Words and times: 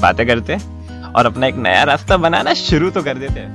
बातें 0.00 0.26
करते 0.26 0.54
और 1.16 1.26
अपना 1.26 1.46
एक 1.46 1.54
नया 1.56 1.82
रास्ता 1.82 2.16
बनाना 2.16 2.54
शुरू 2.54 2.90
तो 2.90 3.02
कर 3.02 3.18
देते 3.18 3.46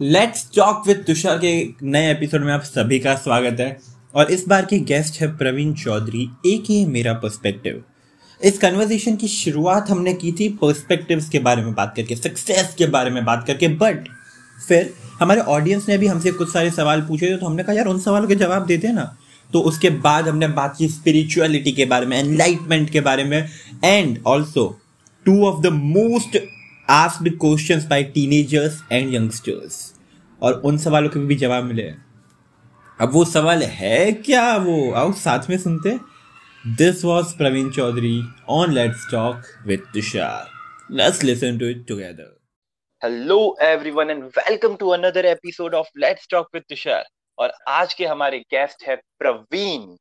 लेट्स 0.00 0.48
टॉक 0.56 0.82
विद 0.86 1.04
तुषार 1.06 1.38
के 1.38 1.52
नए 1.82 2.10
एपिसोड 2.10 2.44
में 2.44 2.52
आप 2.52 2.62
सभी 2.62 2.98
का 2.98 3.14
स्वागत 3.14 3.60
है। 3.60 3.78
और 4.14 4.30
इस 4.30 4.44
बार 4.48 4.64
की 4.64 4.78
गेस्ट 4.80 5.20
है 5.20 5.36
प्रवीण 5.36 5.72
चौधरी 5.74 6.28
एक 6.46 6.64
ही 6.68 6.84
मेरा 6.86 7.12
पर्सपेक्टिव 7.14 7.82
इस 8.40 8.58
कन्वर्सेशन 8.58 9.16
की 9.16 9.28
शुरुआत 9.28 9.90
हमने 9.90 10.14
की 10.14 10.32
थी 10.32 10.48
पर्सपेक्टिव्स 10.48 11.28
के 11.28 11.38
बारे 11.38 11.62
में 11.62 11.74
बात 11.74 11.92
करके 11.96 12.16
सक्सेस 12.16 12.74
के 12.78 12.86
बारे 12.86 13.10
में 13.10 13.24
बात 13.24 13.44
करके 13.46 13.68
बट 13.68 14.08
फिर 14.68 14.92
हमारे 15.20 15.40
ऑडियंस 15.40 15.88
ने 15.88 15.98
भी 15.98 16.06
हमसे 16.06 16.32
कुछ 16.32 16.52
सारे 16.52 16.70
सवाल 16.70 17.00
पूछे 17.00 17.26
थे 17.26 17.36
तो 17.36 17.46
हमने 17.46 17.62
कहा, 17.62 17.76
यार, 17.76 17.86
उन 17.86 17.98
सवालों 17.98 18.28
के 18.28 18.34
जवाब 18.34 18.66
देते 18.66 18.86
हैं 18.86 18.94
ना। 18.94 19.16
तो 19.52 19.60
उसके 19.60 19.90
बाद 19.90 20.28
हमने 20.28 20.48
बात 20.48 20.74
की 20.78 20.88
स्पिरिचुअलिटी 20.88 21.72
के 21.72 21.84
बारे 21.84 22.06
में 22.06 22.18
एनलाइटमेंट 22.18 22.90
के 22.90 23.00
बारे 23.00 23.24
में 23.24 23.48
and 23.84 24.22
also 24.26 24.80
two 25.26 25.46
of 25.46 25.62
the 25.62 25.66
most 25.66 26.38
asked 26.90 27.38
questions 27.38 27.86
by 27.86 28.02
teenagers 28.02 28.82
and 28.92 29.14
youngsters 29.14 29.94
और 30.42 30.52
उन 30.52 30.78
सवालों 30.78 31.08
के 31.08 31.20
भी 31.20 31.34
जवाब 31.34 31.64
मिले 31.64 31.82
अब 33.00 33.12
वो 33.12 33.24
सवाल 33.24 33.62
है, 33.62 34.12
क्या 34.12 34.56
वो, 34.56 34.92
आओ 34.92 35.12
साथ 35.12 35.50
में 35.50 35.58
सुनते 35.58 35.98
this 36.66 37.04
was 37.04 37.26
Praveen 37.26 37.70
Chaudhary 37.70 38.22
on 38.48 38.72
let's 38.72 39.08
talk 39.12 39.42
with 39.66 39.80
Tushar 39.80 40.50
let's 40.94 41.22
listen 41.22 41.58
to 41.58 41.66
it 41.66 41.86
together 41.88 42.36
hello 43.04 43.56
everyone 43.62 44.10
and 44.10 44.24
welcome 44.24 44.74
to 44.74 44.88
another 44.88 45.26
episode 45.26 45.74
of 45.74 45.86
let's 45.98 46.28
talk 46.30 46.48
with 46.54 46.62
Tushar 46.62 47.04
और 47.40 47.52
आज 47.68 47.94
के 47.94 48.06
हमारे 48.06 48.38
गेस्ट 48.50 48.84
है 48.88 48.96
Praveen. 49.18 49.96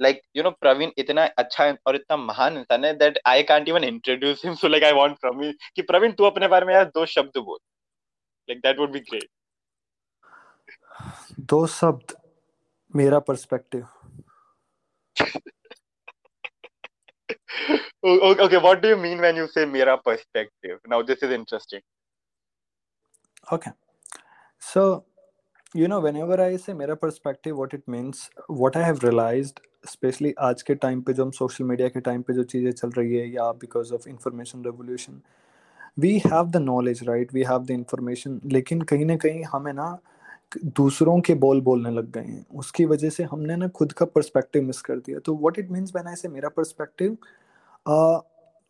Like 0.00 0.20
you 0.36 0.42
know 0.42 0.50
Praveen 0.60 0.90
इतना 0.98 1.24
अच्छा 1.38 1.64
और 1.86 1.96
इतना 1.96 2.16
महान 2.16 2.56
इंसान 2.58 2.84
है 2.84 2.92
that 2.98 3.18
I 3.26 3.42
can't 3.50 3.68
even 3.68 3.84
introduce 3.84 4.44
him 4.44 4.54
so 4.62 4.68
like 4.68 4.84
I 4.84 4.92
want 5.00 5.18
Praveen 5.20 5.52
कि 5.76 5.82
प्रवीण 5.92 6.12
तू 6.18 6.24
अपने 6.24 6.48
बारे 6.54 6.66
में 6.66 6.74
यार 6.74 6.84
दो 6.94 7.06
शब्द 7.16 7.38
बोल। 7.38 7.58
Like 8.48 8.60
that 8.66 8.78
would 8.78 8.92
be 8.92 9.00
great 9.10 9.28
दो 11.40 11.66
शब्द 11.80 12.16
मेरा 12.96 13.18
perspective 13.30 13.86
okay 18.06 18.58
what 18.64 18.80
do 18.82 18.88
you 18.88 18.96
mean 18.96 19.20
when 19.20 19.36
you 19.36 19.46
say 19.52 19.64
mera 19.66 19.94
perspective? 19.98 20.78
Now 20.86 21.02
this 21.02 21.22
is 21.22 21.32
interesting. 21.36 21.80
Okay. 23.56 23.72
So 24.60 25.04
you 25.74 25.88
know, 25.88 26.00
whenever 26.00 26.40
i 26.40 26.56
say 26.56 26.72
मेरा 26.74 26.94
perspective, 26.98 27.56
what 27.56 27.74
it 27.74 27.82
means, 27.88 28.30
what 28.48 28.76
i 28.76 28.84
have 28.84 29.02
realized 29.02 29.60
specially 29.86 30.32
आज 30.42 30.62
के 30.62 30.74
time 30.74 31.00
पे 31.02 31.12
जो 31.12 31.24
हम 31.24 31.30
social 31.30 31.64
media 31.64 31.88
के 31.88 32.00
time 32.00 32.22
पे 32.22 32.34
जो 32.34 32.42
चीज़ें 32.44 32.70
चल 32.70 32.90
रही 32.90 33.14
है, 33.14 33.28
या 33.32 33.50
because 33.52 33.92
of 33.94 34.08
information 34.08 34.64
revolution 34.64 35.20
we 35.98 36.12
have 36.26 36.48
the 36.50 36.56
knowledge 36.56 37.02
right 37.08 37.34
we 37.34 37.42
have 37.48 37.64
the 37.64 37.70
information 37.70 38.40
लेकिन 38.52 38.80
कहीं 38.82 39.04
ना 39.06 39.16
कहीं 39.16 39.44
हमें 39.52 39.72
ना 39.72 39.86
दूसरों 40.76 41.18
के 41.20 41.34
बोल 41.44 41.60
बोलने 41.60 41.90
लग 41.90 42.10
गए 42.12 42.24
हैं। 42.24 42.44
उसकी 42.58 42.84
वजह 42.84 43.10
से 43.10 43.24
हमने 43.32 43.56
ना 43.56 43.68
खुद 43.78 43.92
का 43.92 44.06
पर्सपेक्टिव 44.06 44.62
मिस 44.62 44.80
कर 44.82 44.96
दिया। 44.98 45.18
तो 45.18 45.36
what 45.36 45.58
it 45.58 45.70
means 45.70 45.94
when 45.94 46.08
I 46.08 46.16
say 46.16 46.28
मेरा 46.28 46.48
पर्सपेक्टिव 46.56 47.16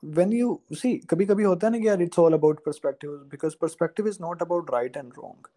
व्हेन 0.03 0.33
यू 0.33 0.61
सी 0.73 0.95
कभी 1.11 1.27
कभी 1.27 1.45
होता 1.45 1.67
है 1.67 1.73
ना 1.73 1.79
कि 1.79 1.89
यार 1.89 2.03
it's 2.03 2.19
all 2.19 2.33
about 2.35 2.65
perspective 2.65 3.11
because 3.31 3.57
perspective 3.61 4.09
is 4.09 4.19
not 4.23 4.43
about 4.43 4.71
right 4.75 4.97
and 4.97 5.13
wrong 5.19 5.49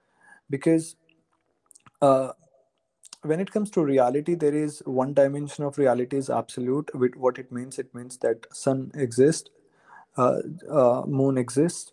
because 0.49 0.93
when 2.01 3.39
it 3.39 3.51
comes 3.51 3.69
to 3.69 3.83
reality 3.83 4.35
there 4.35 4.53
is 4.53 4.81
one 4.85 5.13
dimension 5.13 5.65
of 5.65 5.77
reality 5.77 6.17
is 6.17 6.29
absolute 6.29 6.89
with 6.95 7.15
what 7.15 7.37
it 7.37 7.51
means 7.51 7.77
it 7.79 7.93
means 7.93 8.17
that 8.17 8.45
sun 8.53 8.91
exists 8.95 9.49
uh, 10.17 10.39
uh, 10.71 11.03
moon 11.05 11.37
exists 11.37 11.91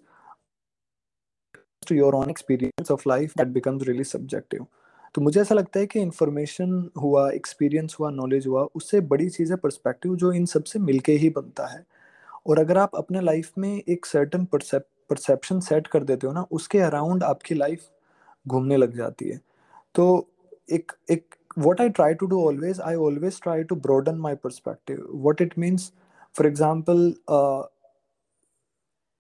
to 1.86 1.94
your 1.94 2.14
own 2.14 2.30
experience 2.30 2.90
of 2.90 3.04
life 3.06 3.34
that 3.34 3.52
becomes 3.52 3.86
really 3.86 4.04
subjective 4.04 4.66
तो 5.14 5.22
मुझे 5.22 5.40
ऐसा 5.40 5.54
लगता 5.54 5.80
है 5.80 5.86
कि 5.86 6.00
information 6.00 6.90
हुआ 7.00 7.30
experience 7.30 7.96
हुआ 8.00 8.10
knowledge 8.10 8.46
हुआ 8.46 8.62
उससे 8.74 9.00
बड़ी 9.12 9.28
चीज़ 9.30 9.52
है 9.52 9.56
परस्पेक्टिव 9.56 10.16
जो 10.16 10.32
इन 10.32 10.46
सबसे 10.46 10.78
मिलके 10.78 11.12
ही 11.12 11.30
बनता 11.30 11.66
है 11.66 11.84
और 12.46 12.58
अगर 12.58 12.78
आप 12.78 12.96
अपने 12.96 13.20
लाइफ 13.20 13.52
में 13.58 13.82
एक 13.88 14.06
सर्टन 14.06 14.44
परसेप्शन 14.54 15.60
सेट 15.60 15.86
कर 15.86 16.04
देते 16.04 16.26
हो 16.26 16.32
ना 16.32 16.42
उसके 16.52 16.78
अराउंड 16.78 17.22
आपकी 17.22 17.54
लाइफ 17.54 17.88
घूमने 18.48 18.76
लग 18.76 18.96
जाती 18.96 19.28
है 19.28 19.40
So, 19.96 20.28
ik, 20.66 20.98
ik, 21.06 21.38
what 21.54 21.80
I 21.80 21.88
try 21.88 22.14
to 22.14 22.28
do 22.28 22.38
always, 22.38 22.78
I 22.80 22.96
always 22.96 23.38
try 23.40 23.62
to 23.64 23.74
broaden 23.74 24.18
my 24.18 24.34
perspective. 24.34 25.00
What 25.10 25.40
it 25.40 25.56
means, 25.56 25.92
for 26.32 26.46
example, 26.46 27.14
uh, 27.28 27.62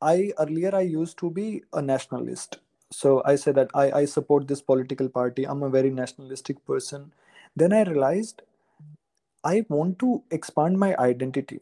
I 0.00 0.32
earlier 0.38 0.74
I 0.74 0.80
used 0.80 1.18
to 1.18 1.28
be 1.30 1.62
a 1.74 1.82
nationalist. 1.82 2.60
So 2.90 3.22
I 3.26 3.36
said 3.36 3.56
that 3.56 3.70
I, 3.74 3.90
I 3.92 4.04
support 4.06 4.48
this 4.48 4.62
political 4.62 5.08
party. 5.10 5.44
I'm 5.46 5.62
a 5.62 5.68
very 5.68 5.90
nationalistic 5.90 6.64
person. 6.64 7.12
Then 7.54 7.72
I 7.74 7.82
realized 7.82 8.40
I 9.42 9.64
want 9.70 9.98
to 10.00 10.24
expand 10.30 10.78
my 10.78 10.94
identity. 10.98 11.60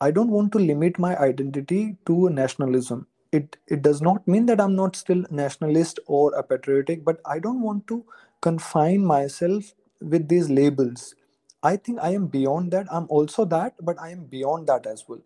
I 0.00 0.10
don't 0.10 0.30
want 0.30 0.50
to 0.52 0.58
limit 0.58 0.98
my 0.98 1.16
identity 1.16 1.96
to 2.06 2.28
nationalism 2.28 3.06
It 3.31 3.57
it 3.67 3.81
does 3.81 4.01
not 4.01 4.27
mean 4.27 4.45
that 4.47 4.61
I'm 4.61 4.75
not 4.75 4.95
still 4.95 5.23
nationalist 5.31 5.99
or 6.07 6.33
a 6.35 6.43
patriotic, 6.43 7.03
but 7.03 7.19
I 7.25 7.39
don't 7.39 7.61
want 7.61 7.87
to 7.87 8.05
confine 8.41 9.05
myself 9.05 9.73
with 10.01 10.27
these 10.27 10.49
labels. 10.49 11.15
I 11.63 11.77
think 11.77 11.99
I 11.99 12.11
am 12.11 12.27
beyond 12.27 12.71
that. 12.71 12.87
I'm 12.91 13.07
also 13.09 13.45
that, 13.45 13.73
but 13.81 13.99
I 13.99 14.09
am 14.09 14.25
beyond 14.25 14.67
that 14.67 14.85
as 14.85 15.05
well. 15.07 15.21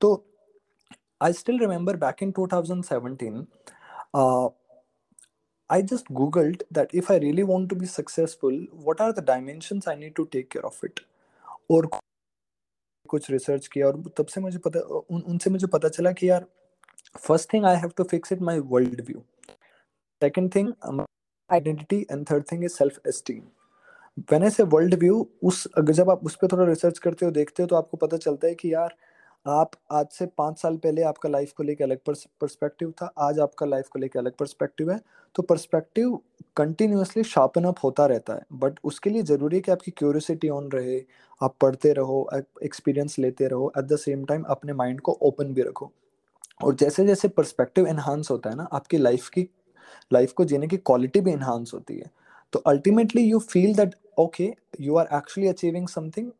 So 0.00 0.24
I 1.20 1.32
still 1.32 1.58
remember 1.58 1.96
back 1.96 2.22
in 2.22 2.32
2017, 2.32 3.46
uh, 4.14 4.48
I 5.70 5.80
just 5.80 6.04
Googled 6.08 6.62
that 6.70 6.90
if 6.92 7.10
I 7.10 7.16
really 7.16 7.44
want 7.44 7.70
to 7.70 7.74
be 7.74 7.86
successful, 7.86 8.52
what 8.72 9.00
are 9.00 9.12
the 9.14 9.22
dimensions 9.22 9.86
I 9.86 9.94
need 9.94 10.14
to 10.16 10.26
take 10.26 10.50
care 10.50 10.66
of 10.66 10.78
it? 10.84 11.00
और 11.70 11.90
कुछ 13.08 13.30
research 13.30 13.66
किया 13.72 13.86
और 13.86 14.02
तब 14.18 14.26
से 14.34 14.40
मुझे 14.40 14.58
पता 14.66 14.80
उन 15.14 15.22
उनसे 15.22 15.50
मुझे 15.50 15.66
पता 15.74 15.88
चला 15.88 16.12
कि 16.20 16.28
यार 16.30 16.46
first 17.19 17.53
thing 17.53 17.65
I 17.65 17.75
have 17.75 17.91
to 17.97 18.03
fix 18.03 18.31
it 18.31 18.41
my 18.41 18.59
world 18.73 19.01
view 19.07 19.23
second 20.21 20.55
thing 20.55 20.71
identity 21.49 22.05
and 22.11 22.25
third 22.31 22.43
thing 22.51 22.63
is 22.65 22.73
self 22.73 22.99
esteem 23.07 23.41
when 24.19 24.43
I 24.43 24.49
say 24.49 24.63
world 24.63 24.95
view 24.99 25.27
उस 25.43 25.67
जब 25.89 26.09
आप 26.09 26.25
उस 26.25 26.35
पर 26.35 26.47
थोड़ा 26.51 26.65
रिसर्च 26.65 26.99
करते 26.99 27.25
हो 27.25 27.31
देखते 27.31 27.63
हो 27.63 27.67
तो 27.67 27.75
आपको 27.75 27.97
पता 27.97 28.17
चलता 28.17 28.47
है 28.47 28.55
कि 28.55 28.73
यार 28.73 28.95
आप 29.45 29.71
आज 29.91 30.05
से 30.11 30.25
पाँच 30.37 30.59
साल 30.59 30.77
पहले 30.83 31.01
आपका 31.03 31.29
लाइफ 31.29 31.51
को 31.57 31.63
लेकर 31.63 31.83
अलग 31.83 31.97
पर्सपेक्टिव 32.05 32.91
था 33.01 33.11
आज 33.19 33.39
आपका 33.39 33.65
लाइफ 33.65 33.87
को 33.87 33.99
लेकर 33.99 34.19
अलग 34.19 34.35
पर्सपेक्टिव 34.37 34.91
है। 34.91 34.99
तो 35.35 35.43
पर्सपेक्टिव 35.43 36.17
कंटिन्यूसली 36.57 37.23
शार्पन 37.23 37.63
अप 37.63 37.79
होता 37.83 38.05
रहता 38.05 38.33
है। 38.33 38.45
बट 38.53 38.79
उसके 38.83 39.09
लिए 39.09 39.23
ज़रूरी 39.23 39.55
है 39.55 39.61
कि 39.61 39.71
आपकी 39.71 39.91
क्यूरियोसिटी 39.91 40.49
ऑन 40.49 40.69
रहे 40.73 40.99
आप 41.41 41.55
पढ़ते 41.61 41.91
रहो 41.93 42.17
एक्सपीरियंस 42.63 43.19
लेते 43.19 43.47
रहो 43.47 43.71
एट 43.77 43.85
द 43.85 43.97
सेम 43.97 44.25
टाइम 44.25 44.43
अपने 44.49 44.73
माइंड 44.73 45.01
को 45.01 45.17
ओपन 45.21 45.53
भी 45.53 45.61
रखो। 45.61 45.91
और 46.59 46.75
जैसे 46.75 47.05
जैसे 47.05 47.27
परस्पेक्टिव 47.27 47.87
एनहांस 47.87 48.31
होता 48.31 48.49
है 48.49 48.55
ना, 48.55 48.67
आपकी 48.73 48.97
लाइफ 48.97 49.27
की 49.29 49.47
लाइफ 50.11 50.31
को 50.33 50.45
जीने 50.45 50.67
की 50.67 50.77
क्वालिटी 50.77 51.21
भी 51.21 51.31
इन्हांस 51.31 51.71
होती 51.73 51.97
है। 51.97 52.09
तो 52.53 52.59
ultimately 52.67 53.21
you 53.23 53.39
feel 53.41 53.73
that 53.75 53.95
okay 54.19 54.51
you 54.81 54.95
are 54.97 55.07
actually 55.17 55.47
achieving 55.49 55.87
something 55.87 56.31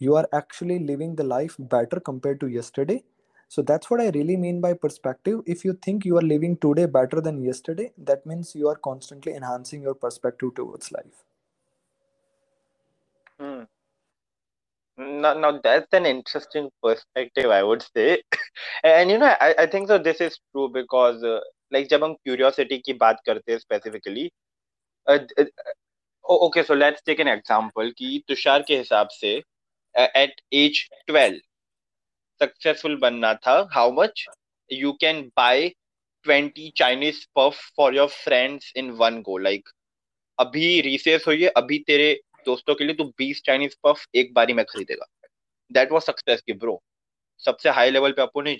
you 0.00 0.14
are 0.14 0.28
actually 0.34 0.78
living 0.78 1.16
the 1.16 1.20
life 1.20 1.60
better 1.60 1.98
compare 2.06 2.36
to 2.36 2.48
yesterday 2.48 3.00
so 3.52 3.62
that's 3.62 3.88
what 3.92 4.00
I 4.00 4.10
really 4.10 4.36
mean 4.36 4.60
by 4.60 4.74
perspective 4.82 5.42
if 5.48 5.66
you 5.66 5.74
think 5.86 6.06
you 6.06 6.16
are 6.16 6.22
living 6.22 6.56
today 6.62 6.86
better 6.96 7.20
than 7.20 7.44
yesterday 7.48 7.90
that 8.00 8.22
means 8.26 8.56
you 8.56 8.68
are 8.68 8.76
constantly 8.82 9.32
enhancing 9.32 9.84
your 9.84 9.98
perspective 10.02 10.50
towards 10.56 10.92
life 10.92 11.12
now, 14.98 15.34
now 15.34 15.60
that's 15.62 15.92
an 15.92 16.06
interesting 16.06 16.68
perspective 16.82 17.50
i 17.50 17.62
would 17.62 17.82
say 17.82 18.22
and 18.84 19.10
you 19.10 19.18
know 19.18 19.34
I, 19.40 19.54
I 19.58 19.66
think 19.66 19.88
so 19.88 19.98
this 19.98 20.20
is 20.20 20.38
true 20.52 20.68
because 20.68 21.22
uh, 21.22 21.40
like 21.72 21.88
जब 21.88 22.04
हम 22.04 22.14
curiosity 22.26 22.80
की 22.84 22.92
बात 22.92 23.20
करते 23.26 23.52
हैं 23.52 23.58
specifically 23.58 24.30
uh, 25.06 25.18
uh, 25.38 25.44
okay 26.24 26.62
so 26.62 26.74
let's 26.74 27.02
take 27.02 27.20
an 27.20 27.28
example 27.28 27.90
कि 27.98 28.22
तुषार 28.28 28.62
के 28.68 28.76
हिसाब 28.78 29.08
से 29.12 29.40
at 29.94 30.40
age 30.54 30.78
12 31.10 31.38
सक्सेसफुल 32.40 32.96
बनना 33.00 33.34
था 33.34 33.56
how 33.72 33.92
much 33.92 34.24
you 34.70 34.92
can 35.00 35.22
buy 35.36 35.68
twenty 36.24 36.70
Chinese 36.76 37.24
puff 37.38 37.60
for 37.76 37.96
your 37.96 38.08
friends 38.08 38.72
in 38.76 38.90
one 39.00 39.20
go 39.22 39.38
like 39.38 39.68
अभी 40.38 40.80
रिसेस 40.80 41.24
हुई 41.26 41.42
है 41.42 41.48
अभी 41.56 41.78
तेरे 41.86 42.20
दोस्तों 42.46 42.74
के 42.74 42.84
लिए 42.84 42.94
तू 42.96 43.04
बीस 43.18 43.42
चाइनीज़ 43.46 43.74
पफ 43.84 44.04
एक 44.16 44.32
बारी 44.34 44.52
में 44.52 44.64
खरीदेगा। 44.64 45.06
दैट 45.70 45.92
वॉज़ 45.92 46.04
सक्सेस 46.04 46.42
की 46.46 46.52
ब्रो 46.54 46.80
सबसे 47.42 47.70
हाई 47.70 47.90
लेवल 47.90 48.12
पे 48.12 48.22
अपो 48.22 48.40
नहीं 48.42 48.56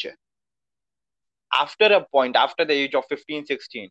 after 1.51 1.93
a 1.93 1.99
point 2.13 2.37
after 2.37 2.65
the 2.65 2.71
age 2.71 2.95
of 2.97 3.05
fifteen 3.09 3.45
sixteen 3.45 3.89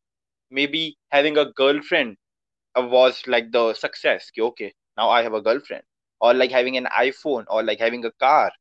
may 0.52 0.66
be 0.68 0.86
having 1.14 1.38
a 1.38 1.44
girlfriend 1.60 2.16
was 2.76 3.24
like 3.30 3.50
the 3.52 3.74
success 3.78 4.30
की 4.36 4.42
okay 4.42 4.68
now 4.98 5.10
I 5.12 5.24
have 5.24 5.36
a 5.38 5.40
girlfriend 5.46 5.84
और 6.22 6.36
like 6.36 6.52
having 6.52 6.76
an 6.78 6.88
I 7.00 7.12
phone 7.14 7.44
और 7.46 7.64
like 7.64 7.82
having 7.82 8.06
a 8.06 8.10
car 8.20 8.58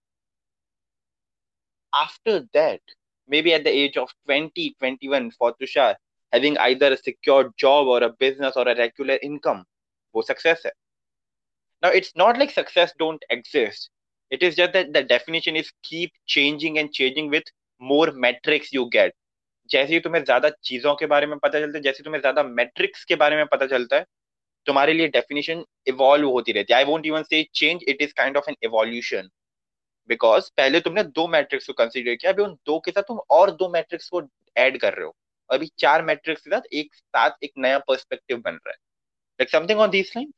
after 1.92 2.38
that 2.54 2.94
may 3.30 3.42
be 3.42 3.50
at 3.52 3.64
the 3.64 3.68
age 3.68 3.98
of 3.98 4.12
twenty 4.26 4.68
twenty 4.78 5.08
one 5.08 5.28
for 5.40 5.50
Tushar 5.60 5.96
having 6.32 6.58
either 6.58 6.92
a 6.92 6.96
secure 6.96 7.52
job 7.58 7.88
और 7.88 8.02
अ 8.02 8.08
business 8.20 8.56
और 8.56 8.68
a 8.68 8.72
regular 8.78 9.18
income 9.24 9.64
वो 10.14 10.22
success 10.22 10.62
है। 10.66 10.72
Now, 11.82 11.90
it's 11.90 12.12
not 12.16 12.38
like 12.38 12.50
success 12.50 12.92
don't 12.98 13.24
exist. 13.30 13.90
It 14.32 14.42
is 14.42 14.54
just 14.56 14.72
that 14.74 14.92
the 14.92 15.02
definition 15.02 15.56
is 15.56 15.72
keep 15.82 16.12
changing 16.26 16.78
and 16.78 16.92
changing 16.92 17.30
with 17.30 17.52
more 17.82 18.10
metrics 18.22 18.74
you 18.74 18.84
get 18.86 19.14
जैसे 19.70 19.92
ही 19.92 20.00
तुम्हें 20.00 20.22
ज़्यादा 20.24 20.48
चीज़ों 20.64 20.94
के 20.96 21.06
बारे 21.06 21.26
में 21.26 21.38
पता 21.38 21.60
चलता 21.60 21.78
है, 21.78 21.82
जैसे 21.82 22.02
तुम्हें 22.02 22.20
ज़्यादा 22.20 22.42
मेट्रिक्स 22.42 23.04
के 23.04 23.14
बारे 23.16 23.36
में 23.36 23.46
पता 23.52 23.66
चलता 23.66 23.96
है, 23.96 24.04
तुम्हारे 24.66 24.92
लिए 24.92 25.08
डेफिनेशन 25.08 25.64
इवॉल्व 25.88 26.28
होती 26.30 26.52
रहती 26.52 26.72
है। 26.72 26.78
I 26.78 26.84
won't 26.84 27.06
even 27.06 27.22
say 27.22 27.42
change 27.54 27.84
it 27.88 28.02
is 28.02 28.12
kind 28.16 28.36
of 28.36 28.50
an 28.50 28.56
evolution 28.64 29.28
because 30.08 30.50
पहले 30.56 30.80
तुमने 30.80 31.04
दो 31.04 31.26
मैट्रिक्स 31.28 31.66
को 31.66 31.72
कंसिडर 31.72 32.14
किया, 32.14 32.32
अभी 32.32 32.42
उन 32.42 32.54
दो 32.66 32.78
के 32.80 32.90
साथ 32.90 33.02
तुम 33.08 33.18
और 33.30 33.50
दो 33.52 33.68
मैट्रिक्स 33.72 34.08
को 34.08 34.22
ऐड 34.56 34.78
कर 34.80 34.94
रहे 34.94 35.06
हो। 35.06 35.14
अभी 35.50 35.70
चार 35.78 36.02
मैट्रिक्स 36.04 36.42
के 36.42 36.50
साथ 36.50 36.72
एक 36.72 36.94
साथ 36.94 37.44
एक 37.44 37.52
नया 37.58 37.78
पर्सपेक्टिव 37.88 38.38
बन 38.38 38.52
रहा 38.52 38.70
है। 38.70 38.76
Like 39.40 39.50
something 39.50 39.80
on 39.80 39.90
these 39.90 40.12
lines 40.16 40.32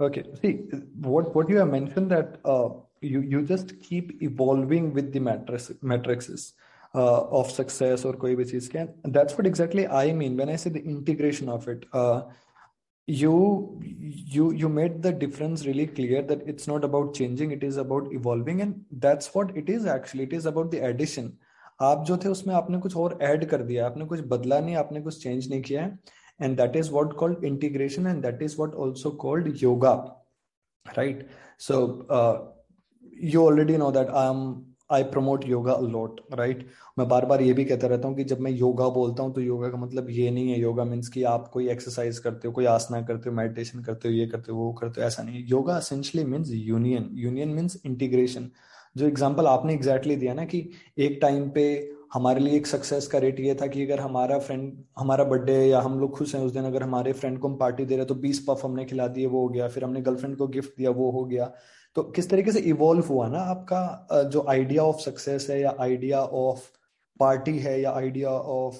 Okay. 0.00 0.24
See, 0.42 0.52
what 1.00 1.34
what 1.34 1.48
you 1.48 1.58
have 1.58 1.70
mentioned 1.70 2.10
that 2.10 2.40
uh, 2.44 2.70
you 3.00 3.20
you 3.20 3.42
just 3.42 3.80
keep 3.80 4.22
evolving 4.22 4.92
with 4.92 5.12
the 5.12 5.20
matrix 5.20 5.70
matrices 5.82 6.54
uh, 6.94 7.22
of 7.40 7.50
success 7.50 8.04
or 8.04 8.14
koi 8.24 8.34
bhi 8.40 8.46
cheez 8.52 8.70
ke 8.74 8.86
that's 9.18 9.38
what 9.38 9.46
exactly 9.50 9.86
i 10.00 10.06
mean 10.22 10.36
when 10.42 10.52
i 10.54 10.56
say 10.64 10.72
the 10.78 10.82
integration 10.94 11.52
of 11.56 11.68
it 11.74 11.86
uh, 11.92 12.22
you 13.06 13.34
you 14.34 14.50
you 14.62 14.68
made 14.68 15.00
the 15.06 15.12
difference 15.24 15.64
really 15.70 15.86
clear 15.86 16.22
that 16.22 16.46
it's 16.52 16.68
not 16.72 16.84
about 16.90 17.14
changing 17.14 17.50
it 17.56 17.66
is 17.70 17.80
about 17.82 18.12
evolving 18.20 18.62
and 18.66 19.00
that's 19.06 19.34
what 19.34 19.56
it 19.62 19.68
is 19.78 19.90
actually 19.96 20.24
it 20.24 20.38
is 20.40 20.46
about 20.54 20.70
the 20.76 20.84
addition 20.92 21.34
आप 21.82 22.04
जो 22.06 22.16
थे 22.16 22.28
उसमें 22.28 22.54
आपने 22.54 22.78
कुछ 22.80 22.96
और 22.96 23.18
add 23.22 23.44
कर 23.50 23.62
दिया 23.68 23.86
आपने 23.86 24.04
कुछ 24.06 24.20
बदला 24.32 24.58
नहीं 24.60 24.74
आपने 24.82 25.00
कुछ 25.02 25.22
चेंज 25.22 25.48
नहीं 25.50 25.62
किया 25.62 25.82
है 25.82 25.98
and 26.41 26.57
that 26.57 26.75
is 26.75 26.91
what 26.91 27.13
called 27.13 27.43
integration 27.45 28.07
and 28.07 28.21
that 28.21 28.41
is 28.43 28.55
what 28.59 28.75
also 28.81 29.11
called 29.21 29.53
yoga 29.63 29.93
right 30.85 31.27
so 31.59 31.83
you 33.23 33.45
already 33.45 33.77
know 33.77 33.91
that 33.91 34.09
I 34.09 34.29
am 34.29 34.41
I 34.91 35.03
promote 35.03 35.45
yoga 35.47 35.77
lot 35.81 36.21
right 36.33 36.65
मैं 36.99 37.07
बार 37.07 37.25
बार 37.25 37.41
ये 37.41 37.53
भी 37.53 37.65
कहता 37.65 37.87
रहता 37.87 38.07
हूँ 38.07 38.15
कि 38.17 38.23
जब 38.23 38.39
मैं 38.39 38.51
योगा 38.51 38.87
बोलता 38.89 39.23
हूँ 39.23 39.33
तो 39.33 39.41
योगा 39.41 39.69
का 39.69 39.77
मतलब 39.77 40.09
ये 40.09 40.29
नहीं 40.31 40.51
है। 40.51 40.59
योगा 40.59 40.83
मीन्स 40.83 41.07
कि 41.07 41.23
आप 41.23 41.47
कोई 41.53 41.67
एक्सरसाइज 41.69 42.19
करते 42.19 42.47
हो, 42.47 42.53
कोई 42.53 42.65
आसना 42.65 43.01
करते 43.01 43.29
हो 43.29 43.35
मेडिटेशन 43.35 43.83
करते 43.83 44.07
हो, 44.07 44.13
ये 44.13 44.25
करते 44.27 44.51
हो, 44.51 44.57
वो 44.57 44.71
करते 44.73 45.01
हो, 45.01 45.07
ऐसा 45.07 45.23
नहीं 45.23 45.43
yoga 45.47 45.75
essentially 45.75 46.23
means 46.23 46.51
union 46.53 47.09
union 47.15 47.49
means 47.49 47.79
integration 47.85 48.49
जो 48.97 49.07
एग्ज़ाम्पल 49.07 49.47
आपने 49.47 49.73
एग्जैक्टली 49.73 50.13
exactly 50.13 50.19
दिया 50.19 50.33
ना 50.33 50.45
कि 50.45 50.69
एक 50.97 51.19
टाइम 51.21 51.49
पे 51.49 51.65
हमारे 52.11 52.39
लिए 52.39 52.55
एक 52.55 52.67
सक्सेस 52.67 53.07
का 53.07 53.19
रेट 53.19 53.39
ये 53.39 53.55
था 53.55 53.67
कि 53.67 53.85
अगर 53.85 53.99
हमारा 53.99 54.37
फ्रेंड 54.39 54.71
हमारा 54.99 55.23
बर्थडे 55.23 55.55
है 55.55 55.67
या 55.67 55.79
हम 55.81 55.99
लोग 55.99 56.17
खुश 56.17 56.35
हैं 56.35 56.41
उस 56.43 56.51
दिन 56.53 56.63
अगर 56.65 56.83
हमारे 56.83 57.13
फ्रेंड 57.13 57.39
को 57.39 57.47
हम 57.47 57.55
पार्टी 57.57 57.85
दे 57.85 57.95
रहे 57.95 58.05
तो 58.05 58.15
बीस 58.17 58.43
पफ 58.47 58.61
हमने 58.63 58.85
खिला 58.85 59.07
दिए, 59.07 59.25
वो 59.25 59.41
हो 59.41 59.49
गया। 59.49 59.67
फिर 59.67 59.83
हमने 59.83 60.01
गर्लफ्रेंड 60.01 60.37
को 60.37 60.47
गिफ्ट 60.47 60.77
दिया, 60.77 60.89
वो 60.91 61.11
हो 61.11 61.23
गया। 61.25 61.51
तो 61.95 62.03
किस 62.15 62.29
तरीके 62.29 62.51
से 62.51 62.59
इवॉल्व 62.69 63.05
हुआ 63.05 63.27
ना 63.27 63.39
आपका 63.51 64.27
जो 64.31 64.45
आइडिया 64.49 64.83
ऑफ़ 64.83 64.99
सक्सेस 65.01 65.47
है 65.49 65.59
या 65.61 65.75
आइडिया 65.81 66.21
ऑफ़ 66.21 66.67
पार्टी 67.19 67.57
है 67.59 67.79
या 67.81 67.91
आइडिया 67.91 68.29
ऑफ़ 68.29 68.75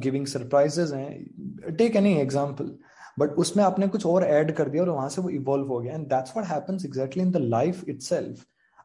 गिविंग 0.00 0.26
सरप्राइजेज 0.26 0.92
हैं 0.92 1.76
टेक 1.76 1.96
एनी 1.96 2.14
एग्ज़ाम्पल 2.20 2.74
बट 3.18 3.30
उसमें 3.38 3.62
आपने 3.64 3.88
कुछ 3.88 4.06
और 4.06 4.24
ऐड 4.24 4.52
कर 4.56 4.68
दिया 4.68 4.82
और 4.82 4.88
वहाँ 4.90 5.08
से 5.08 5.22
वो 5.22 5.30
इवॉल्व 5.30 5.68
हो 5.68 5.78
गया। 5.80 5.94
And 5.94 6.06
that's 6.08 6.36
what 6.36 6.48
happens 6.48 6.84
exactly 6.84 7.22
in 7.22 7.30
the 7.30 7.36
life 7.36 7.88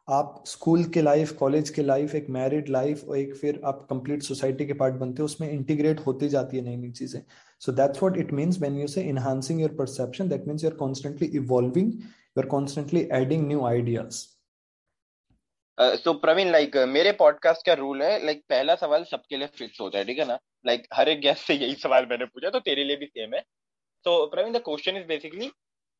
आप 0.09 0.43
स्कूल 0.47 0.83
के 0.93 1.01
लाइफ 1.01 1.31
कॉलेज 1.37 1.69
के 1.69 1.81
लाइफ 1.81 2.13
एक 2.15 2.29
मैरिड 2.29 2.69
लाइफ 2.69 3.03
और 3.09 3.17
एक 3.17 3.33
फिर 3.35 3.59
आप 3.65 3.85
कंप्लीट 3.89 4.23
सोसाइटी 4.23 4.65
के 4.65 4.73
पार्ट 4.73 4.95
बनते 4.95 5.21
हो 5.21 5.25
उसमें 5.25 5.49
इंटीग्रेट 5.49 5.99
होती 5.99 6.29
जाती 6.29 6.57
है 6.57 6.63
नई 6.63 6.75
नई 6.75 6.91
चीज़ें। 6.91 7.21
So 7.61 7.71
that's 7.71 8.03
what 8.03 8.17
it 8.17 8.31
means 8.33 8.59
when 8.59 8.79
you 8.79 8.87
say 8.87 9.03
enhancing 9.09 9.61
your 9.61 9.75
perception 9.75 10.29
that 10.29 10.47
means 10.47 10.63
you 10.63 10.69
are 10.69 10.75
constantly 10.77 11.27
evolving 11.37 11.93
you 11.93 12.41
are 12.41 12.47
constantly 12.47 13.07
adding 13.11 13.47
new 13.47 13.65
ideas 13.65 14.25
so 15.77 16.13
Praveen 16.23 16.51
like 16.51 16.77
मेरे 16.89 17.11
पॉडकास्ट 17.19 17.65
का 17.65 17.73
रूल 17.73 18.01
है 18.03 18.09
लाइक 18.09 18.37
like, 18.37 18.49
पहला 18.49 18.75
सवाल 18.75 19.03
सबके 19.03 19.37
लिए 19.37 19.47
फिक्स 19.57 19.79
होता 19.81 19.97
है 19.97 20.05
ठीक 20.05 20.19
है 20.19 20.27
ना? 20.27 20.39
लाइक 20.65 20.81
like, 20.81 20.93
हर 20.93 21.09
एक 21.09 21.21
गेस्ट 21.21 21.47
से 21.47 21.53
यही 21.53 21.73
सवाल 21.83 22.07
मैंने 22.09 22.25
पूछा 22.25 22.49
तो 22.49 22.59
तेरे 22.59 22.83
लिए 22.83 22.95
भी 22.95 23.05
सेम 23.05 23.35
है। 23.35 23.41
तो 24.05 24.25
Praveen 24.27 24.53
the 24.53 24.61
question 24.65 24.97
is 24.97 25.05
basically 25.07 25.51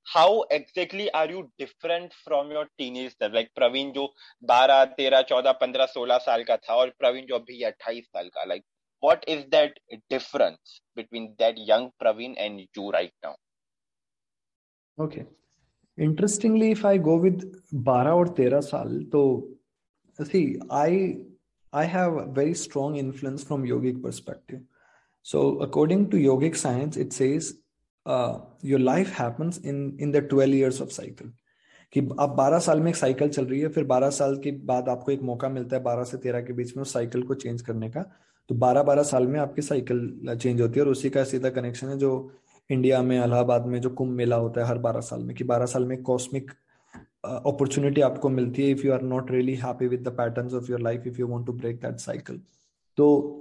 how 0.06 0.44
exactly 0.50 1.10
are 1.10 1.30
you 1.30 1.50
different 1.58 2.12
from 2.24 2.50
your 2.50 2.66
teenage 2.78 3.14
self 3.18 3.32
like 3.32 3.50
Praveen 3.58 3.92
जो 3.92 4.06
12 4.50 4.94
13 4.98 5.24
14 5.30 5.54
15 5.62 5.86
16 5.94 6.18
साल 6.18 6.44
का 6.44 6.56
था 6.56 6.74
और 6.74 6.90
प्रवीण 6.98 7.26
जो 7.26 7.34
अभी 7.34 7.64
28 7.64 8.04
साल 8.04 8.28
का 8.28 8.44
like 8.44 8.64
what 9.04 9.24
is 9.28 9.44
that 9.54 9.80
difference 10.10 10.80
between 10.96 11.34
that 11.38 11.58
young 11.70 11.90
Praveen 12.02 12.36
and 12.38 12.60
you 12.60 12.90
right 12.90 13.12
now 13.26 13.34
okay 15.00 15.26
interestingly 15.98 16.70
if 16.70 16.84
i 16.84 16.96
go 16.96 17.16
with 17.16 17.42
12 17.84 18.14
or 18.14 18.26
13 18.26 18.60
साल 18.60 19.02
तो 19.14 19.24
see 20.30 20.44
i 20.70 21.18
i 21.72 21.84
have 21.84 22.16
a 22.22 22.26
very 22.26 22.54
strong 22.54 22.96
influence 22.96 23.44
from 23.44 23.66
yogic 23.72 24.00
perspective 24.02 24.60
so 25.22 25.58
according 25.68 26.08
to 26.10 26.16
yogic 26.16 26.56
science 26.56 26.96
it 26.96 27.12
says 27.12 27.54
your 28.07 28.79
life 28.79 29.19
happens 29.19 29.65
in 29.65 29.97
in 30.01 30.11
the 30.11 30.17
twelve 30.17 30.55
years 30.55 30.81
of 30.81 30.89
cycle 30.89 31.31
कि 31.93 31.99
अब 31.99 32.35
12 32.37 32.59
साल 32.59 32.79
में 32.79 32.89
एक 32.89 32.95
cycle 32.95 33.29
चल 33.29 33.45
रही 33.45 33.59
है, 33.59 33.67
फिर 33.67 33.85
12 33.85 34.09
साल 34.09 34.35
के 34.35 34.51
बाद 34.51 34.89
आपको 34.89 35.11
एक 35.11 35.21
मौका 35.21 35.49
मिलता 35.49 35.77
है 35.77 35.83
12 35.83 36.03
से 36.03 36.17
13 36.17 36.45
के 36.47 36.53
बीच 36.53 36.75
में 36.77 36.81
उस 36.81 36.93
साइकिल 36.93 37.23
को 37.23 37.33
चेंज 37.33 37.61
करने 37.61 37.89
का। 37.89 38.01
तो 38.49 38.55
12 38.55 38.83
12 38.83 39.03
साल 39.03 39.27
में 39.27 39.39
आपकी 39.39 39.61
साइकिल 39.61 40.35
चेंज 40.41 40.61
होती 40.61 40.79
है 40.79 40.85
और 40.85 40.91
उसी 40.91 41.09
का 41.09 41.23
सीधा 41.23 41.49
कनेक्शन 41.49 41.87
है 41.87 41.97
जो 41.97 42.31
इंडिया 42.71 43.01
में 43.01 43.23
इलाहाबाद 43.25 43.65
में 43.65 43.81
जो 43.81 43.89
कुंभ 43.89 44.11
मेला 44.11 44.35
होता 44.35 44.61
है 44.61 44.67
हर 44.67 44.77
12 44.77 45.01
साल 45.01 45.23
में 45.23 45.35
कि 45.35 45.43
12 45.43 45.65
साल 45.65 45.85
में 45.85 46.01
कॉस्मिक 46.03 46.51
अपॉर्चुनिटी 47.25 48.01
आपको 48.01 48.29
मिलती 48.29 48.63
है 48.63 48.69
if 48.69 48.85
you 48.87 48.93
are 48.93 49.01
not 49.01 49.31
really 49.31 49.55
happy 49.55 49.87
with 49.87 50.03
the 50.03 50.07
patterns 50.07 50.53
of 50.53 50.71
your 50.71 50.79
life 50.79 51.07
if 51.07 51.19
you 51.19 51.27
want 51.27 51.45
to 51.45 51.53
break 51.53 51.75
that 51.75 51.97
cycle 51.97 52.41
तो 52.97 53.38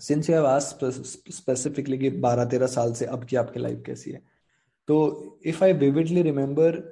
सिंस 0.00 0.30
यू 0.30 0.36
हैव 0.36 0.58
स्पेसिफिकली 0.58 1.98
कि 1.98 2.10
12 2.20 2.50
13 2.50 2.68
साल 2.68 2.92
से 2.92 3.06
अब 3.06 3.24
की 3.24 3.36
आपकी 3.36 3.60
लाइफ 3.60 3.82
कैसी 3.86 4.10
है 4.10 4.22
तो 4.88 4.96
इफ़ 5.46 5.64
आई 5.64 5.72
विविडली 5.74 6.22
रिमेम्बर 6.22 6.82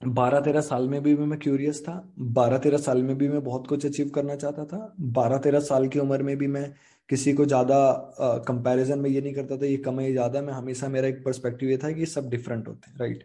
बारह 0.00 0.40
तेरह 0.40 0.60
साल 0.60 0.88
में 0.88 1.02
भी 1.02 1.14
मैं 1.16 1.38
क्यूरियस 1.38 1.80
था, 1.82 2.14
बारह 2.18 2.58
तेरह 2.58 2.78
साल 2.78 3.02
में 3.02 3.16
भी 3.18 3.28
मैं 3.28 3.42
बहुत 3.44 3.66
कुछ 3.66 3.86
अचीव 3.86 4.08
करना 4.14 4.34
चाहता 4.36 4.64
था, 4.64 4.94
बारह 5.00 5.38
तेरह 5.38 5.60
साल 5.60 5.88
की 5.88 5.98
उम्र 5.98 6.22
में 6.22 6.36
भी 6.38 6.46
मैं 6.46 6.72
किसी 7.08 7.32
को 7.32 7.44
ज़्यादा 7.44 7.78
कंपैरिजन 8.48 8.98
में 8.98 9.08
ये 9.10 9.20
नहीं 9.20 9.32
करता 9.34 9.56
था, 9.56 9.66
ये 9.66 9.76
कम 9.78 10.00
है 10.00 10.10
ज़्यादा 10.12 10.42
मैं 10.42 10.52
हमेशा 10.52 10.88
मेरा 10.88 11.08
एक 11.08 11.24
पर्सपेक्टिव 11.24 11.70
ये 11.70 11.78
था 11.78 11.90
कि 11.92 12.06
सब 12.06 12.28
डिफरेंट 12.30 12.68
होते 12.68 12.90
हैं 12.90 12.98
राइट 12.98 13.24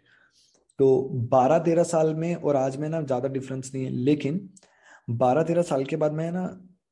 तो 0.80 1.02
बारह 1.32 1.60
तेरह 1.60 1.84
साल 1.84 2.14
में 2.16 2.34
और 2.36 2.56
आज 2.56 2.78
में 2.78 2.88
ना 2.90 3.02
ज़्यादा 3.02 3.30
डिफरेंस 3.30 3.72
नहीं 3.74 3.86
है, 3.86 3.92
लेकिन 3.92 4.50
बारह 5.10 5.44
तेरह 5.44 5.62
साल 5.64 5.84
के 5.86 5.96
बाद 5.96 6.14
मैं 6.14 6.32
ना 6.32 6.46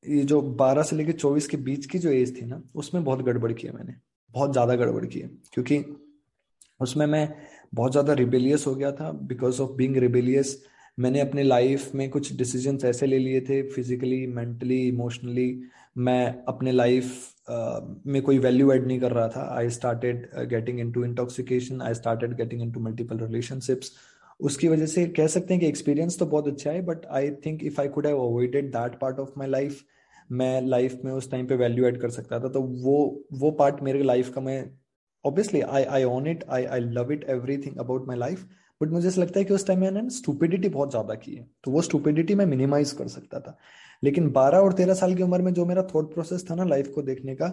ये 0.06 0.24
जो 0.24 0.42
12 0.60 0.84
से 0.84 0.96
लेकर 0.96 1.12
24 1.14 1.48
के 1.48 1.58
बीच 1.60 1.86
की 1.86 2.00
जो 2.00 2.10
एज 2.12 2.36
थी 2.38 2.46
ना, 2.46 2.62
उसमें 2.76 3.04
बहुत 3.04 3.22
गड़बड़ 3.24 3.52
किया 3.54 3.74
मैंने। 3.74 3.96
बहुत 4.34 4.52
ज़्यादा 4.52 4.76
गड़बड़ 4.76 5.06
किया 5.06 5.28
क्योंकि 5.54 5.84
उसमें 6.80 7.06
मैं 7.06 7.28
बहुत 7.74 7.92
ज़्यादा 7.92 8.14
रिबेलियस 8.14 8.66
हो 8.68 8.76
गया 8.76 8.92
था। 8.92 9.12
बिकॉज़ 9.12 9.62
ऑफ़ 9.62 9.72
बींग 9.72 9.98
रिबेलियस 9.98 10.62
मैंने 10.98 11.20
अपने 11.20 11.44
लाइफ 11.44 11.94
में 11.96 12.10
कुछ 12.10 12.36
डिसीज़न 12.38 12.78
ऐसे 12.86 13.06
ले 13.06 13.18
लिए 13.20 13.42
थे 13.42 13.62
फिजिकली 13.70 14.26
मेंटली 14.28 14.80
इमोशनली 14.88 15.62
मैं 15.98 16.44
अपने 16.48 16.72
लाइफ 16.72 17.06
में 18.08 18.22
कोई 18.22 18.38
वैल्यू 18.40 18.72
एड 18.72 18.88
नहीं 18.88 19.00
कर 19.00 19.12
रहा 19.12 19.28
था। 19.28 19.48
I 19.56 19.70
started 19.70 20.28
getting 20.50 20.80
in 20.80 20.92
to 20.92 21.04
intoxication 21.06 21.82
I 21.82 21.94
started 21.94 22.36
getting 22.38 22.62
in 22.62 22.72
to 22.72 22.80
multiple 22.80 23.20
relationships 23.20 23.92
उसकी 24.42 24.68
वजह 24.68 24.86
से 24.86 25.06
कह 25.08 25.28
सकते 25.28 25.54
हैं 25.54 25.62
कि 25.62 25.68
एक्सपीरियंस 25.68 26.20
तो 26.20 26.26
बहुत 26.26 26.48
अच्छा 26.48 26.72
है 26.72 26.82
but 26.86 27.06
I 27.12 27.32
think 27.46 27.64
if 27.64 27.82
I 27.82 27.88
could 27.88 28.08
have 28.08 28.20
avoided 28.20 28.72
that 28.72 29.00
part 29.00 29.20
of 29.20 29.30
my 29.38 29.48
life 29.48 29.82
मैं 30.32 30.62
लाइफ 30.62 31.00
में 31.06 31.12
उस 31.12 31.30
टाइम 31.32 31.48
पे 31.48 31.56
वैल्यू 31.56 31.86
ऐड 31.86 32.00
कर 32.02 32.10
सकता 32.10 32.40
था। 32.40 32.50
तो 32.50 32.62
वो 32.62 33.26
वो 33.34 33.52
पार्ट 33.52 33.82
मेरे 33.84 34.04
लाइफ 34.04 34.30
का 34.34 34.42
मैं 34.42 34.64
obviously 35.26 35.62
I 35.62 35.84
I 35.84 36.04
on 36.04 36.28
it 36.28 36.44
I 36.50 36.66
I 36.66 36.80
love 36.80 37.12
it 37.14 37.26
everything 37.30 37.78
about 37.80 38.08
my 38.08 38.18
life 38.18 38.46
but 38.82 38.90
मुझे 38.90 39.08
ऐसा 39.08 39.22
लगता 39.22 39.40
है 39.40 39.46
कि 39.46 39.54
उस 39.54 39.66
टाइम 39.68 39.80
मैंने 39.80 40.10
स्टूपिडिटी 40.10 40.70
बहुत 40.70 40.90
ज़्यादा 40.90 41.16
की 41.16 41.36
है। 41.36 41.46
तो 41.64 41.72
वो 41.72 41.82
स्टूपिडिटी 41.82 42.36
मैं 42.36 42.46
मिनिमाइज 42.46 42.92
कर 42.92 43.08
सकता 43.08 43.40
था। 43.40 43.58
लेकिन 44.04 44.30
बारह 44.32 44.58
और 44.58 44.74
तेरह 44.74 44.94
साल 44.94 45.14
की 45.16 45.24
उम्र 45.24 45.42
में 45.42 45.54
जो 45.54 45.66
मेरा 45.66 45.84
थॉट 45.86 46.14
प्रोसेस 46.14 46.46
था 46.50 46.56
ना 46.56 46.64
लाइफ 46.64 46.92
को 46.96 47.02
देखने 47.02 47.36
का, 47.36 47.52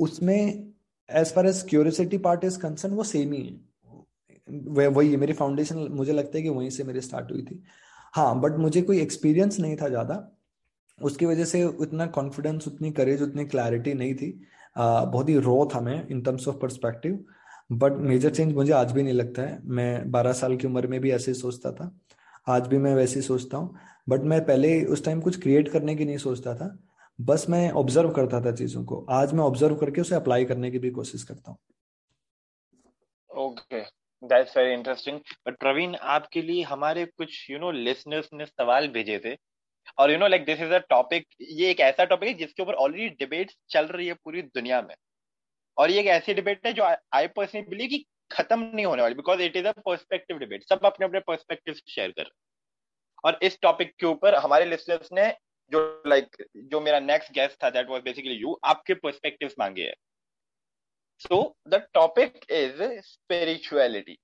उसमें 0.00 0.72
as 1.08 1.32
far 1.32 1.46
as 1.46 1.62
curiosity 1.70 2.18
part 2.18 2.44
is 2.44 2.58
concern 2.58 2.94
वो 2.94 3.04
सेम 3.04 3.32
ही 3.32 3.42
है। 3.42 3.54
वही 4.48 5.10
है, 5.10 5.16
मेरी 5.16 5.32
फाउंडेशन 5.32 5.78
मुझे 5.92 6.12
लगता 6.12 6.36
है 6.36 6.42
कि 6.42 6.48
वहीं 6.50 6.70
से 6.70 6.84
मेरी 6.84 7.00
स्टार्ट 7.00 7.30
हुई 7.32 7.42
थी। 7.42 7.62
हाँ 8.14 8.40
बट 8.40 8.56
मुझे 8.58 8.82
कोई 8.82 9.00
एक्सपीरियंस 9.00 9.58
नहीं 9.60 9.76
था 9.76 9.88
ज़्यादा। 9.88 10.16
उसकी 10.98 11.26
वजह 11.26 11.44
से 11.44 11.62
उतना 11.64 12.06
कॉन्फिडेंस 12.08 12.66
उतनी 12.68 12.90
करेज 12.92 13.22
उतनी 13.22 13.44
क्लैरिटी 13.46 13.94
नहीं 13.94 14.14
थी। 14.14 14.30
बहुत 14.76 15.28
ही 15.28 15.38
रो 15.38 15.68
था 15.74 15.80
मैं 15.80 16.06
in 16.08 16.20
terms 16.22 16.48
of 16.48 16.56
perspective 16.56 17.24
but 17.72 17.96
major 18.00 18.30
change 18.30 18.52
मुझे 18.54 18.72
आज 18.72 18.92
भी 18.92 19.02
नहीं 19.02 19.14
लगता 19.14 19.42
है। 19.42 19.58
मैं 19.66 20.10
बारह 20.10 20.32
साल 20.32 20.56
की 20.56 20.66
उम्र 20.66 20.86
में 20.86 21.00
भी 21.00 21.10
ऐसे 21.12 21.34
सोचता 21.34 21.72
था। 21.72 21.90
आज 22.46 22.66
भी 22.66 22.78
मैं 22.78 22.94
वैसे 22.94 23.14
ही 23.14 23.22
सोचता 23.22 23.56
हूँ 23.56 23.74
बट 24.08 24.22
मैं 24.22 24.44
पहले 24.46 24.84
उस 24.86 25.04
टाइम 25.04 25.20
कुछ 25.20 25.40
क्रिएट 25.42 25.68
करने 25.68 25.94
की 25.96 26.04
नहीं 26.04 26.16
सोचता 26.18 26.54
था। 26.54 26.76
बस 27.18 27.46
मैं 27.50 27.70
ऑब्ज़र्व 27.72 28.10
करता 28.10 28.40
था 28.40 28.52
चीज़ों 28.52 28.84
को। 28.84 29.04
आज 29.10 29.32
मैं 29.32 29.44
ऑब्ज़र्व 29.44 29.76
करके 29.76 30.00
उसे 30.00 30.14
अप्लाई 30.14 30.44
करने 30.44 30.70
की 30.70 30.78
भी 30.78 30.90
कोशिश 30.90 31.22
करता 31.22 31.50
हूँ। 31.50 31.58
Okay 33.30 33.82
that's 34.24 34.56
very 34.56 34.72
interesting 34.72 35.20
but 35.46 35.58
Praveen 35.58 35.94
आपके 36.16 36.42
लिए 36.42 36.62
हमारे 36.64 37.04
कुछ 37.06 37.50
यू 37.50 37.58
नो 37.58 37.70
लिसनर्स 37.72 38.28
ने 38.34 38.46
सवाल 38.46 38.88
भेजे 38.88 39.18
थे। 39.24 39.36
और 39.98 40.10
you 40.10 40.18
know 40.18 40.28
like 40.28 40.44
this 40.44 40.60
is 40.60 40.72
a 40.72 40.78
topic 40.90 41.26
ये 41.40 41.70
एक 41.70 41.80
ऐसा 41.80 42.04
टॉपिक 42.04 42.28
है 42.28 42.34
जिसके 42.34 42.62
ऊपर 42.62 42.74
ऑलरेडी 42.74 43.08
डिबेट 43.18 43.52
चल 43.70 43.86
रही 43.86 44.06
है 44.06 44.14
पूरी 44.14 44.42
दुनिया 44.42 44.80
में। 44.82 44.94
और 45.78 45.90
ये 45.90 46.00
एक 46.00 46.06
ऐसी 46.06 46.34
डिबेट 46.34 46.66
है 46.66 46.72
जो 46.72 46.82
आई 46.84 47.26
पर्सनली 47.26 47.68
बिलीव 47.68 47.88
कि 47.88 48.04
खत्म 48.30 48.60
नहीं 48.60 48.86
होने 48.86 49.02
वाली 49.02 49.14
because 49.14 49.42
it 49.42 49.56
is 49.56 49.66
a 49.66 49.72
perspective 49.86 50.38
debate 50.38 50.62
सब 50.64 50.86
अपने 50.86 51.06
अपने 51.06 51.20
पर्सपेक्टिव 51.20 51.74
शेयर 51.88 52.10
कर 52.10 52.30
और 53.24 53.38
इस 53.42 53.58
टॉपिक 53.62 53.92
के 54.00 54.06
ऊपर 54.06 54.34
हमारे 54.34 54.64
लिस्टर्स 54.64 55.12
ने 55.12 55.28
जो 55.72 56.02
लाइक 56.06 56.24
like, 56.24 56.46
जो 56.70 56.80
मेरा 56.80 57.00
नेक्स्ट 57.00 57.32
गेस्ट 57.32 57.62
था 57.64 57.70
दैट 57.70 57.88
वाज 57.90 58.02
बेसिकली 58.02 58.34
यू 58.34 58.58
आपके 58.64 58.94
पर्सपेक्टिव्स 58.94 59.54
मांगे 59.58 59.82
हैं। 59.82 59.94
So 61.19 61.41
the 61.67 61.81
topic 61.93 62.45
is 62.51 62.81
spirituality 63.05 64.17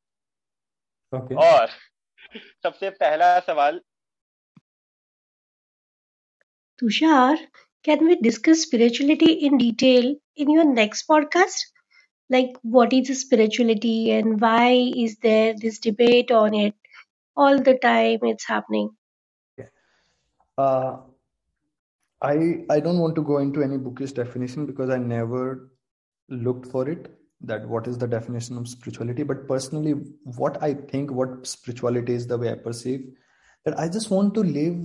और 1.14 1.68
सबसे 2.64 2.90
पहला 2.90 3.40
सवाल 3.40 3.80
Tushar 6.80 7.48
Can 7.86 8.08
we 8.08 8.16
discuss 8.16 8.64
spirituality 8.64 9.34
in 9.48 9.60
detail 9.60 10.16
in 10.36 10.50
your 10.50 10.66
next 10.66 11.08
podcast? 11.08 11.66
Like, 12.32 12.58
what 12.64 12.92
is 12.94 13.22
spirituality 13.22 14.12
and 14.12 14.42
why 14.42 14.92
is 14.98 15.18
there 15.18 15.54
this 15.54 15.78
debate 15.78 16.32
on 16.32 16.56
it 16.56 16.74
all 17.38 17.60
the 17.62 17.76
time? 17.78 18.20
It's 18.24 18.48
happening. 18.48 18.90
Uh, 20.58 20.98
I 22.22 22.66
I 22.72 22.80
don't 22.80 22.98
want 22.98 23.16
to 23.18 23.22
go 23.22 23.38
into 23.38 23.62
any 23.62 23.78
bookish 23.78 24.14
definition 24.14 24.66
because 24.66 24.90
I 24.90 24.98
never 24.98 25.70
looked 26.31 26.67
for 26.67 26.89
it. 26.89 27.17
That 27.43 27.67
what 27.67 27.87
is 27.87 27.97
the 27.97 28.07
definition 28.07 28.59
of 28.59 28.69
spirituality? 28.69 29.23
But 29.23 29.49
personally, 29.49 29.93
what 30.25 30.63
I 30.63 30.75
think, 30.75 31.11
what 31.11 31.47
spirituality 31.47 32.15
is, 32.15 32.27
the 32.27 32.37
way 32.37 32.53
I 32.53 32.55
perceive, 32.55 33.13
that 33.65 33.79
I 33.79 33.89
just 33.89 34.11
want 34.11 34.35
to 34.35 34.41
live 34.43 34.77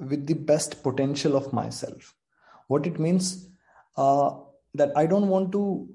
with 0.00 0.26
the 0.26 0.34
best 0.34 0.82
potential 0.82 1.36
of 1.36 1.52
myself 1.52 2.14
what 2.68 2.86
it 2.86 2.98
means 2.98 3.48
uh, 3.96 4.30
that 4.74 4.92
i 4.96 5.06
don't 5.06 5.28
want 5.28 5.52
to 5.52 5.88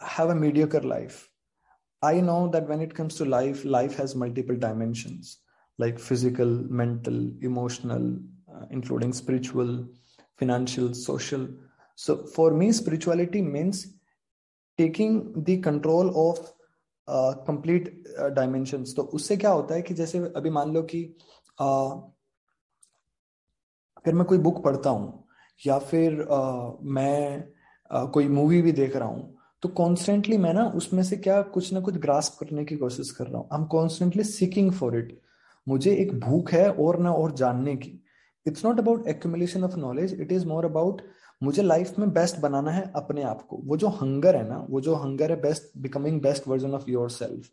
have 0.00 0.30
a 0.30 0.34
mediocre 0.34 0.80
life 0.80 1.28
i 2.02 2.20
know 2.20 2.48
that 2.48 2.68
when 2.68 2.80
it 2.80 2.94
comes 2.94 3.16
to 3.16 3.24
life 3.24 3.64
life 3.64 3.96
has 3.96 4.14
multiple 4.14 4.56
dimensions 4.56 5.38
like 5.78 5.98
physical 5.98 6.46
mental 6.82 7.30
emotional 7.40 8.16
uh, 8.54 8.64
including 8.70 9.12
spiritual 9.12 9.86
financial 10.36 10.94
social 10.94 11.48
so 11.98 12.16
for 12.26 12.50
me 12.52 12.72
spirituality 12.72 13.42
means 13.42 13.86
taking 14.78 15.44
the 15.44 15.56
control 15.62 16.12
of 16.26 16.38
complete 17.08 17.88
uh, 18.20 18.94
तो 18.96 19.02
उससे 19.02 19.36
क्या 19.36 19.50
होता 19.50 19.74
है 19.74 19.82
कि 19.82 19.94
जैसे 19.94 20.18
अभी 20.36 20.50
मान 20.50 20.72
लो 20.74 20.82
कि 20.82 21.02
फिर 24.04 24.14
मैं 24.14 24.24
कोई 24.24 24.38
बुक 24.38 24.62
पढ़ता 24.64 24.90
हूँ 24.90 25.24
या 25.66 25.78
फिर 25.78 26.14
मैं 26.82 27.44
कोई 28.10 28.28
मूवी 28.28 28.60
भी 28.62 28.72
देख 28.72 28.96
रहा 28.96 29.08
हूँ 29.08 29.36
तो 29.62 29.68
कॉन्स्टेंटली 29.68 30.38
मैं 30.38 30.52
ना 30.54 30.64
उसमें 30.76 31.02
से 31.02 31.16
क्या 31.16 31.40
कुछ 31.42 31.72
ना 31.72 31.80
कुछ 31.80 31.96
ग्रास्प 31.98 32.36
करने 32.40 32.64
की 32.64 32.76
कोशिश 32.76 33.10
कर 33.10 33.26
रहा 33.26 33.38
हूँ। 33.38 33.48
I 33.52 33.58
am 33.60 33.66
constantly 33.66 34.24
seeking 34.24 34.72
for 34.72 34.96
it 34.98 35.20
मुझे 35.66 35.94
एक 35.96 36.18
भूख 36.20 36.52
है 36.52 36.70
और 36.72 36.98
ना 36.98 37.12
और 37.12 37.32
जानने 37.36 37.76
की। 37.76 38.00
It's 38.46 38.64
not 38.64 38.78
about 38.78 39.06
accumulation 39.08 39.64
of 39.64 39.76
knowledge 39.76 40.20
it 40.20 40.32
is 40.32 40.46
more 40.46 40.64
about 40.64 41.02
मुझे 41.44 41.62
लाइफ 41.62 41.98
में 41.98 42.12
बेस्ट 42.12 42.38
बनाना 42.38 42.70
है 42.70 42.92
अपने 42.96 43.22
आप 43.22 43.42
को। 43.42 43.56
वो 43.64 43.76
जो 43.76 43.88
हंगर 43.88 44.36
है 44.36 44.48
ना 44.48 44.66
वो 44.70 44.80
जो 44.80 44.94
हंगर 44.94 45.30
है 45.30 45.40
best 45.40 45.78
becoming 45.78 46.20
best 46.22 46.48
version 46.48 46.74
of 46.74 46.90
your 46.90 47.10
self 47.10 47.50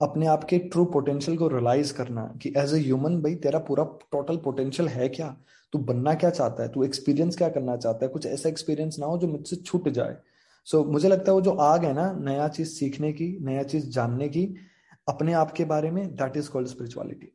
अपने 0.00 0.26
आप 0.26 0.44
के 0.44 0.58
ट्रू 0.58 0.84
पोटेंशियल 0.84 1.36
को 1.38 1.48
रियलाइज़ 1.48 1.92
करना 1.94 2.26
कि 2.42 2.52
एज 2.56 2.74
ए 2.74 2.78
ह्यूमन 2.78 3.20
भाई 3.22 3.34
तेरा 3.34 3.58
पूरा 3.58 3.84
टोटल 4.12 4.36
पोटेंशियल 4.36 4.88
है 4.88 5.08
क्या? 5.08 5.36
तू 5.72 5.78
बनना 5.78 6.14
क्या 6.14 6.30
चाहता 6.30 6.62
है? 6.62 6.68
तू 6.68 6.84
एक्सपीरियंस 6.84 7.36
क्या 7.36 7.48
करना 7.48 7.76
चाहता 7.76 8.04
है? 8.04 8.08
कुछ 8.08 8.26
ऐसा 8.26 8.48
एक्सपीरियंस 8.48 8.98
ना 8.98 9.06
हो 9.06 9.18
जो 9.18 9.28
मुझसे 9.28 9.56
छूट 9.56 9.88
जाए। 9.88 10.16
सो 10.66 10.78
so, 10.78 10.86
मुझे 10.86 11.08
लगता 11.08 11.30
है 11.30 11.34
वो 11.34 11.40
जो 11.40 11.50
आग 11.50 11.84
है 11.84 11.92
ना 11.92 12.12
नया 12.20 12.48
चीज़ 12.48 12.68
सीखने 12.68 13.12
की 13.12 13.28
नया 13.40 13.62
चीज़ 13.62 13.90
जानने 13.90 14.28
की 14.28 14.44
अपने 15.08 15.32
आप 15.32 15.52
के 15.52 15.64
बारे 15.64 15.90
में 15.90 16.06
that 16.14 16.36
is 16.36 16.50
called 16.50 16.68
spirituality 16.68 17.32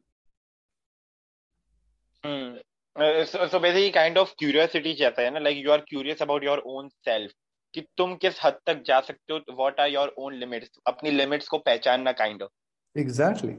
so 3.01 3.59
basically 3.59 3.89
kind 3.91 4.17
of 4.17 4.33
curiosity 4.39 4.93
चाहता 4.93 5.21
है 5.21 5.29
ना 5.31 5.39
like 5.39 5.57
you 5.57 5.71
are 5.71 5.81
curious 5.89 6.21
about 6.21 6.43
your 6.43 6.59
own 6.67 6.89
self 7.05 7.31
कि 7.73 7.81
तुम 7.97 8.15
किस 8.17 8.39
हद 8.43 8.59
तक 8.65 8.81
जा 8.85 8.99
सकते 9.01 9.33
हो 9.33 9.39
what 9.55 9.79
are 9.79 9.89
your 9.89 10.13
own 10.17 10.33
limits 10.35 10.79
अपनी 10.87 11.11
लिमिट्स 11.11 11.47
को 11.47 11.57
पहचानना 11.69 12.11
kind 12.21 12.43
of 12.43 12.99
exactly 12.99 13.57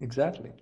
exactly 0.00 0.52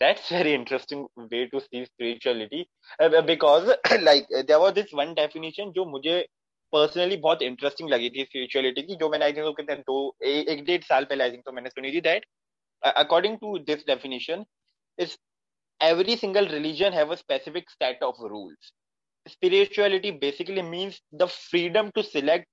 that's 0.00 0.30
very 0.30 0.52
interesting 0.52 1.02
way 1.32 1.40
to 1.50 1.60
see 1.60 1.80
spirituality. 1.84 2.60
Uh, 2.98 3.20
because 3.22 3.68
like 4.00 4.32
there 4.48 4.58
was 4.58 4.72
this 4.78 4.94
one 5.00 5.12
definition 5.14 5.72
जो 5.74 5.84
मुझे 5.90 6.16
पर्सनली 6.72 7.16
बहुत 7.16 7.42
इंटरेस्टिंग 7.42 7.90
लगी 7.90 8.08
थी 8.10 8.24
स्पिरिचुअलिटी 8.24 8.82
की 8.82 8.94
जो 8.96 9.08
मैंने 9.10 9.24
आई 9.24 9.32
थिंक 9.32 9.56
कितने 9.56 9.74
दो 9.88 9.96
एक 10.22 10.64
डेढ़ 10.64 10.82
साल 10.84 11.04
पहले 11.04 11.24
आई 11.24 11.30
थिंक 11.30 11.44
तो 11.46 11.52
मैंने 11.52 11.70
सुनी 11.70 11.92
थी 11.92 12.00
that 12.00 12.26
according 12.82 13.36
to 13.38 13.58
this 13.70 13.86
definition 13.86 14.44
is 14.98 15.16
every 15.81 16.15
single 16.15 16.47
religion 16.47 16.91
have 16.93 17.11
a 17.11 17.17
specific 17.17 17.65
set 17.81 18.01
of 18.01 18.15
rules 18.19 18.71
spirituality 19.27 20.11
basically 20.11 20.61
means 20.61 21.01
the 21.11 21.27
freedom 21.27 21.91
to 21.95 22.03
select 22.03 22.45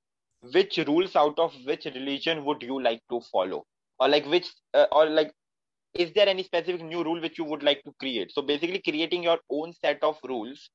which 0.53 0.79
rules 0.87 1.17
out 1.17 1.39
of 1.39 1.53
which 1.65 1.87
religion 1.87 2.45
would 2.45 2.63
you 2.63 2.83
like 2.83 3.01
to 3.11 3.21
follow 3.33 3.65
or 3.99 4.09
like 4.09 4.27
which 4.27 4.49
uh, 4.75 4.87
or 4.93 5.07
like 5.07 5.33
is 5.95 6.13
there 6.15 6.29
any 6.29 6.43
specific 6.43 6.83
new 6.83 7.03
rule 7.05 7.21
which 7.21 7.39
you 7.39 7.45
would 7.45 7.63
like 7.63 7.83
to 7.85 7.93
create 7.99 8.31
so 8.33 8.43
basically 8.43 8.81
creating 8.81 9.23
your 9.23 9.39
own 9.51 9.73
set 9.73 10.03
of 10.03 10.19
rules 10.25 10.69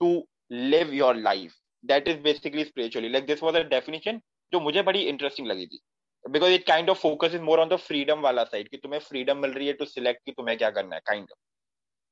to 0.00 0.22
live 0.50 0.92
your 0.92 1.14
life 1.14 1.52
that 1.84 2.06
is 2.06 2.16
basically 2.16 2.64
spiritually 2.64 3.08
like 3.08 3.26
this 3.26 3.42
was 3.42 3.54
a 3.54 3.64
definition 3.64 4.20
जो 4.52 4.60
मुझे 4.60 4.82
बड़ी 4.82 5.00
interesting 5.08 5.46
लगी 5.46 5.66
थी 5.66 5.78
because 6.30 6.52
it 6.52 6.66
kind 6.66 6.90
of 6.90 7.00
focus 7.00 7.34
is 7.34 7.40
more 7.40 7.60
on 7.60 7.68
the 7.68 7.76
freedom 7.82 8.20
वाला 8.20 8.44
side 8.44 8.68
कि 8.68 8.76
तुम्हें 8.76 9.00
freedom 9.00 9.38
मिल 9.42 9.50
रही 9.50 9.66
है 9.66 9.72
टू 9.72 9.84
सिलेक्ट 9.84 10.24
कि 10.26 10.32
तुम्हें 10.32 10.56
क्या 10.58 10.70
करना 10.70 10.96
है 10.96 11.00
kind 11.06 11.22
of 11.22 11.38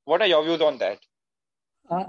what 0.07 0.21
are 0.21 0.29
your 0.29 0.43
views 0.43 0.61
on 0.61 0.77
that 0.77 1.05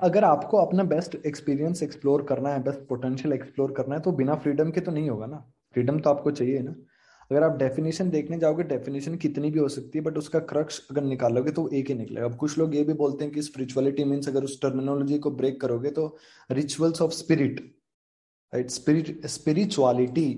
अगर 0.04 0.24
आपको 0.24 0.56
अपना 0.56 0.82
बेस्ट 0.84 1.14
एक्सपीरियंस 1.26 1.82
एक्सप्लोर 1.82 2.22
करना 2.22 2.48
है 2.48 2.62
बेस्ट 2.62 2.80
पोटेंशियल 2.88 3.32
एक्सप्लोर 3.34 3.72
करना 3.72 3.94
है 3.94 4.00
तो 4.00 4.12
बिना 4.12 4.34
फ्रीडम 4.34 4.70
के 4.70 4.80
तो 4.80 4.92
नहीं 4.92 5.10
होगा 5.10 5.26
ना? 5.26 5.36
फ्रीडम 5.74 5.98
तो 6.00 6.10
आपको 6.10 6.30
चाहिए 6.30 6.58
ना? 6.58 6.74
अगर 7.30 7.42
आप 7.42 7.56
डेफिनेशन 7.58 8.10
देखने 8.10 8.38
जाओगे 8.38 8.62
डेफिनेशन 8.62 9.16
कितनी 9.16 9.50
भी 9.50 9.58
हो 9.58 9.68
सकती 9.68 9.98
है 9.98 10.04
बट 10.04 10.18
उसका 10.18 10.38
क्रक्स 10.40 10.80
अगर 10.90 11.02
निकालोगे 11.02 11.52
तो 11.52 11.68
एक 11.70 11.88
ही 11.88 11.94
निकलेगा। 11.94 12.26
अब 12.26 12.36
कुछ 12.36 12.58
लोग 12.58 12.74
ये 12.76 12.82
भी 12.84 12.92
बोलते 12.94 13.24
हैं 13.24 13.32
कि 13.34 13.42
स्पिरिचुअलिटी 13.42 14.04
मीन्स 14.04 14.28
अगर 14.28 14.44
उस 14.44 14.60
टर्मिनोलॉजी 14.62 15.18
को 15.18 15.30
ब्रेक 15.32 15.60
करोगे 15.60 15.90
तो 15.90 16.06
rituals 16.50 17.02
of 17.02 17.12
spirit 17.12 17.60
right 18.52 18.70
spirit 18.70 19.26
spirituality 19.26 20.30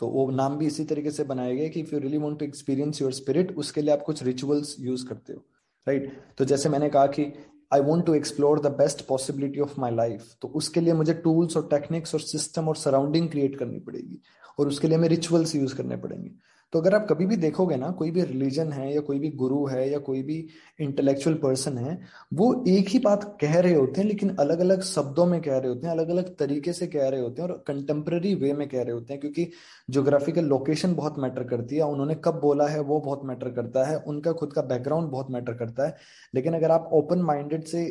तो 0.00 0.06
वो 0.08 0.30
नाम 0.30 0.56
भी 0.58 0.66
इसी 0.66 0.84
तरीके 0.84 1.10
से 1.10 1.24
बनाया 1.24 1.54
गया 1.54 1.68
कि 1.68 1.80
if 1.80 1.94
you 1.94 2.00
really 2.00 2.18
want 2.18 2.38
to 2.38 2.44
experience 2.44 3.02
your 3.02 3.12
spirit 3.12 3.56
उसके 3.56 3.82
लिए 3.82 3.92
आप 3.92 4.02
कुछ 4.02 4.22
रिचुअल्स 4.22 4.76
यूज़ 4.80 5.06
करते 5.08 5.32
हो। 5.32 5.44
राइट 5.88 6.12
तो 6.38 6.44
जैसे 6.44 6.68
मैंने 6.68 6.88
कहा 6.88 7.06
कि 7.06 7.32
I 7.74 7.80
want 7.80 8.06
to 8.06 8.14
explore 8.14 8.60
the 8.60 8.66
best 8.66 9.06
possibility 9.06 9.60
of 9.60 9.80
my 9.80 9.94
life 9.94 10.34
तो 10.42 10.48
उसके 10.48 10.80
लिए 10.80 10.92
मुझे 10.92 11.14
टूल्स 11.14 11.56
और 11.56 11.68
टेक्निक्स 11.70 12.14
और 12.14 12.20
सिस्टम 12.20 12.68
और 12.68 12.76
सराउंडिंग 12.76 13.28
क्रिएट 13.30 13.58
करनी 13.58 13.78
पड़ेगी। 13.80 14.20
और 14.58 14.68
उसके 14.68 14.88
लिए 14.88 14.96
हमें 14.96 15.08
रिचुअल्स 15.08 15.54
यूज़ 15.56 15.74
करने 15.76 15.96
पड़ेंगे। 15.96 16.30
तो 16.72 16.80
अगर 16.80 16.94
आप 16.94 17.06
कभी 17.10 17.26
भी 17.26 17.36
देखोगे 17.36 17.76
ना, 17.76 17.90
कोई 17.90 18.10
भी 18.10 18.22
रिलीजन 18.22 18.72
है 18.72 18.92
या 18.94 19.00
कोई 19.00 19.18
भी 19.18 19.28
गुरु 19.32 19.64
है 19.66 19.88
या 19.90 19.98
कोई 19.98 20.22
भी 20.22 20.36
इंटेलेक्चुअल 20.80 21.36
पर्सन 21.36 21.78
है, 21.78 21.98
वो 22.34 22.64
एक 22.68 22.88
ही 22.88 22.98
बात 22.98 23.24
कह 23.40 23.58
रहे 23.60 23.74
होते 23.74 24.00
हैं, 24.00 24.08
लेकिन 24.08 24.34
अलग 24.36 24.60
अलग 24.60 24.82
शब्दों 24.82 25.26
में 25.26 25.40
कह 25.42 25.56
रहे 25.58 25.68
होते 25.68 25.86
हैं 25.86 25.94
अलग 25.94 26.08
अलग 26.08 26.34
तरीके 26.36 26.72
से 26.72 26.86
कह 26.86 27.08
रहे 27.08 27.20
होते 27.20 27.42
हैं 27.42 27.48
और 27.48 27.62
कंटेम्प्रेरी 27.66 28.34
वे 28.34 28.52
में 28.52 28.68
कह 28.68 28.82
रहे 28.82 28.92
होते 28.92 29.12
हैं, 29.12 29.20
क्योंकि 29.20 29.48
जोग्राफिकल 29.90 30.44
लोकेशन 30.44 30.94
बहुत 30.94 31.18
मैटर 31.18 31.44
करती 31.44 31.76
है, 31.76 31.82
उन्होंने 31.82 32.14
कब 32.24 32.40
बोला 32.40 32.66
है 32.66 32.80
वो 32.80 33.00
बहुत 33.00 33.24
मैटर 33.24 33.50
करता 33.50 33.84
है, 33.84 33.96
उनका 33.98 34.32
खुद 34.32 34.52
का 34.52 34.62
बैकग्राउंड 34.62 35.10
बहुत 35.10 35.30
मैटर 35.30 35.54
करता 35.54 35.86
है। 35.86 35.96
लेकिन 36.34 36.54
अगर 36.54 36.70
आप 36.70 36.90
ओपन 36.92 37.22
माइंडेड 37.22 37.64
से 37.64 37.84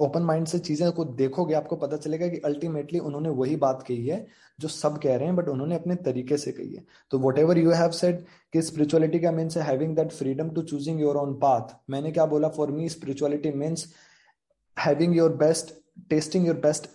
ओपन 0.00 0.22
माइंड 0.22 0.46
से 0.46 0.58
चीज़ें 0.58 0.90
को 0.92 1.04
देखोगे, 1.04 1.54
आपको 1.54 1.76
पता 1.76 1.96
चलेगा 1.96 2.28
कि 2.28 2.40
अल्टीमेटली 2.44 2.98
उन्होंने 2.98 3.28
वही 3.30 3.56
बात 3.56 3.84
कही 3.88 4.06
है 4.06 4.26
जो 4.60 4.68
सब 4.68 4.98
कह 4.98 5.16
रहे 5.16 5.26
हैं 5.26 5.36
बट 5.36 5.48
उन्होंने 5.48 5.74
अपने 5.74 5.94
तरीके 5.94 6.36
से 6.36 6.52
कही 6.52 6.74
है। 6.74 6.84
तो 7.10 7.18
what 7.18 7.38
ever 7.38 7.58
you 7.58 7.70
have 7.70 7.90
said 7.90 8.24
कि 8.52 8.62
स्पिरिचुअलिटी 8.62 9.18
का 9.18 9.32
means 9.32 9.56
having 9.58 9.96
that 9.96 10.12
freedom 10.12 10.50
to 10.50 10.62
choosing 10.62 11.00
your 11.00 11.16
own 11.16 11.34
path 11.34 11.76
मैंने 11.90 12.12
क्या 12.12 12.26
बोला? 12.26 12.48
For 12.48 12.70
me 12.70 12.88
spirituality 12.88 13.50
means 13.50 13.86
having 14.76 15.16
your 15.16 15.32
best 15.36 15.74
testing 16.10 16.46
your 16.46 16.56
best 16.56 16.86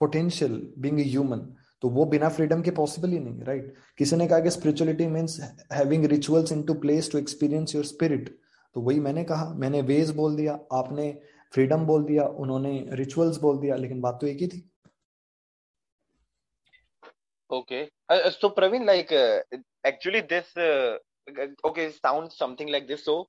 potential 0.00 0.66
being 0.78 0.98
human 0.98 1.46
तो 1.82 1.88
वो 1.88 2.04
बिना 2.04 2.28
फ्रीडम 2.28 2.62
के 2.62 2.70
पॉसिबल 2.70 3.08
ही 3.08 3.18
नहीं 3.18 3.42
राइट 3.42 3.62
right? 3.62 3.96
किसी 3.98 4.16
ने 4.16 4.26
कहा 4.26 4.40
कि 4.40 4.50
spirituality 4.50 5.06
means 5.06 5.40
having 5.72 6.04
rituals 6.04 6.52
in 6.52 6.62
to 6.62 6.74
place 6.74 7.10
to 7.12 7.18
experience 7.18 7.74
your 7.74 7.84
spirit 7.84 8.38
तो 8.74 8.80
वही 8.80 9.00
मैंने 9.00 9.24
कहा, 9.24 9.54
मैंने 9.54 9.80
वेज 9.82 10.10
बोल 10.10 10.36
दिया, 10.36 10.58
आपने 10.72 11.18
फ्रीडम 11.52 11.84
बोल 11.84 12.04
दिया, 12.04 12.24
उन्होंने 12.24 12.86
रिचुअल्स 12.92 13.36
बोल 13.36 13.58
दिया, 13.58 13.76
लेकिन 13.76 14.00
बात 14.00 14.18
तो 14.20 14.26
एक 14.26 14.38
ही 14.40 14.46
थी। 14.48 14.69
Okay. 17.50 17.90
Uh, 18.08 18.30
so 18.30 18.50
Praveen, 18.50 18.86
like 18.86 19.10
uh, 19.10 19.40
actually 19.84 20.20
this 20.20 20.56
uh, 20.56 20.96
okay 21.64 21.90
sounds 21.92 22.36
something 22.36 22.68
like 22.68 22.86
this. 22.86 23.04
So 23.04 23.28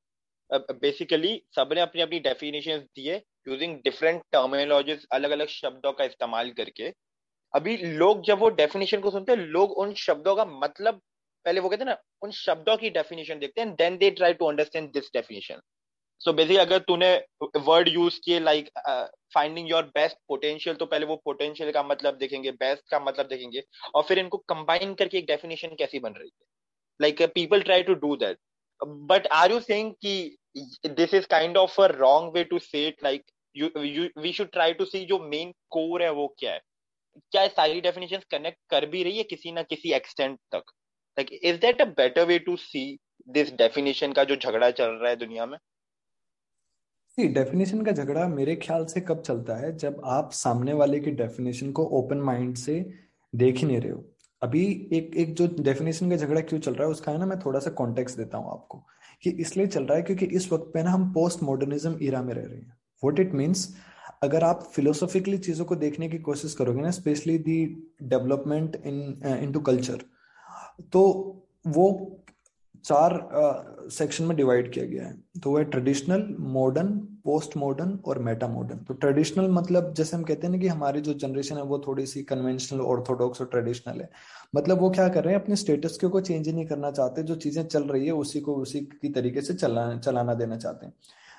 uh, 0.50 0.60
basically 0.80 1.42
सबने 1.56 1.82
अपनी 1.82 2.02
अपनी 2.02 2.20
डेफिनेशंस 2.20 2.84
दिए 2.96 3.16
यूजिंग 3.48 3.78
डिफरेंट 3.84 4.22
टर्मिनोलॉजीज 4.32 5.06
अलग 5.14 5.32
अलग 5.32 5.48
शब्दों 5.48 5.92
का 5.94 6.04
इस्तेमाल 6.04 6.52
करके 6.60 6.94
अभी 7.54 7.78
लोग 7.78 8.24
जब 8.26 8.40
वो 8.40 8.50
डेफिनेशन 8.62 9.02
को 9.02 9.12
सुनते 9.12 9.32
हैं 9.32 9.48
लोग 9.56 9.72
उन 9.84 9.94
शब्दों 10.04 10.36
का 10.36 10.46
मतलब 10.46 11.02
पहले 11.46 11.60
वो 11.62 11.70
कहते 11.70 11.84
हैं 11.84 11.90
ना 11.90 11.98
उन 12.24 12.32
शब्दों 12.32 12.78
की 12.78 12.90
डेफिनेशन 13.00 13.40
देखते 13.40 13.62
हैं 13.62 13.74
then 13.76 13.98
they 13.98 14.12
try 14.20 14.34
to 14.42 14.50
understand 14.50 14.92
this 14.94 15.10
definition 15.14 15.62
so 16.22 16.34
basically 16.34 16.58
अगर 16.58 16.80
तूने 16.82 17.14
वर्ड 17.60 17.88
यूज़ 17.90 18.20
किए 18.26 18.40
like 18.40 18.70
finding 19.36 19.70
your 19.70 19.84
best 19.96 20.18
potential 20.28 20.76
तो 20.76 20.86
पहले 20.86 21.06
वो 21.06 21.16
पोटेंशियल 21.26 21.72
का 21.72 21.84
मतलब 21.84 22.18
देखेंगे 22.18 22.52
बेस्ट 22.54 22.90
का 22.92 23.00
मतलब 23.00 23.28
देखेंगे, 23.28 23.64
और 23.96 24.04
फिर 24.04 24.20
इनको 24.20 24.38
कंबाइन 24.50 24.94
करके 24.96 25.18
एक 25.18 25.26
डेफिनेशन 25.28 25.76
कैसी 25.80 26.00
बन 26.00 26.14
रही 26.14 26.30
है। 26.30 26.46
Like 27.00 27.22
people 27.36 27.62
try 27.62 27.84
to 27.84 27.94
do 27.98 28.16
that 28.18 28.38
but 28.82 29.28
are 29.34 29.52
you 29.52 29.60
saying 29.62 29.92
कि 30.02 30.38
this 30.90 31.14
is 31.14 31.28
kind 31.30 31.58
of 31.58 31.82
a 31.82 31.86
wrong 31.88 32.34
way 32.36 32.44
to 32.44 32.60
say 32.62 32.88
it 32.88 33.04
like 33.04 33.24
we 34.18 34.34
should 34.34 34.52
try 34.52 34.74
to 34.74 34.86
see 34.86 35.04
जो 35.06 35.20
मेन 35.22 35.52
कोर 35.72 36.04
है 36.04 36.10
वो 36.12 36.28
क्या 36.40 36.54
है? 36.54 36.60
क्या 37.32 37.48
सारी 37.50 37.82
डेफिनेशन 37.82 38.22
कनेक्ट 38.32 38.60
कर 38.70 38.86
भी 38.88 39.04
रही 39.04 39.18
है 39.18 39.24
किसी 39.26 39.52
ना 39.52 39.62
किसी 39.64 39.94
एक्सटेंट 39.94 40.38
तक? 40.52 40.64
Like 41.18 41.40
is 41.44 41.58
that 41.62 41.82
a 41.82 41.86
better 41.98 42.26
way 42.28 42.40
to 42.42 42.56
see 42.60 42.86
this 43.30 43.52
definition 43.56 44.14
का 44.14 44.24
जो 44.24 44.36
झगड़ा 44.38 44.72
चल 44.72 44.90
रहा 44.92 45.10
है 45.10 45.16
दुनिया 45.18 45.46
में? 45.46 45.58
डेफिनेशन 47.28 47.82
का 47.82 47.92
झगड़ा 47.92 48.28
मेरे 48.28 48.56
ख्याल 48.56 48.86
से 48.86 49.02
कब 49.02 49.22
चलता 49.22 49.56
है? 49.56 49.76
जब 49.78 50.02
आप 50.06 50.32
सामने 50.34 50.74
वाले 50.74 51.00
की 51.00 51.12
डेफिनेशन 51.12 51.72
को 51.72 51.86
ओपन 52.00 52.22
माइंड 52.22 52.56
से 52.56 52.80
देख 53.34 53.58
ही 53.58 53.68
नहीं 53.68 53.80
रहे 53.82 53.92
हो। 53.92 54.04
अभी 54.42 54.64
एक 54.94 55.16
एक 55.16 55.34
जो 55.36 55.48
डेफिनेशन 55.60 56.10
का 56.10 56.16
झगड़ा 56.16 56.42
क्यों 56.42 56.60
चल 56.60 56.74
रहा 56.74 56.84
है 56.84 56.92
उसका 56.92 57.12
है 57.12 57.20
ना 57.20 57.26
मैं 57.26 57.40
थोड़ा 57.40 57.60
सा 57.60 57.70
कॉन्टेक्स्ट 57.72 58.18
देता 58.18 58.38
हूँ 58.38 58.52
आपको 58.52 58.84
कि 59.24 59.30
इसलिए 59.30 59.68
चल 59.68 59.84
रहा 59.84 59.98
है 59.98 60.04
क्योंकि 60.04 60.26
इस 60.26 60.52
वक्त 60.54 60.72
पे 60.74 60.84
ना 60.84 60.92
हम 60.92 61.12
पोस्ट 61.14 61.44
मॉडर्निज्म 61.44 61.98
इरा 62.02 62.22
में 62.22 62.34
रह 62.34 62.42
रहे 62.42 62.58
हैं। 62.58 62.78
वॉट 63.04 63.20
इट 63.20 63.34
मीन्स 63.34 63.68
अगर 64.24 64.44
आप 64.44 64.64
फिलोसॉफिकली 64.74 65.38
चीज़ों 65.38 65.66
को 65.66 65.76
देखने 65.76 66.10
की 66.10 66.18
कोशिश 66.20 66.54
करोगे 66.54 66.82
ना 66.82 66.92
specially 66.92 67.38
the 67.38 67.66
development 68.04 68.76
in 68.86 69.22
into 69.42 69.60
culture 69.60 70.02
तो 70.94 71.04
वो 71.68 72.18
चार 72.86 73.30
सेक्शन 73.90 74.24
uh, 74.24 74.30
में 74.30 74.38
डिवाइड 74.38 74.72
किया 74.74 74.86
गया 74.86 75.06
है। 75.06 75.14
तो 75.44 75.52
वह 75.52 75.64
ट्रेडिशनल 75.64 76.36
मॉडर्न 76.40 77.11
पोस्ट 77.26 77.56
मॉडर्न 77.58 77.98
और 78.06 78.20
मेटा 78.20 78.48
मॉडर्न 78.48 78.80
तो 78.80 78.94
ट्रेडिशनल 78.96 79.50
मतलब 79.52 79.94
जैसे 79.94 80.16
हम 80.18 80.24
कहते 80.24 80.48
हैं 80.48 80.52
ना 80.54 80.60
कि 80.60 80.68
हमारी 80.68 81.02
जो 81.02 81.14
जनरेशन 81.16 81.58
है, 81.58 81.64
वो 81.64 81.80
थोड़ी 81.88 82.06
सी 82.06 82.24
कन्वेंशनल 82.24 82.82
ऑर्थोडॉक्स 82.82 83.42
और 83.42 83.48
ट्रेडिशनल 83.48 84.02
है। 84.02 84.10
मतलब 84.56 84.80
वो 84.80 84.90
क्या 84.90 85.08
कर 85.08 85.24
रहे 85.24 85.34
हैं, 85.34 85.42
अपने 85.42 85.56
स्टेटस 85.56 85.98
को 86.04 86.22
चेंज 86.22 86.48
ही 86.48 86.54
नहीं 86.54 86.66
करना 86.66 86.92
चाहते। 86.92 87.24
जो 87.24 87.36
चीज़ें 87.38 87.64
चल 87.64 87.84
रही 87.84 88.06
है, 88.06 88.12
उसी 88.14 88.40
को, 88.40 88.56
उसी 88.56 88.80
की 89.02 89.10
तरीके 89.10 89.42
से 89.42 89.54
चला, 89.54 89.96
चलाना 89.98 90.34
देना 90.34 90.58
चाहते 90.58 90.86
हैं। 90.86 90.94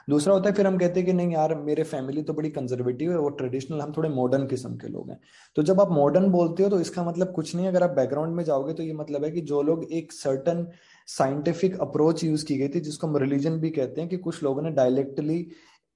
दूसरा 0.09 0.35
होता 0.35 0.49
है, 0.49 0.55
फिर 0.55 0.67
हम 0.67 0.79
कहते 0.79 1.01
हैं 1.01 1.07
कि 1.07 1.13
नहीं 1.13 1.33
यार, 1.33 1.55
मेरे 1.57 1.83
फैमिली 1.85 2.23
तो 2.23 2.33
बड़ी 2.33 2.49
कंजर्वेटिव 2.51 3.11
है 3.11 3.17
और 3.17 3.35
ट्रेडिशनल 3.35 3.81
हम 3.81 3.93
थोड़े 3.97 4.09
मॉडर्न 4.09 4.47
किस्म 4.47 4.77
के 4.77 4.89
लोग 4.89 5.11
हैं। 5.11 5.19
तो 5.57 5.63
जब 5.63 5.81
आप 5.81 5.91
मॉडर्न 5.93 6.31
बोलते 6.31 6.63
हो 6.63 6.69
तो 6.69 6.81
इसका 6.81 7.05
मतलब 7.05 7.33
कुछ 7.33 7.55
नहीं 7.57 7.67
अगर 7.67 7.83
आप 7.83 7.91
बैकग्राउंड 7.91 8.35
में 8.37 8.43
जाओगे 8.45 8.73
तो 8.73 8.83
ये 8.83 8.93
मतलब 8.93 9.25
है 9.25 9.31
कि 9.31 9.41
जो 9.43 9.63
लोग 9.63 9.85
एक 9.93 10.13
सर्टन 10.13 10.67
साइंटिफिक 11.09 11.79
अप्रोच 11.81 12.25
यूज़ 12.25 12.45
की 12.47 12.57
गई 12.59 12.69
थी, 12.69 12.81
जिसको 12.81 13.07
हम 13.07 13.17
रिलीजन 13.17 13.59
भी 13.61 13.71
कहते 13.71 14.01
हैं 14.01 14.11
कि 14.11 14.17
कुछ 14.19 14.43
लोगों 14.43 14.63
ने 14.63 14.71
डायलेक्टली 14.73 15.47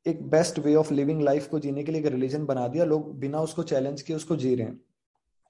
एक 0.07 0.29
best 0.31 0.59
way 0.59 0.75
of 0.75 0.95
living 0.95 1.23
life 1.23 1.47
को 1.49 1.59
जीने 1.59 1.83
के 1.85 1.93
लिए 1.93 2.01
एक 2.01 2.07
रिलीजन 2.07 2.45
बना 2.45 2.69
दिया। 2.69 2.85
लोग 2.85 3.19
बिना 3.19 3.41
उसको 3.41 3.63
चैलेंज 3.63 4.03
किए 4.03 4.17
उसको 4.17 4.37
जी 4.37 4.55
रहे 4.55 4.67
हैं। 4.67 4.81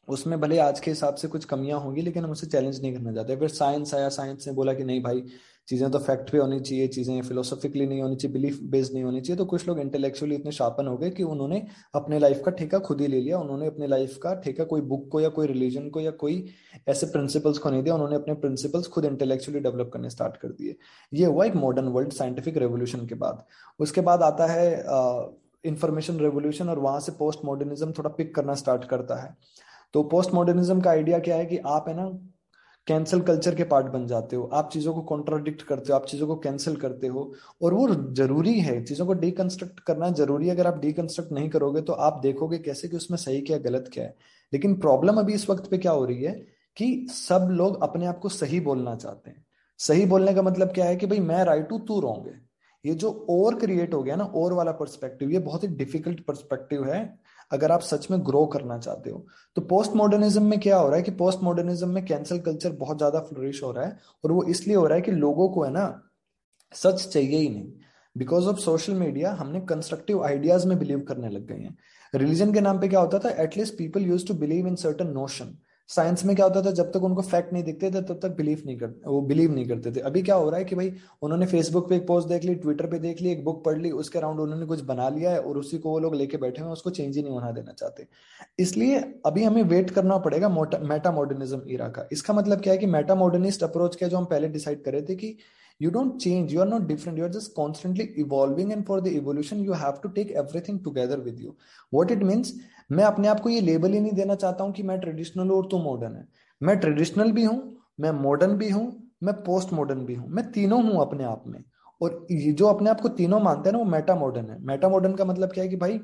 उसमें 0.08 0.40
भले 0.40 0.58
आज 0.58 0.80
के 0.80 0.90
हिसाब 0.90 1.14
से 1.14 1.28
कुछ 1.28 1.44
कमियाँ 1.44 1.80
होंगी, 1.80 2.02
लेकिन 2.02 2.24
हम 2.24 2.30
उसे 2.30 2.46
चैलेंज 2.46 2.80
नहीं 2.82 2.92
करना 2.92 3.12
चाहते। 3.12 3.36
फिर 3.36 3.48
साइंस 3.48 3.94
आया 3.94 4.08
साइंस 4.08 4.46
ने 4.46 4.52
बोला 4.54 4.74
कि 4.74 4.84
नहीं 4.84 5.02
भाई 5.02 5.24
चीज़ें 5.68 5.90
तो 5.90 5.98
फैक्ट 5.98 6.30
पे 6.30 6.38
होनी 6.38 6.58
चाहिए, 6.60 6.86
चीज़ें 6.88 7.22
फिलोसॉफिकली 7.22 7.86
नहीं 7.86 8.00
होनी 8.02 8.16
चाहिए 8.16 8.32
बिलीफ 8.32 8.58
बेस्ड 8.64 8.92
नहीं 8.94 9.04
होनी 9.04 9.20
चाहिए 9.20 9.36
तो 9.36 9.44
कुछ 9.46 9.66
लोग 9.68 9.78
इंटेलेक्चुअली 9.80 10.34
इतने 10.34 10.52
शार्पन 10.52 10.86
हो 10.86 10.96
गए 10.96 11.10
कि 11.10 11.22
उन्होंने 11.24 11.62
अपने 11.94 12.18
लाइफ 12.18 12.42
का 12.44 12.50
ठेका 12.52 12.78
खुद 12.80 13.00
ही 13.00 13.06
ले 13.06 13.20
लिया, 13.20 13.38
उन्होंने 13.38 13.66
अपने 13.66 13.86
लाइफ 13.86 14.16
का 14.22 14.34
ठेका 14.36 14.64
कोई 14.64 14.80
बुक 14.82 15.08
को 15.12 15.20
या 15.20 15.28
कोई 15.30 15.46
रिलीजन 15.46 15.88
को 15.90 16.00
या 16.00 16.10
कोई 16.12 16.44
ऐसे 16.88 17.06
प्रिंसिपल्स 17.08 17.58
को 17.58 17.70
नहीं 17.70 17.82
दिया, 17.82 17.94
उन्होंने 17.94 18.16
अपने 18.16 18.34
प्रिंसिपल्स 18.36 18.86
खुद 18.88 19.04
इंटेलेक्चुअली 19.04 19.60
डेवलप 19.60 19.90
करने 19.92 20.10
स्टार्ट 20.10 20.36
कर 20.36 20.48
दिए। 20.50 20.76
ये 21.12 21.26
हुआ 21.26 21.44
एक 21.44 21.56
मॉडर्न 21.56 21.88
वर्ल्ड 21.88 22.12
साइंटिफिक 22.12 22.56
रेवोल्यूशन 22.58 23.06
के 23.06 23.14
बाद। 23.16 23.44
उसके 23.80 24.00
बाद 24.02 24.22
आता 24.22 24.46
है 24.46 24.70
इंफॉर्मेशन 25.64 26.18
रेवोल्यूशन 26.18 26.68
और 26.68 26.78
वहाँ 26.78 27.00
से 27.00 27.12
पोस्ट 27.14 27.44
मॉडर्निज्म 27.44 27.92
थोड़ा 27.92 28.10
पिक 28.10 28.34
करना 28.34 28.54
स्टार्ट 28.54 28.84
करता 28.84 29.14
है। 29.16 29.36
तो 29.94 30.02
पोस्ट 30.04 30.34
मॉडर्निज्म 30.34 30.80
का 30.80 30.90
आइडिया 30.90 31.18
क्या 31.18 31.36
है 31.36 31.46
कि 31.46 31.58
आप 31.66 31.88
है 31.88 31.94
ना 31.96 32.06
कैंसिल 32.86 33.20
कल्चर 33.20 33.54
के 33.54 33.64
पार्ट 33.64 33.86
बन 33.86 34.06
जाते 34.06 34.36
हो। 34.36 34.44
आप 34.54 34.68
चीज़ों 34.72 34.92
को 34.94 35.00
कॉन्ट्राडिक्ट 35.02 35.62
करते 35.62 35.92
हो, 35.92 35.98
आप 35.98 36.06
चीज़ों 36.06 36.26
को 36.26 36.36
कैंसिल 36.38 36.76
करते 36.76 37.06
हो 37.06 37.32
और 37.62 37.74
वो 37.74 37.88
ज़रूरी 38.14 38.58
है। 38.60 38.82
चीज़ों 38.84 39.06
को 39.06 39.14
डीकंस्ट्रक्ट 39.14 39.80
करना 39.80 40.10
ज़रूरी 40.12 40.46
है। 40.46 40.54
अगर 40.54 40.66
आप 40.66 40.78
डीकंस्ट्रक्ट 40.80 41.32
नहीं 41.32 41.48
करोगे 41.50 41.80
तो 41.80 41.92
आप 41.92 42.20
देखोगे 42.22 42.58
कैसे 42.58 42.88
कि 42.88 42.96
उसमें 42.96 43.18
सही 43.18 43.40
क्या, 43.40 43.58
गलत 43.58 43.90
क्या 43.92 44.04
है। 44.04 44.14
लेकिन 44.52 44.74
प्रॉब्लम 44.76 45.16
अभी 45.16 45.34
इस 45.34 45.48
वक्त 45.50 45.70
पे 45.70 45.78
क्या 45.78 45.92
हो 45.92 46.04
रही 46.04 46.22
है 46.22 46.32
कि 46.76 47.06
सब 47.10 47.48
लोग 47.50 47.82
अपने 47.82 48.06
आप 48.06 48.18
को 48.18 48.28
सही 48.28 48.60
बोलना 48.60 48.94
चाहते 48.96 49.30
हैं। 49.30 49.44
सही 49.80 50.06
बोलने 50.06 50.34
का 50.34 50.42
मतलब 50.42 50.72
क्या 50.72 50.84
है 50.84 50.96
कि 50.96 51.06
भाई 51.06 51.20
मैं 51.20 51.44
राइट 51.44 51.72
हूँ, 51.72 51.86
तू 51.86 52.00
रॉन्ग 52.00 52.26
है। 52.26 52.40
ये 52.84 52.94
जो 52.94 53.10
और 53.30 53.54
क्रिएट 53.54 53.94
हो 53.94 54.02
गया 54.02 54.16
ना, 54.16 54.24
और 54.24 54.52
वाला 54.52 54.72
पर्सपेक्टिव 54.72 55.30
ये 55.30 55.38
बहुत 55.40 55.62
ही 55.62 55.68
डिफ़िकल्ट 55.68 56.20
पर्सपेक्टिव 56.20 56.84
है। 56.84 57.18
अगर 57.50 57.72
आप 57.72 57.80
सच 57.80 58.10
में 58.10 58.18
ग्रो 58.26 58.44
करना 58.46 58.78
चाहते 58.78 59.10
हो 59.10 59.26
तो 59.56 59.62
पोस्ट 59.62 59.92
मॉडर्निज्म 59.96 60.42
में 60.42 60.58
क्या 60.60 60.76
हो 60.76 60.86
रहा 60.88 60.96
है 60.96 61.02
कि 61.02 61.10
पोस्ट 61.12 61.42
मॉडर्निज्म 61.42 61.88
में 61.88 62.04
कैंसल 62.04 62.38
कल्चर 62.38 62.72
बहुत 62.74 62.96
ज़्यादा 62.98 63.20
फ्लोरिश 63.20 63.62
हो 63.62 63.70
रहा 63.72 63.84
है 63.84 63.98
और 64.24 64.32
वो 64.32 64.42
इसलिए 64.44 64.76
हो 64.76 64.86
रहा 64.86 64.96
है 64.96 65.02
कि 65.02 65.12
लोगों 65.12 65.48
को 65.48 65.62
है 65.64 65.70
ना, 65.72 66.02
सच 66.74 67.06
चाहिए 67.06 67.38
ही 67.38 67.48
नहीं। 67.48 67.72
बिकॉज़ 68.16 68.46
ऑफ़ 68.48 68.58
सोशल 68.58 68.94
मीडिया 68.94 69.32
हमने 69.32 69.60
कंस्ट्रक्टिव 69.68 70.24
आइडियाज़ 70.24 70.66
में 70.68 70.78
बिलीव 70.78 71.00
करने 71.08 71.28
लग 71.28 71.46
गए 71.46 71.58
हैं। 71.58 71.76
रिलीजन 72.14 72.52
के 72.52 72.60
नाम 72.60 72.80
पे 72.80 72.88
क्या 72.88 73.00
होता 73.00 73.18
था? 73.18 73.30
At least 73.42 73.74
people 73.78 74.02
used 74.02 74.26
to 74.26 74.34
believe 74.34 74.66
in 74.66 74.74
certain 74.76 75.06
notion 75.08 75.56
science 75.88 76.24
में 76.24 76.34
क्या 76.36 76.46
होता 76.46 76.62
था, 76.62 76.70
जब 76.70 76.90
तक 76.92 77.02
उनको 77.04 77.22
फैक्ट 77.22 77.52
नहीं 77.52 77.62
दिखते 77.64 77.90
थे, 77.90 78.00
तब 78.02 78.18
तक 78.22 78.34
बिलीव 78.36 78.62
नहीं 78.66 78.76
करते 78.78 79.10
वो 79.10 79.20
बिलीव 79.22 79.52
नहीं 79.54 79.66
करते 79.66 79.90
थे। 79.92 80.00
अभी 80.00 80.22
क्या 80.22 80.34
हो 80.34 80.48
रहा 80.50 80.58
है 80.58 80.64
कि 80.64 80.76
भाई, 80.76 80.92
उन्होंने 81.22 81.46
फेसबुक 81.46 81.88
पे 81.88 81.96
एक 81.96 82.06
पोस्ट 82.06 82.28
देख 82.28 82.44
ली 82.44 82.54
ट्विटर 82.54 82.86
पे 82.90 82.98
देख 82.98 83.20
ली, 83.22 83.30
एक 83.32 83.44
बुक 83.44 83.64
पढ़ 83.64 83.78
ली, 83.78 83.90
उसके 83.90 84.18
अराउंड 84.18 84.40
उन्होंने 84.40 84.66
कुछ 84.66 84.80
बना 84.84 85.08
लिया 85.08 85.30
है 85.30 85.40
और 85.40 85.58
उसी 85.58 85.78
को 85.78 85.90
वो 85.90 85.98
लोग 85.98 86.14
लेके 86.14 86.36
बैठे 86.36 86.62
हुए 86.62 86.72
उसको 86.72 86.90
चेंज 86.90 87.16
ही 87.16 87.22
नहीं 87.22 87.32
होना 87.32 87.50
देना 87.50 87.72
चाहते। 87.72 88.06
इसलिए 88.62 89.02
अभी 89.26 89.44
हमें 89.44 89.62
वेट 89.64 89.90
करना 89.90 90.18
पड़ेगा 90.26 90.48
मेटा 90.48 91.12
मॉडर्निज्म 91.12 91.60
इरा 91.68 91.88
का। 91.88 92.08
इसका 92.12 92.34
मतलब 92.34 92.60
क्या 92.62 92.72
है 92.72 92.78
कि 92.78 92.86
मेटा 92.86 93.14
मॉडर्निस्ट 93.14 93.62
अप्रोच 93.64 93.96
क्या 93.96 94.08
जो 94.08 94.16
हम 94.16 94.24
पहले 94.24 94.48
डिसाइड 94.48 94.82
करे 94.84 95.02
थे 95.08 95.16
कि 95.16 95.36
you 95.80 95.90
don't 95.94 96.14
change, 96.18 96.52
you 96.52 96.60
are 96.60 96.68
not 96.68 96.84
different, 96.88 97.18
you 97.18 97.24
are 97.24 97.32
just 97.32 97.54
constantly 97.54 98.04
evolving 98.16 98.70
and 98.72 98.86
for 98.90 98.96
the 99.06 99.10
evolution, 99.16 99.58
you 99.62 99.74
have 99.74 99.98
to 100.04 100.10
take 100.14 100.30
everything 100.42 100.78
together 100.86 101.18
with 101.24 101.42
you 101.46 101.50
what 101.96 102.14
it 102.14 102.22
means 102.28 102.52
मैं 102.90 103.04
अपने 103.04 103.28
आप 103.28 103.40
को 103.40 103.50
ये 103.50 103.60
लेबल 103.60 103.92
ही 103.92 104.00
नहीं 104.00 104.12
देना 104.12 104.34
चाहता 104.34 104.64
हूँ 104.64 104.72
कि 104.72 104.82
मैं 104.82 104.98
ट्रेडिशनल 105.00 105.50
और 105.50 105.66
तो 105.66 105.78
मॉडर्न 105.78 106.16
है। 106.16 106.26
मैं 106.60 106.78
ट्रेडिशनल 106.78 107.32
भी 107.32 107.44
हूँ, 107.44 107.76
मैं 108.00 108.10
मॉडर्न 108.12 108.56
भी 108.56 108.70
हूँ, 108.70 109.12
मैं 109.22 109.34
पोस्ट 109.42 109.72
मॉडर्न 109.72 110.04
भी 110.06 110.14
हूँ। 110.14 110.28
मैं 110.28 110.50
तीनों 110.52 110.82
हूँ 110.82 111.00
अपने 111.00 111.24
आप 111.24 111.44
में। 111.46 111.62
और 112.00 112.26
ये 112.30 112.52
जो 112.52 112.66
अपने 112.66 112.90
आप 112.90 113.00
को 113.00 113.08
तीनों 113.08 113.40
मानते 113.40 113.68
हैं 113.68 113.72
ना, 113.72 113.78
वो 113.78 113.84
मेटा 113.84 114.14
मॉडर्न 114.14 114.50
है। 114.50 114.58
मेटा 114.62 114.88
मॉडर्न 114.88 115.14
का 115.14 115.24
मतलब 115.24 115.52
क्या 115.52 115.64
है 115.64 115.70
कि 115.70 115.76
भाई, 115.76 116.00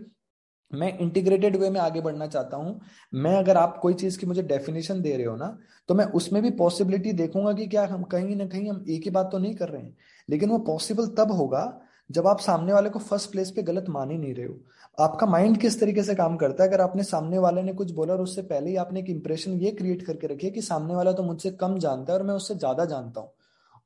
मैं 0.73 0.99
इंटीग्रेटेड 0.99 1.57
वे 1.57 1.69
में 1.71 1.81
आगे 1.81 2.01
बढ़ना 2.01 2.27
चाहता 2.27 2.57
हूँ। 2.57 2.81
मैं 3.15 3.35
अगर 3.37 3.57
आप 3.57 3.77
कोई 3.83 3.95
चीज़ 3.95 4.19
की 4.19 4.27
मुझे 4.27 4.43
डेफिनेशन 4.43 5.01
दे 5.03 5.17
रहे 5.17 5.27
हो 5.27 5.35
ना 5.37 5.57
तो 5.89 5.95
मैं 5.95 6.05
उसमें 6.13 6.43
भी 6.43 6.51
पॉसिबिलिटी 6.51 7.13
देखूँगा 7.13 7.53
कि 7.53 7.67
क्या 7.67 7.85
हम 7.87 8.03
कहीं 8.05 8.37
ना 8.37 8.47
कहीं 8.47 8.71
हम 8.71 8.85
एक 8.89 9.05
ही 9.05 9.11
बात 9.11 9.29
तो 9.33 9.39
नहीं 9.39 9.55
कर 9.55 9.69
रहे 9.69 9.83
हैं। 9.83 9.97
लेकिन 10.29 10.51
वो 10.51 10.59
पॉसिबल 10.59 11.07
तब 11.19 11.33
होगा 11.33 11.65
जब 12.11 12.27
आप 12.27 12.41
सामने 12.41 12.73
वाले 12.73 12.91
को 12.91 12.99
फ़र्स्ट 12.99 13.31
प्लेस 13.33 13.51
पे 13.51 13.63
गलत 13.63 13.87
मान 13.89 14.11
ही 14.11 14.19
नहीं 14.19 14.35
रहे 14.35 14.47
हो। 14.47 14.59
आपका 14.99 15.27
माइंड 15.27 15.57
किस 15.59 15.79
तरीके 15.81 16.03
से 16.03 16.15
काम 16.15 16.37
करता 16.37 16.63
है? 16.63 16.69
अगर 16.69 16.81
आपने 16.81 17.03
सामने 17.03 17.39
वाले 17.39 17.63
ने 17.63 17.73
कुछ 17.73 17.91
बोला 17.93 18.15
और 18.15 18.21
उससे 18.21 18.43
पहले 18.45 18.71
ही 18.71 18.77
आपने 18.77 19.01
एक 19.01 19.09
इंप्रेशन 19.11 19.53
ये 19.61 19.71
क्रिएट 19.73 20.03
करके 20.07 20.27
रखी 20.27 20.47
है 20.47 20.53
कि 20.53 20.63
सामने 20.63 20.95
वाला 20.95 21.13
तो 21.13 21.23
मुझसे 21.23 21.51
कम 21.61 21.79
जानता 21.79 22.13
है 22.13 22.19
और 22.19 22.25
मैं 22.27 22.35
उससे 22.35 22.55
ज़्यादा 22.55 22.85
जानता 22.85 23.21
हूँ। 23.21 23.31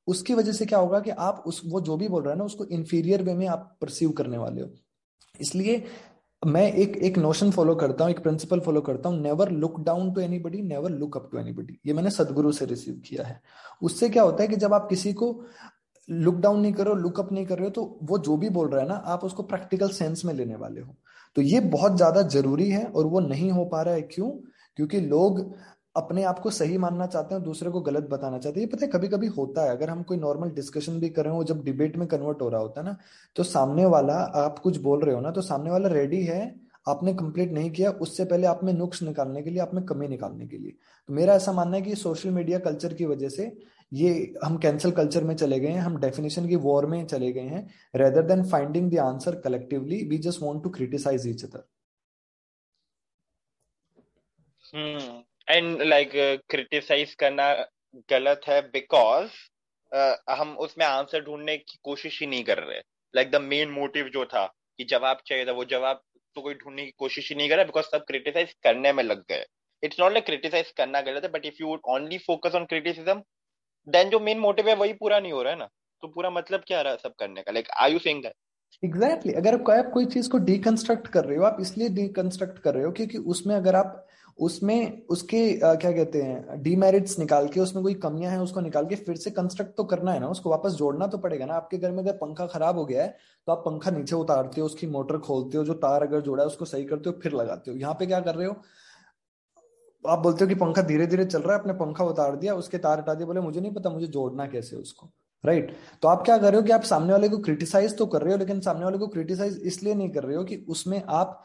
उसकी 0.06 0.34
वजह 0.34 0.52
से 0.52 0.66
क्या 0.66 0.78
होगा 0.78 1.00
कि 1.00 1.10
आप 1.10 1.42
उस, 1.46 1.60
वो 1.66 1.80
जो 1.80 1.96
भी 1.96 2.08
बोल 2.08 2.22
रहा 2.22 2.32
है 2.32 2.38
ना, 2.38 2.44
उसको 2.44 2.64
इन्फीरियर 2.66 3.22
वे 3.22 3.34
में 3.34 3.46
आप 3.48 3.76
परसीव 3.80 4.10
करने 4.12 4.38
वाले 4.38 4.62
हो। 4.62 4.68
इसलिए 5.40 5.84
मैं 6.42 6.72
एक 6.72 6.96
एक 6.98 7.18
नोशन 7.18 7.50
फॉलो 7.50 7.74
करता 7.74 8.04
हूँ, 8.04 8.12
एक 8.12 8.22
प्रिंसिपल 8.22 8.60
फॉलो 8.60 8.80
करता 8.80 9.08
हूँ। 9.08 9.20
Never 9.20 9.50
look 9.52 9.80
down 9.80 10.12
to 10.12 10.20
anybody 10.20 10.60
never 10.62 10.90
look 10.90 11.16
up 11.16 11.28
to 11.32 11.38
anybody 11.38 11.78
ये 11.86 11.92
मैंने 11.92 12.10
सदगुरु 12.10 12.52
से 12.52 12.64
रिसीव 12.64 13.00
किया 13.06 13.26
है। 13.26 13.40
उससे 13.82 14.08
क्या 14.08 14.22
होता 14.22 14.42
है 14.42 14.48
कि 14.48 14.56
जब 14.56 14.74
आप 14.74 14.86
किसी 14.90 15.12
को 15.12 15.32
लुक 16.08 16.34
डाउन 16.36 16.60
नहीं 16.60 16.72
कर 16.72 16.84
रहे 16.84 16.94
हो 16.94 17.00
लुकअप 17.00 17.32
नहीं 17.32 17.46
कर 17.46 17.56
रहे 17.56 17.64
हो 17.64 17.70
तो 17.70 17.98
वो 18.02 18.18
जो 18.18 18.36
भी 18.36 18.48
बोल 18.50 18.68
रहा 18.68 18.80
है 18.82 18.88
ना, 18.88 18.94
आप 18.94 19.24
उसको 19.24 19.42
प्रैक्टिकल 19.44 19.88
सेंस 19.90 20.24
में 20.24 20.32
लेने 20.34 20.56
वाले 20.56 20.80
हो। 20.80 20.94
तो 21.36 21.42
ये 21.42 21.60
बहुत 21.62 21.96
ज़्यादा 21.96 22.22
ज़रूरी 22.24 22.68
है 22.70 22.84
और 22.86 23.06
वो 23.06 23.20
नहीं 23.20 23.50
हो 23.50 23.64
पा 23.64 23.82
रहा 23.82 23.94
है 23.94 24.02
क्यों? 24.04 24.30
क्योंकि 24.78 25.00
लोग 25.00 25.40
अपने 25.96 26.22
आप 26.24 26.38
को 26.38 26.50
सही 26.50 26.78
मानना 26.78 27.06
चाहते 27.06 27.34
हैं 27.34 27.42
दूसरे 27.44 27.70
को 27.70 27.80
गलत 27.80 28.08
बताना 28.10 28.38
चाहते 28.38 28.60
हैं। 28.60 28.66
ये 28.66 28.72
पता 28.72 28.84
है 28.84 28.90
कभी 28.92 29.08
कभी 29.08 29.26
होता 29.28 29.62
है, 29.62 29.70
अगर 29.70 29.90
हम 29.90 30.02
कोई 30.02 30.16
नॉर्मल 30.18 30.50
डिस्कशन 30.52 30.98
भी 31.00 31.08
कर 31.10 31.24
रहे 31.24 31.34
हो, 31.34 31.44
जब 31.44 31.62
डिबेट 31.64 31.96
में 31.96 32.06
कन्वर्ट 32.08 32.42
हो 32.42 32.48
रहा 32.48 32.60
होता 32.60 32.80
है 32.80 32.86
ना 32.86 32.96
तो 33.36 33.42
सामने 33.44 33.86
वाला, 33.86 34.14
आप 34.14 34.58
कुछ 34.58 34.80
बोल 34.80 35.02
रहे 35.02 35.14
हो 35.14 35.20
ना 35.20 35.30
तो 35.30 35.42
सामने 35.42 35.70
वाला 35.70 35.88
रेडी 35.90 36.22
है, 36.24 36.54
आपने 36.86 37.14
कंप्लीट 37.14 37.52
नहीं 37.52 37.70
किया, 37.70 37.90
उससे 37.92 38.24
पहले 38.24 38.46
आप 38.46 38.60
में 38.64 38.72
नुक्स 38.72 39.02
निकालने 39.02 39.42
के 39.42 39.50
लिए, 39.50 39.60
आप 39.60 39.74
में 39.74 39.84
कमी 39.84 40.08
निकालने 40.08 40.46
के 40.46 40.58
लिए। 40.58 40.72
तो 41.08 41.14
मेरा 41.14 41.34
ऐसा 41.34 41.52
मानना 41.52 41.76
है 41.76 41.82
कि 41.82 41.94
सोशल 41.96 42.30
मीडिया 42.30 42.58
कल्चर 42.60 42.94
की 42.94 43.04
वजह 43.06 43.28
से 43.28 43.46
ये 43.92 44.10
हम 44.44 44.56
कैंसिल 44.58 44.90
कल्चर 44.92 45.24
में 45.24 45.34
चले 45.36 45.58
गए 45.60 45.68
हैं 45.68 45.80
हम 45.80 46.00
डेफिनेशन 46.00 46.48
की 46.48 46.56
वॉर 46.64 46.86
में 46.86 47.06
चले 47.06 47.32
गए 47.32 47.48
हैं 47.48 47.62
rather 47.96 48.22
than 48.26 48.42
finding 48.50 48.90
the 48.92 48.98
answer 49.00 49.40
collectively 49.40 50.02
we 50.08 50.18
just 50.18 50.42
want 50.42 50.62
to 50.64 50.70
criticise 50.70 51.26
each 51.28 51.44
other 51.44 51.68
and 55.48 55.82
like 55.82 56.10
criticise 56.50 57.14
करना 57.14 57.52
गलत 58.10 58.40
है 58.48 58.60
बिकॉज़ 58.62 59.28
uh, 59.92 60.16
हम 60.30 60.56
उसमें 60.58 60.84
आंसर 60.86 61.24
ढूँढने 61.24 61.56
की 61.56 61.78
कोशिश 61.82 62.20
ही 62.20 62.26
नहीं 62.26 62.44
कर 62.44 62.58
रहे. 62.58 62.80
लाइक 63.14 63.30
द 63.30 63.40
मेन 63.42 63.70
मोटिव 63.70 64.08
जो 64.14 64.24
था 64.24 64.44
कि 64.78 64.84
जवाब 64.84 65.20
चाहिए 65.26 65.46
था 65.46 65.52
वो 65.52 65.64
जवाब 65.64 66.02
तो 66.36 66.40
कोई 66.42 66.54
ढूँढने 66.54 66.84
की 66.84 66.90
कोशिश 66.98 67.28
ही 67.30 67.36
नहीं 67.36 67.48
कर 67.48 67.56
रहा 67.56 67.64
बिकॉज़ 67.64 67.86
सब 67.86 68.04
क्रिटिसाइज 68.06 68.52
करने 68.62 68.92
में 68.92 69.02
लग 69.04 69.22
गए. 69.28 69.44
इट्स 69.82 70.00
नॉट 70.00 70.12
लाइक 70.12 70.24
क्रिटिसाइज 70.26 70.70
करना 70.76 71.00
गलत 71.02 71.24
है 71.24 71.30
but 71.30 71.46
if 71.46 71.56
you 71.60 71.78
only 71.94 72.18
focus 72.18 72.54
on 72.54 72.64
criticism 72.64 73.22
then 73.86 74.10
जो 74.10 74.20
मेन 74.20 74.38
मोटिव 74.38 74.68
है 74.68 74.74
वही 74.76 74.92
पूरा 74.92 75.18
नहीं 75.20 75.32
हो 75.32 75.42
रहा 75.42 75.52
है 75.52 75.58
ना? 75.58 75.68
तो 76.02 76.08
पूरा 76.08 76.30
मतलब 76.30 76.62
क्या 76.66 76.80
रहा 76.82 76.96
सब 76.96 77.12
करने 77.18 77.42
का? 77.42 77.52
Like 77.52 77.70
I 77.80 77.92
you 77.92 77.98
saying 77.98 78.22
that 78.22 78.34
exactly. 78.82 79.32
अगर 79.32 79.54
आप 79.54 79.90
कोई 79.92 80.06
चीज़ 80.06 80.28
को 80.30 80.38
डिकंस्ट्रक्ट 80.40 81.06
कर 81.08 81.24
रहे 81.24 81.38
हो 81.38 81.44
आप 81.44 81.56
इसलिए 81.60 81.88
डिकंस्ट्रक्ट 81.90 82.58
कर 82.58 82.74
रहे 82.74 82.84
हो 82.84 82.90
क्योंकि 82.92 83.18
उसमें 83.18 83.54
अगर 83.56 83.76
आप 83.76 84.02
उसमें 84.38 85.06
उसके 85.06 85.38
आ, 85.60 85.74
क्या 85.74 85.90
कहते 85.92 86.22
हैं 86.22 86.62
डीमेरिट्स 86.62 87.18
निकाल 87.18 87.46
के 87.48 87.60
उसमें 87.60 87.82
कोई 87.84 87.94
कमियाँ 87.94 88.32
हैं 88.32 88.38
उसको 88.38 88.60
निकाल 88.60 88.86
के 88.86 88.94
फिर 88.96 89.16
से 89.16 89.30
कंस्ट्रक्ट 89.30 89.76
तो 89.76 89.84
करना 89.84 90.12
है 90.12 90.20
ना? 90.20 90.28
उसको 90.28 90.50
वापस 90.50 90.72
जोड़ना 90.72 91.06
तो 91.06 91.18
पड़ेगा 91.18 91.46
ना? 91.46 91.54
आपके 91.54 91.78
घर 91.78 91.90
में 91.90 92.02
अगर 92.02 92.16
पंखा 92.16 92.46
खराब 92.46 92.78
हो 92.78 92.84
गया 92.84 93.02
है 93.02 93.16
तो 93.46 93.52
आप 93.52 93.62
पंखा 93.66 93.90
नीचे 93.90 94.16
उतारते 94.16 94.60
हो 94.60 94.66
उसकी 94.66 94.86
मोटर 94.86 95.18
खोलते 95.18 95.58
हो 95.58 95.64
जो 95.64 95.74
तार 95.76 96.02
अगर 96.02 96.20
जोड़ा 96.20 96.42
है 96.42 96.46
उसको 96.46 96.64
सही 96.64 96.84
करते 96.84 97.10
हो 97.10 97.18
फिर 97.22 97.32
लगाते 97.32 97.70
हो। 97.70 97.76
यहाँ 97.76 97.94
पे 97.94 98.06
क्या 98.06 98.20
कर 98.20 98.34
रहे 98.34 98.46
हो? 98.46 98.56
आप 100.04 100.18
बोलते 100.18 100.44
हो 100.44 100.48
कि 100.48 100.54
पंखा 100.56 100.82
धीरे 100.84 101.06
धीरे 101.06 101.24
चल 101.24 101.40
रहा 101.40 101.52
है, 101.52 101.60
आपने 101.60 101.72
पंखा 101.74 102.04
उतार 102.04 102.36
दिया, 102.36 102.54
उसके 102.54 102.78
तार 102.78 102.98
हटा 102.98 103.14
दिया 103.14 103.26
बोले 103.26 103.40
मुझे 103.40 103.60
नहीं 103.60 103.72
पता, 103.74 103.90
मुझे 103.90 104.06
जोड़ना 104.08 104.46
कैसे 104.46 104.76
उसको 104.76 105.10
राइट 105.44 105.66
right? 105.66 106.00
तो 106.02 106.08
आप 106.08 106.22
क्या 106.24 106.36
कर 106.38 106.50
रहे 106.50 106.60
हो 106.60 106.66
कि 106.66 106.72
आप 106.72 106.82
सामने 106.84 107.12
वाले 107.12 107.28
को 107.28 107.38
क्रिटिसाइज 107.40 107.96
तो 107.98 108.06
कर 108.06 108.22
रहे 108.22 108.32
हो, 108.32 108.38
लेकिन 108.38 108.60
सामने 108.60 108.84
वाले 108.84 108.98
को 108.98 109.06
क्रिटिसाइज 109.08 109.60
इसलिए 109.64 109.94
नहीं 109.94 110.10
कर 110.10 110.24
रहे 110.24 110.36
हो 110.36 110.44
कि 110.44 110.64
उसमें 110.68 111.02
आप 111.08 111.42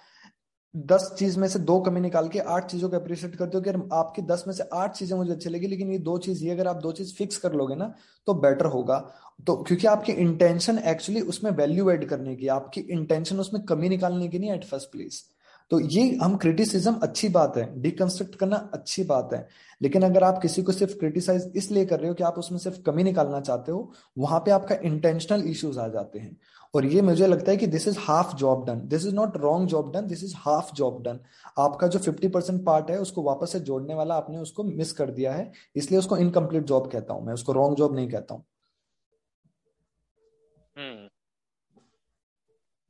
दस 0.74 1.10
चीज़ 1.18 1.40
में 1.40 1.48
से 1.48 1.60
दो 1.60 1.80
कमी 1.82 2.00
निकाल 2.00 2.28
के 2.30 2.40
आठ 2.40 2.70
चीज़ों 2.72 2.90
को 2.90 2.96
अप्रिशिएट 2.96 3.36
करते 3.36 3.58
हो 3.58 3.62
कि 3.64 3.70
आपकी 3.94 4.22
दस 4.24 4.44
में 4.48 4.54
से 4.54 4.64
आठ 4.74 4.96
चीज़ें 4.96 5.18
मुझे 5.18 5.32
अच्छी 5.32 5.50
लगी, 5.50 5.68
लेकिन 5.68 5.92
ये 5.92 5.98
दो 6.00 6.18
चीज़, 6.18 6.44
ये 6.46 6.52
अगर 6.52 6.68
आप 6.68 6.76
दो 6.78 6.92
चीज़ 6.92 7.14
फिक्स 7.16 7.38
कर 7.38 7.54
लोगे 7.54 7.76
ना 7.76 7.94
तो 8.28 8.34
बेटर 8.36 8.66
होगा 8.68 9.00
तो 9.48 9.56
क्योंकि 9.58 9.88
आपकी 9.88 10.12
इंटेंशन 10.14 10.78
एक्चुअली 10.88 11.22
उसमें 11.24 11.52
वैल्यू 11.54 11.90
एड 11.90 12.08
करने 12.10 12.36
की, 12.36 12.48
आपकी 12.50 12.82
इंटेंशन 12.82 13.40
उसमें 13.40 13.64
कमी 13.66 13.90
निकालने 13.90 14.28
की 14.28 14.40
नहीं 14.40 14.52
एट 14.52 14.66
फ़र्स्ट 14.66 14.92
प्लेस 14.92 15.24
तो 15.72 15.80
ये 15.80 16.02
हम 16.22 16.36
क्रिटिसिज्म 16.38 16.94
अच्छी 17.04 17.28
बात 17.30 17.58
है 17.58 17.82
डिकंस्ट्रक्ट 17.82 18.36
करना 18.36 18.56
अच्छी 18.74 19.04
बात 19.04 19.34
है। 19.34 19.48
लेकिन 19.82 20.04
अगर 20.04 20.24
आप 20.24 20.42
किसी 20.42 20.64
को 20.64 20.72
सिर्फ़ 20.72 20.94
क्रिटिसाइज 21.00 21.52
इसलिए 21.56 21.86
कर 21.86 22.00
रहे 22.00 22.08
हो 22.10 22.14
कि 22.14 22.24
आप 22.24 22.38
उसमें 22.38 22.58
सिर्फ़ 22.60 22.82
कमी 22.82 23.04
निकालना 23.04 23.40
चाहते 23.42 23.72
हो, 23.72 23.92
वहाँ 24.18 24.40
पे 24.40 24.52
आपका 24.52 24.76
इंटेंशनल 24.84 25.44
इश्यूज़ 25.50 25.80
आ 25.80 25.88
जाते 25.88 26.20
हैं। 26.20 26.38
और 26.74 26.86
ये 26.86 27.02
मुझे 27.02 27.28
लगता 27.28 27.52
है 27.52 27.58
कि 27.58 27.68
this 27.68 27.88
is 27.88 27.98
half 28.00 28.36
job 28.36 28.66
done 28.68 28.82
this 28.88 29.06
is 29.06 29.16
not 29.16 29.38
wrong 29.38 29.68
job 29.68 29.92
done 29.94 30.08
this 30.08 30.24
is 30.24 30.34
half 30.38 30.74
job 30.76 31.02
done 31.04 31.20
आपका 31.60 31.88
जो 31.88 32.00
फिफ्टी 32.00 32.28
परसेंट 32.28 32.64
पार्ट 32.66 32.92
है, 32.92 33.00
उसको 33.00 33.24
वापस 33.24 33.52
से 33.52 33.60
जोड़ने 33.60 33.94
वाला 33.94 34.16
आपने 34.16 34.38
उसको 34.38 34.64
मिस 34.64 34.92
कर 34.94 35.12
दिया 35.12 35.34
है। 35.34 35.52
इसलिए 35.76 36.00
उसको 36.00 36.18
इनकम्प्लीट 36.18 36.64
जॉब 36.64 36.92
कहता 36.92 37.14
हूँ 37.14 37.26
मैं, 37.26 37.34
उसको 37.34 37.54
रॉन्ग 37.54 37.78
जॉब 37.78 37.96
नहीं 37.96 38.10
कहता 38.10 38.34
हूँ। 38.34 38.46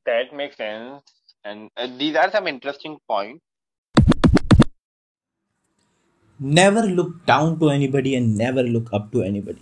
That 0.05 0.31
makes 0.33 0.57
sense. 0.57 1.20
And 1.45 1.69
uh, 1.75 1.87
these 1.97 2.15
are 2.15 2.29
some 2.31 2.47
interesting 2.47 2.97
points. 3.09 3.41
Never 6.39 6.83
look 6.83 7.25
down 7.25 7.59
to 7.59 7.69
anybody 7.69 8.15
and 8.15 8.37
never 8.37 8.63
look 8.63 8.89
up 8.93 9.11
to 9.11 9.23
anybody. 9.23 9.61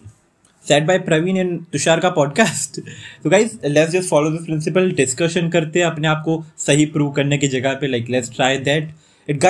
Said 0.66 0.86
by 0.86 0.98
Praveen 1.00 1.38
in 1.38 1.50
Tushar 1.74 2.00
का 2.00 2.10
पॉडकास्ट 2.10 2.80
तो 3.24 3.30
guys 3.30 3.58
let's 3.66 3.92
just 3.92 4.10
follow 4.10 4.30
this 4.32 4.46
principle 4.46 4.92
discussion 4.96 5.50
करते 5.50 5.80
हैं 5.80 5.86
अपने 5.86 6.08
आप 6.08 6.22
को 6.26 6.44
सही 6.66 6.86
prove 6.96 7.12
करने 7.12 7.38
की 7.38 7.48
जगह 7.48 7.74
पे 7.82 7.88
like 7.88 8.10
let's 8.10 8.36
try 8.36 8.58
that 8.68 8.94
it 9.28 9.46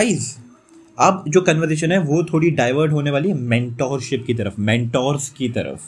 अब 0.97 1.23
जो 1.27 1.41
कन्वर्जेशन 1.41 1.91
है 1.91 1.99
वो 2.03 2.23
थोड़ी 2.33 2.49
डाइवर्ट 2.61 2.91
होने 2.91 3.11
वाली 3.11 3.29
है 3.29 3.35
मेंटोरशिप 3.35 4.23
की 4.27 4.33
तरफ़ 4.33 4.59
मेंटोर्स 4.69 5.29
की 5.37 5.49
तरफ़ 5.49 5.81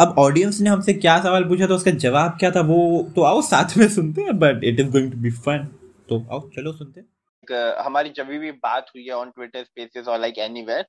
अब 0.00 0.14
ऑडियंस 0.18 0.60
ने 0.60 0.70
हमसे 0.70 0.94
क्या 0.94 1.18
सवाल 1.22 1.44
पूछा 1.48 1.66
तो 1.66 1.74
उसका 1.74 1.90
जवाब 2.02 2.36
क्या 2.40 2.50
था, 2.50 2.60
वो 2.60 3.10
तो 3.16 3.22
आओ 3.22 3.40
साथ 3.42 3.76
में 3.78 3.88
सुनते 3.88 4.22
हैं 4.22 4.38
but 4.38 4.64
it 4.64 4.80
is 4.80 4.90
going 4.90 5.10
to 5.12 5.18
be 5.18 5.30
fun 5.46 5.64
तो 6.08 6.24
आओ, 6.32 6.40
चलो 6.50 6.72
सुनते 6.72 7.00
हैं। 7.00 7.74
हमारी 7.84 8.10
जब 8.16 8.26
भी 8.28 8.50
बात 8.52 8.90
हुई 8.94 9.04
है 9.04 9.14
ऑन 9.14 9.30
ट्विटर 9.30 9.64
स्पेसेस 9.64 10.08
और 10.08 10.20
like 10.20 10.38
anywhere 10.38 10.86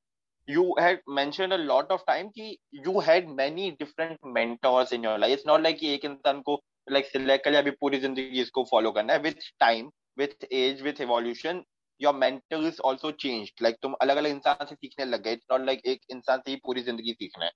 you 0.48 0.64
had 0.82 1.02
mentioned 1.16 1.54
a 1.54 1.58
lot 1.64 1.92
of 1.94 2.00
time 2.06 2.30
कि 2.38 2.46
you 2.86 3.02
had 3.08 3.28
many 3.40 3.66
different 3.82 4.30
mentors 4.38 4.94
in 4.96 5.04
your 5.08 5.18
life. 5.24 5.34
It's 5.36 5.46
not 5.50 5.62
like 5.66 5.84
एक 5.90 6.06
इंसान 6.06 6.40
को, 6.48 6.56
like 6.88 7.10
select 7.10 7.44
कर 7.44 7.52
लिया 7.52 7.62
अभी 7.62 7.72
पूरी 7.82 8.00
ज़िंदगी 8.00 8.42
इसको 8.42 8.64
follow 8.72 8.94
करना 8.96 9.14
है. 9.14 9.22
With 9.24 9.46
time, 9.64 9.92
with 10.22 10.48
age, 10.60 10.82
with 10.88 11.02
evolution, 11.06 11.60
your 12.02 12.14
mentors 12.24 12.80
also 12.92 13.12
changed. 13.26 13.64
Like, 13.66 13.78
तुम 13.82 13.94
अलग 14.02 14.18
अलग 14.18 14.30
इंसान 14.30 14.66
से 14.70 14.76
सीखने 14.76 15.06
लग 15.06 15.24
गए. 15.24 15.36
It's 15.36 15.52
not 15.54 15.68
like 15.70 15.86
एक 15.94 16.02
इंसान 16.12 16.40
से 16.40 16.52
ही 16.52 16.58
पूरी 16.66 16.82
ज़िंदगी 16.82 17.14
सीखना 17.14 17.46
है. 17.46 17.52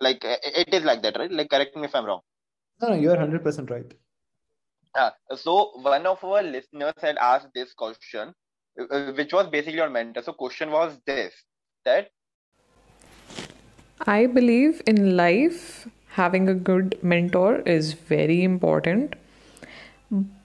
Like 0.00 0.24
it 0.24 0.72
is 0.72 0.84
like 0.84 1.02
that 1.02 1.18
right? 1.18 1.30
Like 1.30 1.50
correct 1.50 1.76
me 1.76 1.84
if 1.84 1.94
i'm 1.94 2.06
wrong. 2.06 2.20
No 2.80 2.88
no 2.88 2.94
you're 2.94 3.16
100% 3.16 3.70
right. 3.70 3.92
Uh, 4.94 5.10
so 5.36 5.72
one 5.82 6.06
of 6.06 6.22
our 6.24 6.42
listeners 6.42 6.94
had 7.00 7.16
asked 7.18 7.48
this 7.54 7.72
question 7.74 8.34
uh, 8.90 9.12
which 9.12 9.32
was 9.32 9.46
basically 9.48 9.80
on 9.80 9.92
mentor. 9.92 10.22
So 10.22 10.32
question 10.32 10.70
was 10.70 10.98
this 11.06 11.34
that 11.84 12.10
i 14.06 14.26
believe 14.26 14.80
in 14.86 15.16
life 15.16 15.88
having 16.18 16.48
a 16.48 16.54
good 16.54 16.96
mentor 17.02 17.56
is 17.74 17.92
very 17.92 18.42
important. 18.42 19.14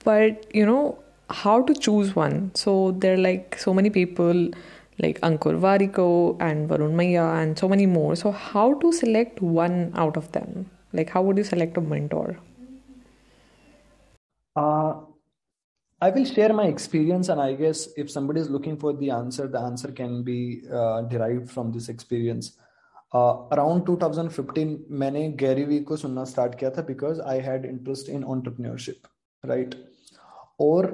But 0.04 0.54
you 0.54 0.66
know 0.66 0.98
how 1.30 1.62
to 1.62 1.74
choose 1.74 2.14
one? 2.14 2.54
So 2.54 2.92
there 2.92 3.14
are 3.14 3.22
like 3.26 3.58
so 3.58 3.74
many 3.74 3.90
people 3.90 4.50
like 4.99 5.19
Ankur 5.21 5.59
Warikoo 5.59 6.37
and 6.41 6.69
Varun 6.69 6.93
Maya 6.93 7.25
and 7.41 7.57
so 7.57 7.69
many 7.69 7.85
more. 7.85 8.15
So, 8.15 8.31
how 8.31 8.73
to 8.75 8.91
select 8.91 9.41
one 9.41 9.91
out 9.95 10.17
of 10.17 10.31
them? 10.31 10.69
Like, 10.93 11.09
how 11.09 11.21
would 11.21 11.37
you 11.37 11.43
select 11.43 11.77
a 11.77 11.81
mentor? 11.81 12.37
Uh, 14.55 14.95
I 16.01 16.09
will 16.09 16.25
share 16.25 16.53
my 16.53 16.65
experience, 16.65 17.29
and 17.29 17.41
I 17.41 17.53
guess 17.53 17.89
if 17.97 18.09
somebody 18.09 18.39
is 18.39 18.49
looking 18.49 18.77
for 18.77 18.93
the 18.93 19.11
answer, 19.11 19.47
the 19.47 19.59
answer 19.59 19.91
can 19.91 20.23
be 20.23 20.63
uh, 20.71 21.01
derived 21.03 21.49
from 21.51 21.71
this 21.71 21.89
experience. 21.89 22.57
Uh, 23.11 23.47
around 23.51 23.85
2015 23.85 24.75
मैंने 25.01 25.27
Gary 25.37 25.63
Vee 25.65 25.79
को 25.89 25.95
सुनना 25.97 26.23
start 26.31 26.55
किया 26.59 26.69
था 26.71 26.81
because 26.89 27.19
I 27.19 27.39
had 27.45 27.65
interest 27.65 28.09
in 28.09 28.23
entrepreneurship 28.33 29.07
right 29.45 29.73
और 30.61 30.87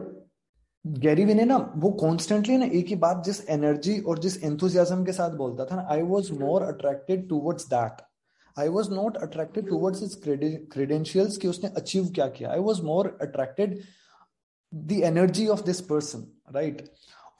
Gary 0.84 1.24
Vee 1.24 1.34
ने 1.34 1.44
ना, 1.44 1.56
वो 1.76 1.90
constantly 2.00 2.56
ना 2.58 2.64
एक 2.74 2.86
ही 2.88 2.94
बात 2.96 3.22
जिस 3.24 3.40
एनर्जी 3.50 3.98
और 4.00 4.18
जिस 4.18 4.42
एंथुजियाज्म 4.44 5.04
के 5.04 5.12
साथ 5.12 5.30
बोलता 5.36 5.64
था 5.64 5.76
ना 5.76 5.86
I 5.92 6.02
was 6.02 6.32
more 6.40 6.62
attracted 6.62 7.28
towards 7.28 7.66
that 7.68 8.00
I 8.56 8.68
was 8.68 8.90
not 8.90 9.16
attracted 9.22 9.68
towards 9.68 10.02
his 10.02 10.16
credentials 10.72 11.36
कि 11.36 11.48
उसने 11.48 11.70
अचीव 11.76 12.08
क्या 12.14 12.26
किया। 12.38 12.50
I 12.50 12.58
was 12.68 12.82
more 12.82 13.16
attracted 13.22 13.78
the 14.72 15.00
energy 15.04 15.46
of 15.46 15.64
this 15.64 15.80
person 15.90 16.26
right 16.54 16.88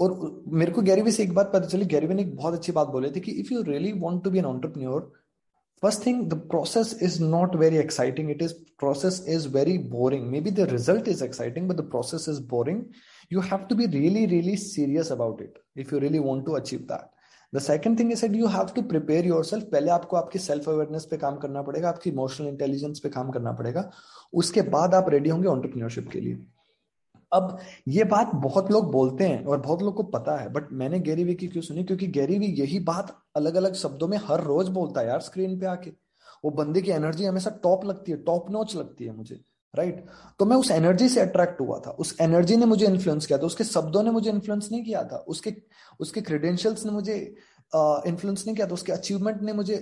और 0.00 0.44
मेरे 0.48 0.72
को 0.72 0.82
गैरीवी 0.82 1.12
से 1.12 1.22
एक 1.22 1.34
बात 1.34 1.52
पता 1.52 1.66
चली। 1.66 1.84
गैरीवी 1.94 2.14
ने 2.14 2.22
एक 2.22 2.36
बहुत 2.36 2.54
अच्छी 2.54 2.72
बात 2.72 2.88
बोली 2.88 3.10
थी 3.10 3.20
कि 3.20 3.32
if 3.40 3.52
you 3.54 3.62
really 3.62 3.92
want 4.00 4.22
to 4.24 4.30
be 4.30 4.38
an 4.38 4.46
entrepreneur 4.46 5.12
first 5.82 6.02
thing, 6.04 6.16
the 6.28 6.36
process 6.52 6.88
is 7.06 7.14
not 7.26 7.54
very 7.60 7.78
exciting. 7.82 8.30
It 8.32 8.42
is, 8.46 8.50
process 8.80 9.14
is 9.34 9.46
very 9.52 9.76
boring. 9.92 10.24
Maybe 10.32 10.50
the 10.58 10.66
result 10.72 11.06
is 11.12 11.22
exciting, 11.26 11.70
but 11.70 11.78
the 11.78 11.86
process 11.94 12.26
is 12.32 12.40
boring. 12.50 12.82
You 13.30 13.40
have 13.42 13.64
to 13.68 13.76
be 13.78 13.86
really 13.88 14.26
really 14.26 14.56
serious 14.60 15.10
about 15.16 15.40
it 15.40 15.58
if 15.76 15.92
you 15.92 16.00
really 16.00 16.20
want 16.20 16.46
to 16.46 16.60
achieve 16.60 16.86
that. 16.88 17.08
The 17.52 17.58
second 17.58 17.98
thing 17.98 18.12
is 18.12 18.24
you 18.36 18.46
have 18.48 18.68
to 18.74 18.82
prepare 18.88 19.26
yourself 19.44 19.64
पहले 19.72 19.90
आपको 19.90 20.16
आपकी 20.16 20.38
self 20.38 20.68
awareness 20.68 21.04
पे 21.10 21.16
काम 21.16 21.36
करना 21.36 21.62
पड़ेगा, 21.62 21.88
आपकी 21.88 22.10
emotional 22.10 22.48
intelligence 22.48 23.00
पे 23.00 23.08
काम 23.08 23.30
करना 23.30 23.52
पड़ेगा। 23.52 23.90
उसके 24.32 24.62
बाद 24.70 24.94
आप 24.94 25.08
रेडी 25.10 25.30
होंगे 25.30 25.48
ऑन्टरप्रीनियोरशिप 25.48 26.08
के 26.12 26.20
लिए। 26.20 26.38
अब 27.32 27.58
ये 27.88 28.04
बात 28.04 28.34
बहुत 28.34 28.70
लोग 28.72 28.90
बोलते 28.92 29.24
हैं 29.24 29.44
और 29.44 29.60
बहुत 29.60 29.82
लोग 29.82 29.94
को 29.96 30.02
पता 30.14 30.36
है 30.36 30.48
बट 30.52 30.72
मैंने 30.72 31.00
गैरी 31.00 31.24
वी 31.24 31.34
की 31.34 31.48
क्यों 31.48 31.62
सुनी? 31.62 31.84
क्योंकि 31.84 32.06
गैरी 32.08 32.38
वी 32.38 32.46
यही 32.60 32.78
बात 32.84 33.16
अलग 33.36 33.54
अलग 33.54 33.74
शब्दों 33.74 34.08
में 34.08 34.18
हर 34.24 34.42
रोज 34.44 34.68
बोलता 34.68 35.00
है 35.00 35.06
यार 35.08 35.20
स्क्रीन 35.20 35.58
पे 35.60 35.66
आके। 35.66 35.90
वो 36.44 36.50
बंदे 36.50 36.82
की 36.82 36.90
एनर्जी 36.90 37.24
हमेशा 37.24 37.50
टॉप 37.62 37.84
लगती 37.84 38.12
है 38.12 38.18
टॉप 38.24 38.50
नोच 38.50 38.76
लगती 38.76 39.04
है 39.04 39.16
मुझे। 39.16 39.40
राइट? 39.74 39.94
right? 39.96 40.36
तो 40.38 40.44
मैं 40.44 40.56
उस 40.56 40.70
एनर्जी 40.70 41.08
से 41.08 41.20
अट्रैक्ट 41.20 41.60
हुआ 41.60 41.78
था। 41.86 41.90
उस 41.90 42.16
एनर्जी 42.20 42.56
ने 42.56 42.66
मुझे 42.66 42.86
इन्फ्लुएंस 42.86 43.26
किया 43.26 43.38
था। 43.38 43.46
उसके 43.46 43.64
शब्दों 43.64 44.02
ने 44.02 44.10
मुझे 44.10 44.30
इन्फ्लुएंस 44.30 44.68
नहीं 44.72 44.84
किया 44.84 45.02
था। 45.04 45.16
उसके 45.28 45.54
उसके 46.00 46.20
क्रेडेंशियल्स 46.20 46.84
ने 46.86 46.92
मुझे 46.92 47.16
इन्फ्लुएंस 48.06 48.44
नहीं 48.46 48.56
किया 48.56 48.66
था। 48.66 48.74
उसके 48.74 48.92
अचीवमेंट 48.92 49.42
ने 49.42 49.52
मुझे 49.52 49.76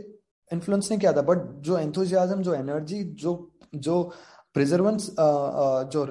इन्फ्लुएंस 0.53 0.90
नहीं 0.90 1.01
किया 1.01 1.12
था। 1.12 1.22
बट 1.22 1.38
जो 1.61 1.79
एंथुजियाजम 1.79 2.42
जो 2.42 2.55
एनर्जी 2.55 3.03
जो 3.05 3.51
जो 3.74 4.03
प्रिजर्वेंस 4.55 5.11
जो 5.92 6.05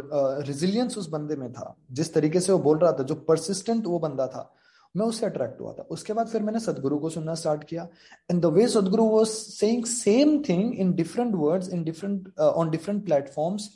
रिजिलियंस 0.48 0.98
उस 0.98 1.10
बंदे 1.10 1.36
में 1.36 1.52
था। 1.54 1.76
जिस 1.92 2.14
तरीके 2.14 2.40
से 2.40 2.52
वो 2.52 2.60
बोल 2.60 2.78
रहा 2.78 2.92
था, 2.92 3.04
जो 3.04 3.16
परसिस्टेंट 3.16 3.88
वो 3.88 4.00
बंदा 4.00 4.28
था। 4.28 4.54
मैं 4.98 5.06
उससे 5.06 5.26
अट्रैक्ट 5.26 5.62
हुआ 5.62 5.74
था। 5.74 5.88
उसके 5.92 6.14
बाद 6.14 6.28
फिर 6.28 6.42
मैंने 6.42 6.60
सदगुरु 6.60 6.98
को 7.00 7.10
सुनना 7.10 7.34
स्टार्ट 7.36 7.64
किया। 7.64 7.88
And 8.32 8.42
the 8.42 8.54
way 8.54 8.68
Sadhguru 8.68 9.06
was 9.10 9.28
saying 9.28 9.86
same 9.86 10.38
thing 10.50 10.74
in 10.76 10.94
different 10.96 11.36
words 11.36 11.70
in 11.70 11.84
different 11.84 12.30
on 12.40 12.70
different 12.70 13.06
platforms 13.06 13.70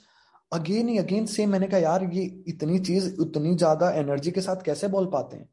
again 0.52 0.88
he 0.90 0.98
again 0.98 1.26
same 1.28 1.50
मैंने 1.50 1.68
कहा, 1.68 1.80
यार, 1.80 2.04
ये 2.04 2.24
इतनी 2.48 2.80
चीज़, 2.82 3.16
उतनी 3.22 3.56
ज़्यादा 3.56 3.92
एनर्जी 3.96 4.32
के 4.32 4.42
साथ 4.42 4.64
कैसे 4.66 4.88
बोल 4.88 5.06
पाते 5.14 5.38
हैं? 5.38 5.50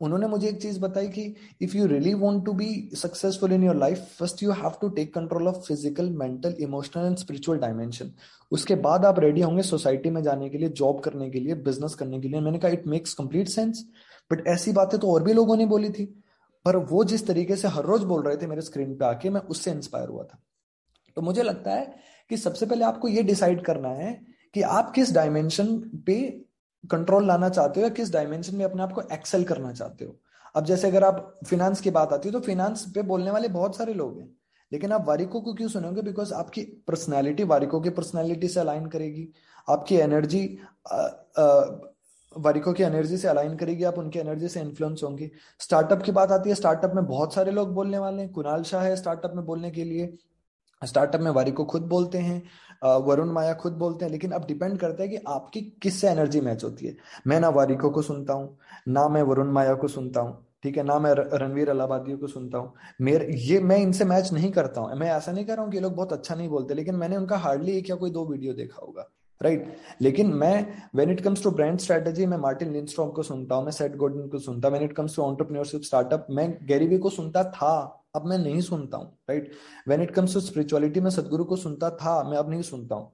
उन्होंने 0.00 0.26
मुझे 0.26 0.48
एक 0.48 0.60
चीज़ 0.62 0.78
बताई 0.80 1.08
कि 1.08 1.22
if 1.62 1.76
you 1.76 1.86
really 1.86 2.12
want 2.14 2.44
to 2.44 2.52
be 2.52 2.68
successful 2.96 3.52
in 3.52 3.64
your 3.64 3.76
life 3.76 4.06
first 4.18 4.42
you 4.42 4.52
have 4.52 4.72
to 4.80 4.88
take 4.88 5.12
control 5.14 5.48
of 5.48 5.56
physical 5.66 6.08
mental 6.18 6.54
emotional 6.62 7.06
and 7.06 7.16
spiritual 7.16 7.58
dimension 7.58 8.10
उसके 8.52 8.74
बाद 8.86 9.04
आप 9.04 9.18
रेडी 9.20 9.40
होंगे 9.40 9.62
सोसाइटी 9.62 10.10
में 10.10 10.22
जाने 10.22 10.48
के 10.50 10.58
लिए 10.58 10.68
जॉब 10.80 11.00
करने 11.00 11.28
के 11.30 11.40
लिए 11.40 11.54
बिज़नेस 11.66 11.94
करने 11.94 12.20
के 12.20 12.28
लिए। 12.28 12.40
मैंने 12.40 12.58
कहा 12.58 12.70
it 12.70 12.86
makes 12.86 13.14
complete 13.14 13.48
sense 13.48 13.84
but 14.32 14.46
ऐसी 14.46 14.72
बातें 14.72 15.00
तो 15.00 15.12
और 15.12 15.22
भी 15.22 15.32
लोगों 15.32 15.56
ने 15.56 15.66
बोली 15.66 15.90
थी। 15.90 16.04
पर 16.64 16.76
वो 16.76 17.04
जिस 17.04 17.26
तरीके 17.26 17.56
से 17.56 17.68
हर 17.68 17.84
रोज 17.84 18.02
बोल 18.02 18.22
रहे 18.22 18.36
थे 18.36 18.46
मेरे 18.46 18.62
स्क्रीन 18.62 18.94
पे 18.94 19.04
आके, 19.04 19.30
मैं 19.30 19.40
उससे 19.40 19.70
इंस्पायर 19.70 20.08
हुआ 20.08 20.24
था। 20.24 20.42
तो 21.16 21.22
मुझे 21.22 21.42
लगता 21.42 21.70
है 21.70 21.94
कि 22.30 22.36
सबसे 22.36 22.66
पहले 22.66 22.84
आपको 22.84 23.08
ये 23.08 23.22
डिसाइड 23.22 23.64
करना 23.64 23.88
है 23.88 24.12
कि 24.54 24.62
आप 24.62 24.92
किस 24.94 25.12
डायमेंशन 25.12 25.78
पे 26.06 26.20
कंट्रोल 26.90 27.26
लाना 27.26 27.48
चाहते 27.48 27.80
हो 27.80 27.84
या 27.84 27.92
किस 27.92 28.12
डायमेंशन 28.12 28.56
में 28.56 28.64
अपने 28.64 28.82
आप 28.82 28.92
को 28.92 29.02
एक्सेल 29.12 29.44
करना 29.44 29.72
चाहते 29.72 30.04
हो। 30.04 30.16
अब 30.56 30.64
जैसे 30.64 30.88
अगर 30.88 31.04
आप 31.04 31.38
फिनेंस 31.46 31.80
की 31.80 31.90
बात 31.90 32.12
आती 32.12 32.28
है 32.28 32.32
तो 32.32 32.40
फिनेंस 32.40 32.84
पे 32.94 33.02
बोलने 33.02 33.30
वाले 33.30 33.48
बहुत 33.48 33.76
सारे 33.76 33.94
लोग 33.94 34.18
हैं। 34.18 34.28
लेकिन 34.72 34.92
आप 34.92 35.06
वारिको 35.08 35.40
को 35.40 35.54
क्यों 35.54 35.68
सुनोगे? 35.68 36.02
बिकॉज़ 36.02 36.32
आपकी 36.34 36.62
पर्सनैलिटी 36.62 37.44
वारिको 37.44 37.80
की 37.80 37.90
पर्सनैलिटी 37.90 38.48
से 38.48 38.60
अलाइन 38.60 38.86
करेगी। 38.86 39.28
आपकी 39.68 39.96
एनर्जी 39.96 40.58
वारिको 42.36 42.72
की 42.72 42.82
एनर्जी 42.82 43.16
से 43.16 43.28
अलाइन 43.28 43.56
करेगी, 43.56 43.84
आप 43.84 43.98
उनकी 43.98 44.18
एनर्जी 44.18 44.48
से 44.48 44.60
इन्फ्लुएंस 44.60 45.00
होंगे। 45.04 45.30
स्टार्टअप 45.60 46.02
की 46.02 46.12
बात 46.12 46.32
आती 46.32 46.48
है 46.48 46.54
स्टार्टअप 46.54 46.92
में 46.94 47.04
बहुत 47.06 47.34
सारे 47.34 47.50
लोग 47.52 47.72
बोलने 47.74 47.98
वाले 47.98 48.22
हैं। 48.22 48.32
कुणाल 48.32 48.62
शाह 48.62 48.82
है 48.82 48.96
स्टार्टअप 48.96 49.32
में 49.36 49.44
बोलने 49.46 49.70
के 49.70 49.84
लिए। 49.84 50.12
स्टार्टअप 50.82 51.20
में 51.20 51.30
वारिको 51.30 51.64
खुद 51.64 51.82
बोलते 51.84 52.18
हैं 52.18 52.42
वरुण 52.82 53.30
माया 53.30 53.54
खुद 53.54 53.72
बोलते 53.74 54.04
हैं, 54.04 54.12
लेकिन 54.12 54.30
अब 54.32 54.44
डिपेंड 54.46 54.78
करता 54.78 55.02
है 55.02 55.08
कि 55.08 55.16
आपकी 55.28 55.60
किससे 55.82 56.08
एनर्जी 56.08 56.40
मैच 56.40 56.64
होती 56.64 56.86
है। 56.86 56.96
मैं 57.26 57.40
ना 57.40 57.48
वारिको 57.50 57.90
को 57.90 58.02
सुनता 58.02 58.32
हूँ, 58.32 58.56
ना 58.88 59.06
मैं 59.08 59.22
वरुण 59.22 59.50
माया 59.52 59.74
को 59.74 59.88
सुनता 59.88 60.20
हूँ, 60.20 60.36
ठीक 60.62 60.76
है, 60.76 60.82
ना 60.84 60.98
मैं 60.98 61.12
रणवीर 61.12 61.70
अलाहाबादियों 61.70 62.18
को 62.18 62.26
सुनता 62.28 62.58
हूँ। 62.58 62.72
मेरे, 63.00 63.28
ये 63.32 63.60
मैं 63.60 63.78
इनसे 63.78 64.04
मैच 64.04 64.32
नहीं 64.32 64.50
करता 64.52 64.80
हूँ। 64.80 64.94
मैं 64.94 65.10
ऐसा 65.10 65.32
नहीं 65.32 65.44
कर 65.46 65.54
रहा 65.54 65.62
हूँ 65.62 65.70
कि 65.70 65.76
ये 65.76 65.82
लोग 65.82 65.94
बहुत 65.94 66.12
अच्छा 66.12 66.34
नहीं 66.34 66.48
बोलते, 66.48 66.74
लेकिन 66.74 66.94
मैंने 66.94 67.16
उनका 67.16 67.36
हार्डली 67.38 67.76
एक 67.78 67.90
या 67.90 67.96
कोई 67.96 68.10
दो 68.10 68.24
वीडियो 68.26 68.52
देखा 68.54 68.84
होगा। 68.86 69.10
Right 69.40 69.60
right? 69.60 70.02
लेकिन 70.02 70.32
मैं 70.32 70.66
when 70.94 71.10
it 71.10 71.20
comes 71.20 71.42
to 71.42 71.50
brand 71.50 71.78
strategy 71.78 72.26
मैं 72.26 72.36
मार्टिन 72.38 72.72
लिंस्ट्रॉम 72.72 73.10
को 73.10 73.22
सुनता 73.22 73.54
हूँ, 73.54 73.64
मैं 73.64 73.72
सेट 73.72 73.96
गोडन 73.96 74.28
को 74.28 74.38
सुनता 74.38 74.68
हूँ 74.68 74.76
when 74.76 74.90
it 74.90 74.96
comes 74.96 75.16
to 75.16 75.22
entrepreneurship 75.22 75.82
startup 75.82 76.26
मैं 76.30 76.48
गैरीवी 76.66 76.98
को 76.98 77.10
सुनता 77.10 77.44
था, 77.44 77.72
अब 78.16 78.26
मैं 78.26 78.38
नहीं 78.38 78.60
सुनता 78.60 78.98
हूँ 78.98 79.06
right 79.30 79.50
when 79.88 80.02
it 80.02 80.10
comes 80.10 80.34
to 80.34 80.40
spirituality 80.40 81.00
में 81.00 81.10
सदगुरु 81.10 81.44
को 81.44 81.56
सुनता 81.56 81.90
था, 81.90 82.22
मैं 82.30 82.38
अब 82.38 82.50
नहीं 82.50 82.62
सुनता 82.62 82.94
हूँ। 82.94 83.12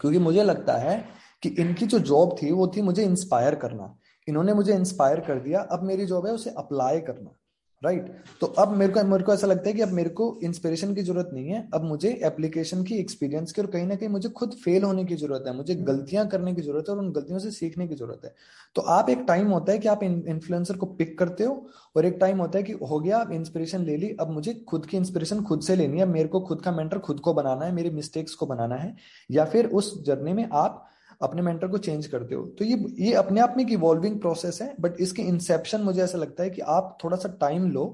क्योंकि 0.00 0.18
मुझे 0.18 0.42
लगता 0.42 0.76
है 0.76 1.04
कि 1.42 1.48
इनकी 1.48 1.86
जो 1.86 1.98
जॉब 1.98 2.36
थी, 2.42 2.50
वो 2.50 2.66
थी 2.76 2.82
मुझे 2.82 3.04
इंस्पायर 3.04 3.54
करना। 3.54 3.96
इन्होंने 4.28 4.54
मुझे 4.54 4.74
इंस्पायर 4.74 5.20
कर 5.20 5.38
दिया, 5.38 5.60
अब 5.60 5.82
मेरी 5.82 6.06
जॉब 6.06 6.26
है 6.26 6.32
उसे 6.32 6.50
अप्लाई 6.50 7.00
करना। 7.00 7.36
Right 7.82 8.00
right? 8.00 8.40
तो 8.40 8.46
अब 8.46 8.72
मेरे 8.76 8.92
को 8.92 9.02
मेरे 9.04 9.24
को 9.24 9.32
ऐसा 9.34 9.46
लगता 9.46 9.68
है 9.68 9.74
कि 9.74 9.82
अब 9.82 9.92
मेरे 9.92 10.10
को 10.10 10.38
इंस्पिरेशन 10.44 10.94
की 10.94 11.02
ज़रूरत 11.02 11.30
नहीं 11.34 11.48
है। 11.48 11.68
अब 11.74 11.84
मुझे 11.84 12.10
एप्लीकेशन 12.24 12.82
की 12.84 12.94
एक्सपीरियंस 12.94 13.52
की 13.52 13.62
और 13.62 13.66
कहीं 13.66 13.86
ना 13.86 13.94
कहीं 13.94 14.08
मुझे 14.08 14.28
खुद 14.28 14.54
फेल 14.64 14.82
होने 14.82 15.04
की 15.04 15.16
ज़रूरत 15.16 15.44
है। 15.46 15.56
मुझे 15.56 15.74
गलतियाँ 15.74 16.26
करने 16.28 16.54
की 16.54 16.62
ज़रूरत 16.62 16.88
है 16.88 16.94
और 16.94 17.00
उन 17.00 17.10
गलतियों 17.12 17.38
से 17.38 17.50
सीखने 17.50 17.86
की 17.88 17.94
ज़रूरत 17.94 18.24
है। 18.24 18.34
तो 18.76 18.82
आप 18.82 19.10
एक 19.10 19.24
टाइम 19.28 19.48
होता 19.48 19.72
है 19.72 19.78
कि 19.78 19.88
आप 19.88 20.02
इन्फ्लुएंसर 20.02 20.76
को 20.76 20.86
पिक 20.86 21.18
करते 21.18 21.44
हो 21.44 21.66
और 21.96 22.06
एक 22.06 22.18
टाइम 22.20 22.38
होता 22.38 22.58
है 22.58 22.64
कि 22.64 22.72
हो 22.72 23.00
गया 23.00 23.18
आप 23.18 23.32
इंस्पिरेशन 23.32 23.84
ले 23.84 23.96
ली 23.96 24.14
अब 24.20 24.30
मुझे 24.30 24.54
खुद 24.68 24.86
की 24.86 24.96
इंस्पिरेशन 24.96 25.42
खुद 25.42 25.62
से 25.62 25.76
लेनी 25.76 25.98
है। 25.98 26.06
मेरे 26.06 26.28
को 26.28 26.40
खुद 26.40 26.62
का 26.62 26.72
मेंटर 26.72 26.98
खुद 26.98 27.20
को 27.20 27.34
बनाना 27.34 27.64
है 27.64 27.72
मेरी 27.72 27.90
मिस्टेक्स 27.90 28.34
को 28.34 28.46
बनाना 28.46 28.76
है 28.76 28.94
या 29.30 29.44
फिर 29.44 29.66
उस 29.66 29.92
जर्नी 30.06 30.32
में 30.32 30.48
आप 30.52 30.89
अपने 31.20 31.42
मेंटर 31.42 31.68
को 31.68 31.78
चेंज 31.78 32.06
करते 32.06 32.34
हो। 32.34 32.44
तो 32.58 32.64
ये 32.64 32.76
ये 32.98 33.12
अपने 33.14 33.40
आप 33.40 33.54
में 33.56 33.64
एक 33.64 33.72
इवॉल्विंग 33.72 34.20
प्रोसेस 34.20 34.60
है 34.62 34.74
बट 34.80 35.00
इसके 35.00 35.22
इंसेप्शन 35.22 35.80
मुझे 35.80 36.02
ऐसा 36.02 36.18
लगता 36.18 36.42
है 36.42 36.50
कि 36.50 36.60
आप 36.68 36.96
थोड़ा 37.04 37.16
सा 37.16 37.28
टाइम 37.40 37.70
लो 37.70 37.84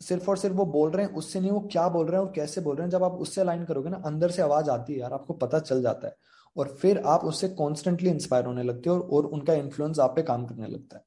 सिर्फ़ 0.00 0.28
और 0.30 0.36
सिर्फ़ 0.38 0.56
वो 0.56 0.64
बोल 0.66 0.90
रहे 0.90 1.06
हैं 1.06 1.14
उससे 1.14 1.40
नहीं 1.40 1.50
वो 1.50 1.60
क्या 1.72 1.88
बोल 1.88 2.06
रहे 2.06 2.20
हैं 2.20 2.26
और 2.26 2.32
कैसे 2.32 2.60
बोल 2.60 2.76
रहे 2.76 2.84
हैं। 2.84 2.90
जब 2.90 3.04
आप 3.04 3.12
उससे 3.20 3.40
अलाइन 3.40 3.64
करोगे 3.64 3.90
ना 3.90 4.02
अंदर 4.06 4.30
से 4.30 4.42
आवाज़ 4.42 4.70
आती 4.70 4.92
है 4.92 4.98
यार 5.00 5.12
आपको 5.12 5.34
पता 5.34 5.58
चल 5.60 5.82
जाता 5.82 6.08
है। 6.08 6.16
और 6.56 6.68
फिर 6.80 6.98
आप 7.06 7.24
उससे 7.24 7.48
कॉन्स्टेंटली 7.54 8.10
इंस्पायर 8.10 8.44
होने 8.46 8.62
लगते 8.62 8.90
हो 8.90 8.96
और, 8.96 9.02
और 9.02 9.26
उनका 9.26 9.54
इन्फ्लुएंस 9.54 9.98
आप 9.98 10.16
पे 10.16 10.22
काम 10.22 10.46
करने 10.46 10.68
लगता 10.68 10.96
है। 10.96 11.04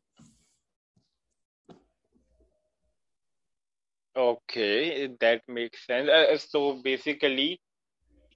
Okay 4.16 5.08
that 5.08 5.42
makes 5.50 5.80
sense 5.88 6.42
so 6.42 6.72
basically 6.84 7.48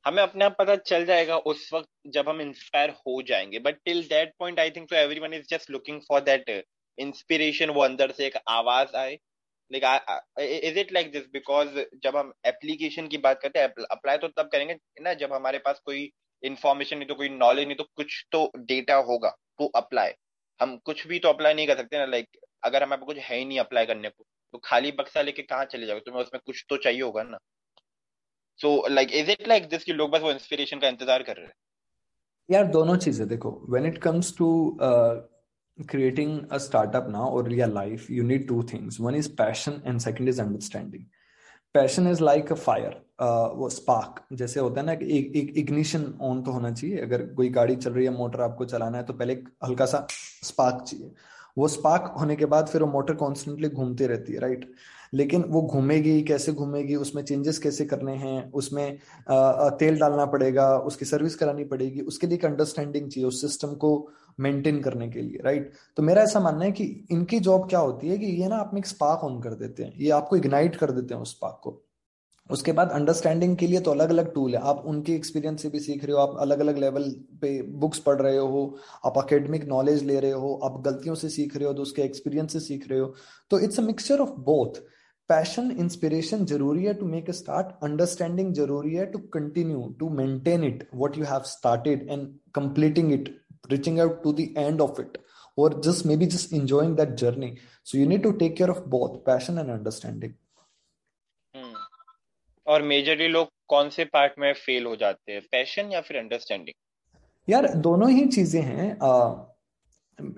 हमें 0.05 0.21
अपने 0.23 0.45
आप 0.45 0.55
पता 0.59 0.75
चल 0.77 1.05
जाएगा 1.05 1.37
उस 1.47 1.69
वक्त 1.73 1.87
जब 2.13 2.29
हम 2.29 2.41
इंस्पायर 2.41 2.89
हो 2.99 3.21
जाएँगे. 3.21 3.59
But 3.59 3.77
till 3.85 4.01
that 4.09 4.33
point 4.39 4.59
I 4.59 4.69
think 4.71 4.89
so 4.89 4.95
everyone 4.95 5.33
is 5.33 5.43
just 5.49 5.69
looking 5.71 5.99
for 6.01 6.21
that 6.21 6.49
inspiration 6.97 7.69
वो 7.69 7.81
अंदर 7.83 8.11
से 8.11 8.25
एक 8.27 8.37
आवाज़ 8.49 8.95
आए. 8.97 9.17
Like 9.71 10.63
is 10.63 10.79
it 10.79 10.91
like 10.93 11.11
this 11.11 11.27
because 11.33 11.79
जब 12.03 12.17
हम 12.17 12.33
एप्लीकेशन 12.47 13.07
की 13.07 13.17
बात 13.19 13.39
करते 13.41 13.59
हैं 13.59 13.69
अप्लाई 13.91 14.17
तो 14.17 14.27
तब 14.29 14.49
करेंगे 14.51 14.75
ना, 15.01 15.13
जब 15.13 15.33
हमारे 15.33 15.57
पास 15.59 15.79
कोई 15.85 16.09
इंफॉर्मेशन 16.43 16.97
नहीं 16.97 17.07
तो 17.07 17.15
कोई 17.15 17.29
नॉलेज 17.29 17.67
नहीं 17.67 17.77
तो 17.77 17.83
कुछ 17.95 18.23
तो 18.31 18.51
डेटा 18.59 18.95
होगा 19.09 19.29
तो 19.59 19.65
अप्लाई 19.75 20.11
हम 20.59 20.77
कुछ 20.85 21.05
भी 21.07 21.19
तो 21.19 21.29
अप्लाई 21.29 21.53
नहीं 21.53 21.67
कर 21.67 21.77
सकते 21.77 21.97
ना 21.97 22.05
लाइक 22.07 22.27
अगर 22.63 22.83
हमारे 22.83 22.99
पास 23.01 23.07
कुछ 23.07 23.17
है 23.19 23.37
ही 23.37 23.45
नहीं 23.45 23.59
अप्लाई 23.59 23.85
करने 23.85 24.09
को 24.09 24.23
तो 24.53 24.57
खाली 24.65 24.91
बक्सा 24.93 25.21
लेके 25.21 25.41
कहाँ 25.43 25.65
चले 25.65 25.85
जाओगे? 25.87 26.01
तुम्हें 26.01 26.21
उसमें 26.23 26.41
कुछ 26.45 26.65
तो 26.69 26.77
चाहिए 26.77 27.01
होगा 27.01 27.23
ना. 27.23 27.37
So 28.61 28.75
like 28.89 29.11
is 29.13 29.31
it 29.31 29.47
like 29.47 29.69
this 29.69 29.83
कि 29.83 29.93
लोग 29.93 30.11
बस 30.11 30.21
वो 30.21 30.31
इंस्पिरेशन 30.31 30.79
का 30.79 30.87
इंतज़ार 30.87 31.23
कर 31.23 31.35
रहे 31.35 31.45
हैं? 31.45 31.53
यार, 32.49 32.65
दोनों 32.67 32.95
चीज़ें 32.97 33.27
देखो। 33.27 33.59
When 33.69 33.85
it 33.85 33.97
comes 34.03 34.37
to 34.37 34.49
creating 35.91 36.33
a 36.55 36.57
startup 36.59 37.05
now 37.11 37.27
or 37.35 37.41
real 37.45 37.71
life, 37.75 38.03
you 38.15 38.23
need 38.31 38.43
two 38.49 38.63
things. 38.71 38.97
One 39.05 39.15
is 39.19 39.27
passion 39.37 39.77
and 39.91 40.03
second 40.03 40.31
is 40.31 40.41
understanding. 40.43 41.05
Passion 41.75 42.07
is 42.07 42.21
like 42.23 42.51
a 42.51 42.55
fire 42.55 42.99
वो 43.57 43.69
स्पार्क 43.69 44.19
जैसे 44.37 44.59
होता 44.59 44.81
है 44.81 44.85
ना 44.85 44.93
एक 44.93 45.35
एक 45.35 45.57
इग्निशन 45.57 46.03
ऑन 46.21 46.41
तो 46.43 46.51
होना 46.51 46.71
चाहिए। 46.71 46.97
अगर 47.01 47.25
कोई 47.35 47.49
गाड़ी 47.49 47.75
चल 47.75 47.91
रही 47.93 48.05
है, 48.05 48.11
मोटर 48.17 48.41
आपको 48.41 48.65
चलाना 48.65 48.97
है 48.97 49.03
तो 49.03 49.13
पहले 49.13 49.33
एक 49.33 49.47
हल्का 49.63 49.85
सा 49.85 50.05
स्पार्क 50.09 50.83
चाहिए। 50.87 51.11
वो 51.57 51.67
स्पार्क 51.67 52.13
होने 52.19 52.35
के 52.35 52.45
बाद 52.45 52.67
फिर 52.67 52.83
वो 52.83 52.91
मोटर 52.91 53.15
कॉन्स्टेंटली 53.15 53.69
घूमती 53.69 54.05
रहती 54.05 54.33
है 54.33 54.39
राइट 54.39 54.71
लेकिन 55.13 55.43
वो 55.47 55.61
घूमेगी, 55.61 56.21
कैसे 56.23 56.51
घूमेगी, 56.53 56.95
उसमें 56.95 57.23
चेंजेस 57.23 57.57
कैसे 57.59 57.85
करने 57.85 58.11
हैं, 58.13 58.51
उसमें 58.51 58.97
तेल 59.79 59.99
डालना 59.99 60.25
पड़ेगा, 60.25 60.67
उसकी 60.77 61.05
सर्विस 61.05 61.35
करानी 61.35 61.63
पड़ेगी, 61.65 62.01
उसके 62.01 62.27
लिए 62.27 62.37
एक 62.37 62.45
अंडरस्टैंडिंग 62.45 63.09
चाहिए 63.09 63.27
उस 63.27 63.41
सिस्टम 63.41 63.73
को 63.75 63.91
मेंटेन 64.39 64.81
करने 64.81 65.09
के 65.09 65.21
लिए 65.21 65.39
राइट 65.43 65.71
तो 65.97 66.03
मेरा 66.03 66.21
ऐसा 66.23 66.39
मानना 66.39 66.65
है 66.65 66.71
कि 66.71 66.83
इनकी 67.11 67.39
जॉब 67.41 67.67
क्या 67.69 67.79
होती 67.79 68.09
है 68.09 68.17
कि 68.17 68.25
ये 68.41 68.47
ना 68.47 68.57
आप 68.57 68.71
में 68.73 68.79
एक 68.81 68.87
स्पार्क 68.87 69.23
ऑन 69.23 69.41
कर 69.41 69.53
देते 69.55 69.83
हैं, 69.83 69.93
ये 69.97 70.09
आपको 70.11 70.35
इग्नाइट 70.37 70.75
कर 70.75 70.91
देते 70.91 71.13
हैं 71.13 71.21
उस 71.21 71.31
स्पार्क 71.31 71.59
को। 71.63 71.81
उसके 72.51 72.71
बाद 72.71 72.91
अंडरस्टैंडिंग 72.91 73.55
के 73.57 73.67
लिए 73.67 73.79
तो 73.79 73.91
अलग 73.91 74.09
अलग 74.09 74.33
टूल 74.33 74.55
है। 74.55 74.61
आप 74.61 74.83
उनके 74.87 75.15
एक्सपीरियंस 75.15 75.61
से 75.61 75.69
भी 75.69 75.79
सीख 75.79 76.03
रहे 76.05 76.13
हो, 76.13 76.19
आप 76.19 76.37
अलग 76.41 76.59
अलग 76.59 76.77
लेवल 76.77 77.09
पे 77.41 77.61
बुक्स 77.61 77.99
पढ़ 78.05 78.21
रहे 78.21 78.37
हो, 78.37 78.63
आप 79.05 79.17
अकेडमिक 79.17 79.65
नॉलेज 79.67 80.03
ले 80.03 80.19
रहे 80.19 80.31
हो, 80.31 80.53
आप 80.63 80.81
गलतियों 80.85 81.15
से 81.15 81.29
सीख 81.29 81.55
रहे 81.57 81.67
हो 81.67 81.73
तो 81.73 81.81
उसके 81.81 82.01
एक्सपीरियंस 82.01 82.53
से 82.53 82.59
सीख 82.59 82.89
रहे 82.89 82.99
हो। 82.99 83.13
तो 83.51 83.59
it's 83.59 83.79
a 83.79 83.83
mixture 83.83 84.19
of 84.21 84.31
both 84.49 84.81
passion 85.29 85.71
inspiration 85.79 86.45
ज़रूरी 86.45 86.83
है 86.85 86.93
to 86.93 87.05
make 87.07 87.29
a 87.29 87.33
start 87.33 87.83
understanding 87.83 88.53
ज़रूरी 88.53 88.93
है 88.95 89.05
to 89.11 89.19
continue 89.33 89.83
to 89.99 90.09
maintain 90.23 90.63
it 90.63 90.87
what 90.95 91.17
you 91.17 91.25
have 91.25 91.43
started 91.51 92.07
and 92.09 92.27
completing 92.55 93.13
it 93.13 93.37
reaching 93.71 93.97
out 94.03 94.13
to 94.21 94.31
the 94.37 94.43
end 94.59 94.81
of 94.83 94.99
it, 95.01 95.17
or 95.55 95.65
just 95.87 96.05
maybe 96.11 96.27
just 96.35 96.53
enjoying 96.59 96.93
that 96.99 97.11
journey. 97.21 97.49
So 97.89 97.97
you 97.99 98.05
need 98.11 98.23
to 98.23 98.31
take 98.39 98.55
care 98.59 98.69
of 98.73 98.79
both, 98.93 99.11
passion 99.27 99.59
and 99.63 99.73
understanding. 99.73 100.33
और 102.71 102.81
majorly 102.81 103.27
लोग 103.27 103.47
कौन 103.67 103.89
से 103.89 104.05
part 104.05 104.33
में 104.39 104.51
fail 104.55 104.85
हो 104.85 104.95
जाते 104.95 105.31
हैं? 105.31 105.41
Passion 105.51 105.91
या 105.91 106.01
फिर 106.01 106.17
अंडरस्टैंडिंग 106.17 106.73
यार 107.47 107.67
दोनों 107.79 108.09
ही 108.11 108.25
चीज़ें 108.27 108.61
हैं। 108.61 108.97
आ, 108.99 109.45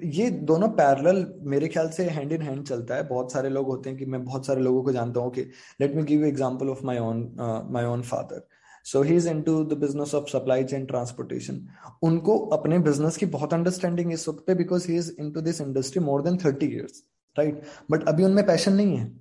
ये 0.04 0.30
दोनों 0.50 0.68
पैरेलल 0.70 1.26
मेरे 1.46 1.68
ख्याल 1.68 1.90
से 1.90 2.04
हैंड 2.10 2.32
इन 2.34 2.42
हैंड 2.42 2.64
चलता 2.68 2.96
है। 2.96 3.08
बहुत 3.08 3.32
सारे 3.32 3.50
लोग 3.50 3.68
होते 3.68 3.90
हैं 3.90 3.98
कि 4.00 4.06
मैं 4.06 4.24
बहुत 4.26 4.46
सारे 4.48 4.62
लोगों 4.62 4.84
को 4.84 4.92
जानता 4.92 5.20
हूँ 5.20 5.32
कि 5.32 5.42
let 5.82 5.96
me 5.96 6.04
give 6.04 6.22
you 6.22 6.28
example 6.28 6.70
of 6.70 6.84
my 6.86 7.00
own 7.00 7.24
my 7.72 7.86
own 7.86 8.02
father 8.02 8.48
so 8.86 9.02
he 9.02 9.16
is 9.16 9.30
into 9.30 9.64
the 9.66 9.78
business 9.80 10.14
of 10.16 10.30
supply 10.30 10.64
chain 10.64 10.86
transportation 10.86 11.62
उनको 12.04 12.38
अपने 12.58 12.80
बिज़नेस 12.80 13.18
की 13.18 13.26
बहुत 13.36 13.54
अंडरस्टैंडिंग 13.54 14.14
इस 14.14 14.28
वक्त 14.30 14.44
पे 14.48 14.56
because 14.56 14.92
he 14.92 14.98
is 14.98 15.12
into 15.20 15.42
this 15.42 15.62
industry 15.62 16.04
more 16.04 16.22
than 16.22 16.38
thirty 16.38 16.66
years 16.76 17.04
right 17.36 17.62
but 17.92 18.08
अभी 18.08 18.24
उनमें 18.24 18.46
passion 18.46 18.74
नहीं 18.74 18.98
है 18.98 19.12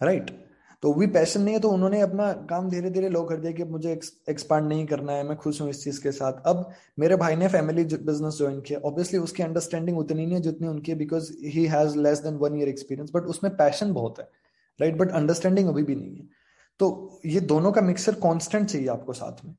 राइट 0.00 0.30
right? 0.30 0.41
तो 0.82 0.92
भी 0.94 1.06
पैशन 1.06 1.40
नहीं 1.42 1.54
है 1.54 1.60
तो 1.60 1.68
उन्होंने 1.70 2.00
अपना 2.00 2.32
काम 2.50 2.68
धीरे 2.70 2.90
धीरे 2.90 3.08
लो 3.08 3.22
कर 3.24 3.36
दिया 3.36 3.52
कि 3.52 3.64
मुझे 3.64 3.90
एक्सपांड 4.28 4.68
नहीं 4.68 4.86
करना 4.86 5.12
है, 5.12 5.22
मैं 5.24 5.36
खुश 5.38 5.60
हूँ 5.60 5.68
इस 5.70 5.82
चीज़ 5.84 6.02
के 6.02 6.12
साथ। 6.12 6.42
अब 6.46 6.72
मेरे 6.98 7.16
भाई 7.16 7.36
ने 7.36 7.48
फैमिली 7.48 7.84
बिज़नेस 7.84 8.38
ज्वाइन 8.38 8.60
किया। 8.60 8.78
ऑब्वियसली 8.80 9.18
उसकी 9.20 9.42
अंडरस्टैंडिंग 9.42 9.98
उतनी 9.98 10.24
नहीं 10.24 10.34
है 10.34 10.40
जितनी 10.42 10.68
उनकी 10.68 10.94
because 10.96 11.32
he 11.46 11.66
has 11.66 11.96
less 11.98 12.18
than 12.18 12.36
one 12.36 12.58
year 12.58 12.68
experience 12.68 13.10
but 13.14 13.26
उसमें 13.26 13.54
पैशन 13.56 13.92
बहुत 13.92 14.18
है 14.18 14.28
राइट 14.80 14.96
बट 14.96 15.10
अंडरस्टैंडिंग 15.12 15.68
अभी 15.68 15.82
भी 15.82 15.94
नहीं 15.94 16.16
है। 16.16 16.28
तो 16.80 17.20
ये 17.26 17.40
दोनों 17.46 17.72
का 17.72 17.80
मिक्सर 17.82 18.14
कॉन्स्टेंट 18.20 18.68
चाहिए 18.68 18.88
आपको 18.88 19.12
साथ 19.12 19.44
में। 19.44 19.54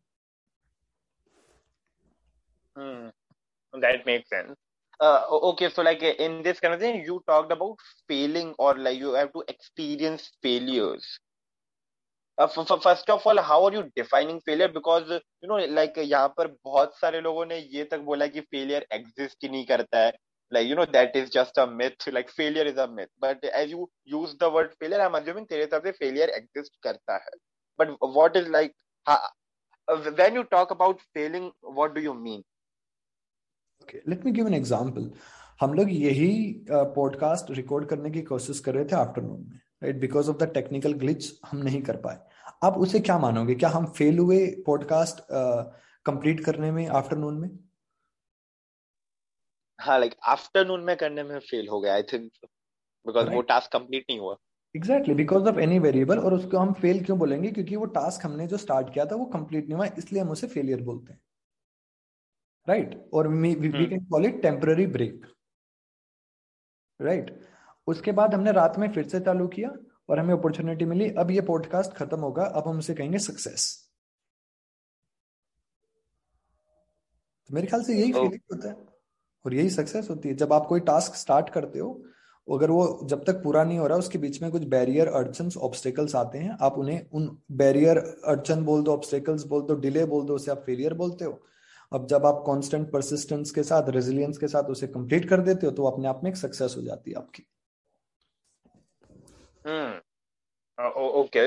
That 3.73 4.03
makes 4.07 4.29
sense 4.29 4.55
uh, 5.00 5.22
okay 5.50 5.68
so 5.70 5.82
like 5.82 6.02
in 6.02 6.42
this 6.42 6.60
kind 6.60 6.74
of 6.74 6.80
thing 6.80 7.04
you 7.04 7.22
talked 7.26 7.52
about 7.52 7.76
failing 8.08 8.54
or 8.58 8.76
like 8.78 8.98
you 8.98 9.12
have 9.14 9.32
to 9.32 9.44
experience 9.48 10.30
failures 10.42 11.18
uh, 12.38 12.44
f- 12.44 12.58
f- 12.70 12.82
first 12.82 13.08
of 13.10 13.26
all 13.26 13.40
how 13.42 13.64
are 13.64 13.72
you 13.72 13.90
defining 13.96 14.40
failure 14.40 14.68
because 14.68 15.08
you 15.42 15.48
know 15.48 15.58
like 15.78 15.98
यहाँ 15.98 16.28
पर 16.38 16.46
बहुत 16.64 16.96
सारे 16.98 17.20
लोगों 17.20 17.44
ने 17.46 17.58
ये 17.76 17.84
तक 17.92 18.00
बोला 18.10 18.26
कि 18.36 18.40
failure 18.54 18.82
exist 18.98 19.42
ही 19.44 19.48
नहीं 19.48 19.64
करता 19.66 20.04
है 20.06 20.12
like 20.56 20.66
you 20.68 20.76
know 20.78 20.86
that 20.96 21.16
is 21.20 21.30
just 21.30 21.58
a 21.62 21.66
myth 21.66 22.06
like 22.16 22.30
failure 22.36 22.64
is 22.72 22.78
a 22.84 22.86
myth 22.98 23.10
but 23.24 23.44
as 23.62 23.70
you 23.74 23.88
use 24.16 24.36
the 24.42 24.50
word 24.56 24.72
failure 24.80 25.00
i'm 25.06 25.16
assuming 25.20 25.48
तेरे 25.48 25.66
तरफ 25.74 25.84
से 25.86 25.92
failure 26.04 26.28
exist 26.40 26.76
करता 26.88 27.16
है 27.26 27.36
but 27.80 27.96
what 28.18 28.36
is 28.42 28.48
like 28.58 28.74
ha, 29.08 29.18
when 30.20 30.34
you 30.34 30.44
talk 30.44 30.70
about 30.70 31.00
failing 31.14 31.50
what 31.80 31.94
do 31.94 32.00
you 32.00 32.14
mean 32.14 32.42
Let 34.07 34.25
me 34.25 34.31
give 34.31 34.47
an 34.47 34.53
example 34.53 35.11
हम 35.61 35.73
लोग 35.73 35.91
यही 35.91 36.65
podcast 36.71 37.45
uh, 37.45 37.55
record 37.55 37.85
करने 37.85 38.11
की 38.11 38.21
कोशिश 38.21 38.59
कर 38.59 38.73
रहे 38.73 38.85
थे 38.85 38.95
आफ्टरनून 38.95 39.41
में 39.41 39.59
right 39.83 39.99
because 39.99 40.29
of 40.29 40.37
the 40.37 40.51
technical 40.53 40.93
glitch 40.93 41.39
हम 41.45 41.57
नहीं 41.57 41.81
कर 41.81 41.97
पाए। 41.97 42.17
आप 42.63 42.77
उसे 42.77 42.99
क्या 42.99 43.17
मानोगे? 43.19 43.55
क्या 43.55 43.69
हम 43.69 43.85
फेल 43.85 44.19
हुए 44.19 44.45
पॉडकास्ट 44.65 45.23
कंप्लीट 46.05 46.39
uh, 46.39 46.45
करने 46.45 46.71
में 46.71 46.87
आफ्टरनून 46.87 47.39
में? 47.39 47.49
हाँ 49.79 49.99
लाइक 49.99 50.15
आफ्टरनून 50.23 50.83
में 50.83 50.95
करने 50.97 51.23
में 51.23 51.37
फेल 51.39 51.67
हो 51.67 51.81
गया 51.81 51.93
आई 51.93 52.03
थिंक 52.03 52.31
बिकॉज़ 53.05 53.29
वो 53.29 53.41
टास्क 53.41 53.71
कंप्लीट 53.71 54.05
नहीं 54.09 54.19
हुआ। 54.19 54.35
Exactly 54.75 55.13
because 55.13 55.43
of 55.43 55.59
any 55.59 55.79
variable 55.79 56.19
और 56.19 56.33
उसको 56.33 56.57
हम 56.57 56.73
फेल 56.73 57.03
क्यों 57.03 57.17
बोलेंगे? 57.19 57.51
क्योंकि 57.51 57.75
वो 57.75 57.85
टास्क 57.85 58.25
हमने 58.25 58.47
जो 58.47 58.57
स्टार्ट 58.57 58.93
किया 58.93 59.05
था 59.05 59.15
वो 59.15 59.25
कंप्लीट 59.25 59.65
नहीं 59.65 59.75
हुआ 59.75 59.85
इसलिए 59.97 60.21
हम 60.21 60.29
उसे 60.29 60.47
फेलियर 60.47 60.81
बोलते 60.81 61.13
हैं। 61.13 61.19
राइट 62.67 63.09
और 63.13 63.27
we 63.27 63.53
can 63.85 64.05
call 64.05 64.25
it 64.25 64.41
temporary 64.41 64.87
break 64.87 65.25
right 67.01 67.39
उसके 67.87 68.11
बाद 68.11 68.33
हमने 68.33 68.51
रात 68.51 68.77
में 68.79 68.91
फिर 68.91 69.07
से 69.07 69.19
चालू 69.19 69.47
किया 69.47 69.69
और 70.09 70.19
हमें 70.19 70.33
अपॉर्चुनिटी 70.33 70.85
मिली। 70.85 71.09
अब 71.11 71.31
ये 71.31 71.41
पॉडकास्ट 71.41 71.93
खत्म 71.93 72.19
होगा। 72.19 72.43
अब 72.43 72.67
हम 72.67 72.77
उसे 72.79 72.93
कहेंगे 72.93 73.19
सक्सेस 73.19 73.89
तो 77.49 77.53
मेरे 77.53 77.67
ख्याल 77.67 77.83
से 77.83 77.93
यही 77.93 78.11
फीलिंग 78.13 78.33
oh. 78.33 78.39
होता 78.53 78.69
है। 78.69 78.75
और 79.45 79.53
यही 79.53 79.69
सक्सेस 79.69 80.09
होती 80.09 80.29
है। 80.29 80.35
जब 80.35 80.53
आप 80.53 80.65
कोई 80.65 80.79
टास्क 80.79 81.15
स्टार्ट 81.15 81.49
करते 81.49 81.79
हो 81.79 82.03
अगर 82.51 82.71
वो 82.71 82.99
जब 83.03 83.23
तक 83.23 83.43
पूरा 83.43 83.63
नहीं 83.63 83.77
हो 83.77 83.87
रहा 83.87 83.97
उसके 83.97 84.17
बीच 84.17 84.41
में 84.41 84.51
कुछ 84.51 84.63
बैरियर 84.63 85.07
अड़चन 85.07 85.49
ऑब्स्टेकल्स 85.57 86.15
आते 86.15 86.37
हैं 86.37 86.57
आप 86.61 86.77
उन्हें 86.77 87.09
उन 87.09 87.37
बैरियर 87.51 87.97
अड़चन 88.25 88.65
बोल 88.65 88.83
दो 88.83 88.93
ऑब्स्टेकल्स 88.93 89.43
बोल 89.43 89.61
दो 89.61 89.75
डिले 89.75 90.05
बोल 90.05 90.25
दो 90.25 90.35
उसे 90.35 90.51
आप 90.51 90.63
फेलियर 90.65 90.93
बोलते 90.93 91.25
हो 91.25 91.45
अब 91.93 92.07
जब 92.07 92.25
आप 92.25 92.43
कांस्टेंट 92.47 92.91
परसिस्टेंस 92.91 93.51
के 93.51 93.63
साथ 93.63 93.89
रेजिलियंस 93.95 94.37
के 94.37 94.47
साथ 94.47 94.69
उसे 94.71 94.87
कंप्लीट 94.89 95.29
कर 95.29 95.41
देते 95.41 95.65
हो 95.65 95.71
तो 95.71 95.85
अपने 95.87 96.07
आप 96.07 96.21
में 96.23 96.29
एक 96.31 96.37
सक्सेस 96.37 96.75
हो 96.77 96.81
जाती 96.81 97.11
है 97.11 97.17
आपकी। 97.17 97.45
हम्म। 99.67 100.87
ओके 101.21 101.45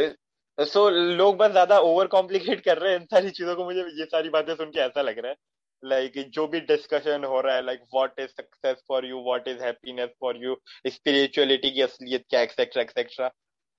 सो 0.58 0.88
लोग 0.90 1.36
बस 1.36 1.50
ज़्यादा 1.50 1.78
ओवर 1.80 2.06
कॉम्प्लिकेट 2.08 2.60
कर 2.64 2.78
रहे 2.78 2.92
हैं 2.92 3.00
इन 3.00 3.06
सारी 3.06 3.30
चीज़ों 3.30 3.54
को। 3.56 3.64
मुझे 3.64 3.80
ये 3.80 4.04
सारी 4.06 4.28
बातें 4.30 4.54
सुन 4.54 4.70
के 4.70 4.80
ऐसा 4.80 5.02
लग 5.02 5.18
रहा 5.18 5.30
है। 5.30 5.36
लाइक 5.82 6.12
like, 6.12 6.28
जो 6.30 6.46
भी 6.46 6.60
डिस्कशन 6.60 7.24
हो 7.24 7.40
रहा 7.40 7.54
है 7.54 7.64
like 7.64 7.80
what 7.94 8.20
is 8.20 8.28
success 8.30 8.76
for 8.88 9.06
you 9.06 9.22
what 9.24 9.48
is 9.48 9.62
happiness 9.62 10.10
for 10.20 10.36
you 10.44 10.56
spirituality 10.86 11.70
की 11.70 11.82
असलियत 11.82 12.24
क्या 12.30 12.40
एक्सेट्रा 12.40 12.82
एक्सेट्रा 12.82 13.30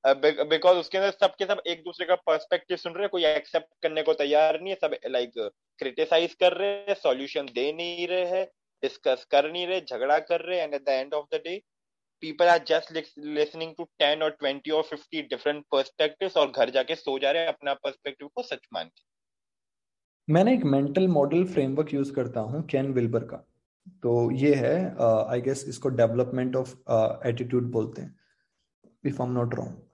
बिकॉज़ 0.04 0.78
उसके 0.78 0.98
अंदर 0.98 1.12
सबके 1.12 1.46
सब 1.46 1.62
एक 1.68 1.82
दूसरे 1.84 2.06
का 2.06 2.16
पर्सपेक्टिव 2.26 2.78
सुन 2.78 2.94
रहे 2.94 3.04
हैं 3.04 3.10
कोई 3.10 3.26
एक्सेप्ट 3.26 3.68
करने 3.84 4.04
को 4.04 4.14
तैयार 4.14 4.60
नहीं 4.62 4.70
है 4.70 4.76
सब 4.82 4.96
लाइक 5.08 5.32
क्रिटिसाइज 5.80 6.34
कर 6.34 6.54
रहे 6.54 6.70
हैं 6.88 6.94
सॉल्यूशन 6.96 7.46
दे 7.56 7.72
नहीं 7.74 8.08
रहे 8.08 8.26
हैं 8.28 8.46
डिस्कस 8.84 9.26
कर 9.32 9.52
नहीं 9.52 9.66
रहे 9.68 9.82
झगड़ा 9.82 10.20
कर 10.30 10.42
रहे 10.42 10.60
and 10.60 10.74
at 10.74 10.86
the 10.86 10.90
end 10.90 11.14
of 11.14 11.26
the 11.36 11.42
day 11.46 11.58
people 12.24 12.48
are 12.48 12.64
just 12.68 12.92
listening 13.18 13.74
to 13.78 13.84
ten 14.00 14.24
और 14.24 14.30
ट्वेंटी 14.30 14.72
और 14.72 14.84
फिफ्टी 14.84 15.22
डिफरेंट 15.22 15.64
पर्सपेक्टिव 15.72 16.40
और 16.40 16.52
घर 16.52 16.70
जाके 16.70 16.96
सो 16.96 17.18
जा 17.20 17.32
रहे 17.32 17.42
हैं 17.42 17.54
अपना 17.54 17.74
पर्सपेक्टिव 17.74 18.28
को 18.36 18.44
सच 18.44 18.68
मान 18.74 18.86
के। 18.86 19.04
मैंने 20.28 20.54
एक 20.54 20.64
मेंटल 20.66 21.08
मॉडल 21.08 21.44
फ्रेमवर्क 21.46 21.94
यूज़ 21.94 22.14
करता 22.14 22.40
हूँ 22.42 22.66
कैन 22.68 22.92
विल्बर 22.94 23.24
का। 23.24 23.38
तो 24.04 24.32
ये 24.32 24.54
है 24.56 24.76
आई 24.76 25.40
uh, 25.40 25.44
गेस 25.46 25.66
इसको 25.70 25.90
डेवलपमेंट 25.92 26.56
ऑफ़ 26.56 26.74
एटीट्यूड 27.28 27.72
बोलते 27.72 28.02
हैं 28.02 28.16
if 29.04 29.22
I 29.22 29.28
am 29.28 29.34
not 29.34 29.56
wrong 29.56 29.87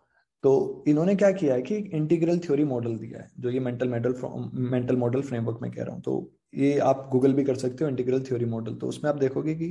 तो 0.43 0.84
इन्होंने 0.88 1.15
क्या 1.15 1.32
किया 1.32 1.53
है 1.56 1.62
कि 1.62 1.75
इंटीग्रल 1.75 2.39
थ्योरी 2.39 2.63
मॉडल 2.65 2.95
दिया 2.97 3.19
है, 3.19 3.29
जो 3.39 3.49
ये 3.49 3.60
mental 3.60 3.89
model 3.89 4.15
mental 4.53 4.95
model 4.97 5.21
framework 5.21 5.60
में 5.62 5.71
कह 5.71 5.84
रहा 5.84 5.93
हूँ। 5.93 6.01
तो 6.01 6.32
ये 6.56 6.77
आप 6.82 7.08
गूगल 7.12 7.34
भी 7.34 7.43
कर 7.43 7.56
सकते 7.58 7.84
हो 7.84 7.89
इंटीग्रल 7.89 8.23
थ्योरी 8.23 8.45
मॉडल 8.45 8.73
तो 8.75 8.88
उसमें 8.88 9.10
आप 9.12 9.17
देखोगे 9.17 9.53
कि 9.56 9.67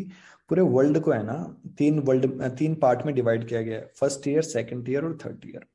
पूरे 0.50 0.62
वर्ल्ड 0.62 0.98
को 1.00 1.10
है 1.12 1.22
ना, 1.24 1.34
तीन 1.78 1.98
वर्ल्ड 2.00 2.42
तीन 2.58 2.74
पार्ट 2.76 3.04
में 3.06 3.14
डिवाइड 3.14 3.46
किया 3.48 3.62
गया 3.62 3.78
है। 3.78 3.90
फ़र्स्ट 4.00 4.28
ईयर 4.28 4.42
सेकेंड 4.44 4.88
ईयर 4.88 5.04
और 5.04 5.18
थर्ड 5.24 5.46
ईयर 5.46 5.66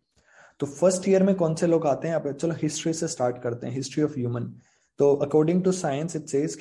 तो 0.59 0.65
फ़र्स्ट 0.67 1.07
ईयर 1.09 1.23
में 1.23 1.33
कौन 1.35 1.55
से 1.55 1.67
लोग 1.67 1.85
आते 1.87 2.07
हैं? 2.07 2.15
आप 2.15 2.27
चलो 2.29 2.55
हिस्ट्री 2.61 2.93
से 2.93 3.07
स्टार्ट 3.07 3.41
करते 3.41 3.67
हैं 3.67 3.73
हिस्ट्री 3.75 4.03
ऑफ़ 4.03 4.17
ह्यूमन 4.17 4.51
तो 4.99 5.13
according 5.15 5.63
to 5.63 5.71
science 5.73 6.15
it 6.15 6.27
says 6.27 6.59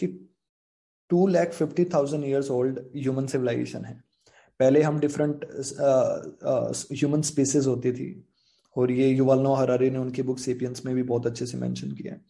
two 1.11 1.27
lakh 1.27 1.53
fifty 1.53 1.85
thousand 1.95 2.25
years 2.25 2.51
old 2.51 2.79
human 2.97 3.27
civilisation 3.27 3.85
है। 3.85 4.01
पहले 4.61 4.83
हम 4.83 4.99
डिफरेंट 5.01 5.45
ह्यूमन 6.93 7.23
स्पीसीज 7.23 7.67
होती 7.67 7.93
थी 7.93 8.09
और 8.77 8.91
ये 8.91 9.09
युवाल 9.09 9.39
नो 9.41 9.55
हरारी 9.55 9.91
ने 9.91 9.99
उनकी 9.99 10.23
बुक 10.23 10.39
सेपियंस 10.39 10.85
में 10.87 10.95
भी 10.95 11.03
बहुत 11.05 11.27
अच्छे 11.27 11.47
से 11.47 11.59
मेंशन 11.59 11.91
किया 11.93 12.13
है। 12.13 12.21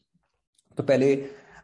तो 0.79 0.83
पहले 0.83 1.09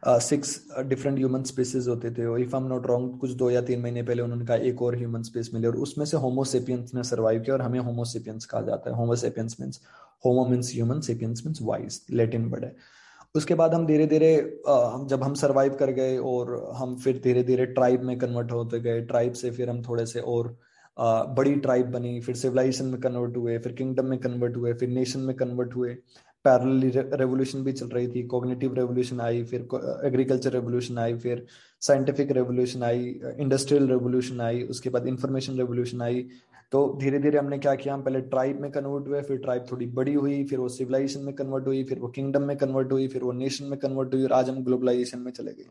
सिक्स 0.05 0.59
डिफरेंट 0.85 1.17
ह्यूमन 1.17 1.43
स्पीसीज 1.43 1.87
होते 1.87 2.11
थे 2.11 2.25
और 2.25 2.41
if 2.41 2.55
I 2.55 2.61
am 2.61 2.67
not 2.67 2.87
wrong 2.87 3.19
कुछ 3.19 3.31
दो 3.33 3.49
या 3.51 3.61
तीन 3.61 3.81
महीने 3.81 4.03
पहले 4.03 4.21
उन्होंने 4.21 4.45
कहा 4.45 4.55
एक 4.69 4.81
और 4.81 4.95
ह्यूमन 4.97 5.21
स्पेस 5.23 5.49
मिले 5.53 5.67
और 5.67 5.75
उसमें 5.77 6.05
से 6.05 6.17
होमोसेपियंस 6.17 6.93
ने 6.95 7.03
सर्वाइव 7.03 7.41
किया 7.41 7.55
और 7.55 7.61
हमें 7.61 7.79
होमोसेपियंस 7.79 8.45
कहा 8.45 8.61
जाता 8.61 8.89
है। 8.89 8.95
Homo sapiens 8.95 9.55
means 9.61 9.81
homo 10.25 10.45
means 10.47 10.73
human 10.73 11.01
sapiens 11.01 11.43
means 11.45 11.59
wise 11.61 12.01
Latin 12.11 12.45
word 12.45 12.63
है। 12.65 12.75
उसके 13.35 13.55
बाद 13.55 13.73
हम 13.73 13.85
धीरे 13.85 14.05
धीरे 14.07 14.35
जब 15.09 15.23
हम 15.23 15.33
सरवाइव 15.33 15.75
कर 15.75 15.91
गए 15.91 16.17
और 16.17 16.73
हम 16.75 16.95
फिर 16.95 17.19
धीरे 17.23 17.43
धीरे 17.43 17.65
ट्राइब 17.65 18.03
में 18.03 18.17
कन्वर्ट 18.19 18.51
होते 18.51 18.79
गए 18.79 19.01
ट्राइब 19.01 19.33
से 19.33 19.51
फिर 19.51 19.69
हम 19.69 19.81
थोड़े 19.81 20.05
से 20.05 20.19
और 20.19 20.55
बड़ी 20.97 21.55
ट्राइब 21.55 21.85
बनी, 21.91 22.19
फिर 22.21 22.35
सिविलाइजेशन 22.35 22.85
में 22.85 22.99
कन्वर्ट 23.01 23.37
हुए, 23.37 23.57
फिर 23.59 23.71
किंगडम 23.73 24.05
में 24.05 24.19
कन्वर्ट 24.19 24.57
हुए, 24.57 24.73
फिर 24.73 24.89
नेशन 24.89 25.19
में 25.19 25.35
कन्वर्ट 25.35 25.75
हुए। 25.75 25.95
पैरल 26.45 26.81
रेवोल्यूशन 27.19 27.63
भी 27.63 27.71
चल 27.71 27.87
रही 27.87 28.07
थी 28.07 28.23
कॉग्निटिव 28.27 28.73
रेवोल्यूशन 28.75 29.19
आई, 29.21 29.43
फिर 29.43 29.67
एग्रीकल्चर 30.05 30.51
रेवोल्यूशन 30.53 30.97
आई, 30.97 31.17
फिर 31.17 31.45
साइंटिफिक 31.81 32.31
रेवोल्यूशन 32.31 32.83
आई 32.83 33.19
इंडस्ट्रियल 33.39 33.87
रेवोल्यूशन 33.89 34.41
आई, 34.41 34.63
उसके 34.63 34.89
बाद 34.89 35.07
इंफॉर्मेशन 35.07 35.57
रेवोल्यूशन 35.57 36.01
आई। 36.01 36.27
तो 36.71 36.79
धीरे 37.01 37.19
धीरे 37.19 37.37
हमने 37.37 37.57
क्या 37.57 37.73
किया, 37.75 37.93
हम 37.93 38.01
पहले 38.01 38.21
ट्राइब 38.21 38.61
में 38.61 38.71
कन्वर्ट 38.71 39.07
हुए, 39.07 39.21
फिर 39.21 39.37
ट्राइब 39.37 39.65
थोड़ी 39.71 39.85
बड़ी 39.97 40.13
हुई, 40.13 40.43
फिर 40.43 40.59
वो 40.59 40.69
सिविलाइजेशन 40.69 41.21
में 41.21 41.33
कन्वर्ट 41.35 41.67
हुई, 41.67 41.83
फिर 41.83 41.99
वो 41.99 42.07
किंगडम 42.07 42.43
में 42.43 42.55
कन्वर्ट 42.57 42.91
हुई, 42.91 43.07
फिर 43.07 43.23
वो 43.23 43.31
नेशन 43.31 43.65
में 43.65 43.77
कन्वर्ट 43.79 44.13
हुई, 44.13 44.23
और 44.23 44.33
आज 44.33 44.49
हम 44.49 44.63
ग्लोबलाइजेशन 44.63 45.19
में 45.19 45.31
चले 45.31 45.51
गए। 45.51 45.65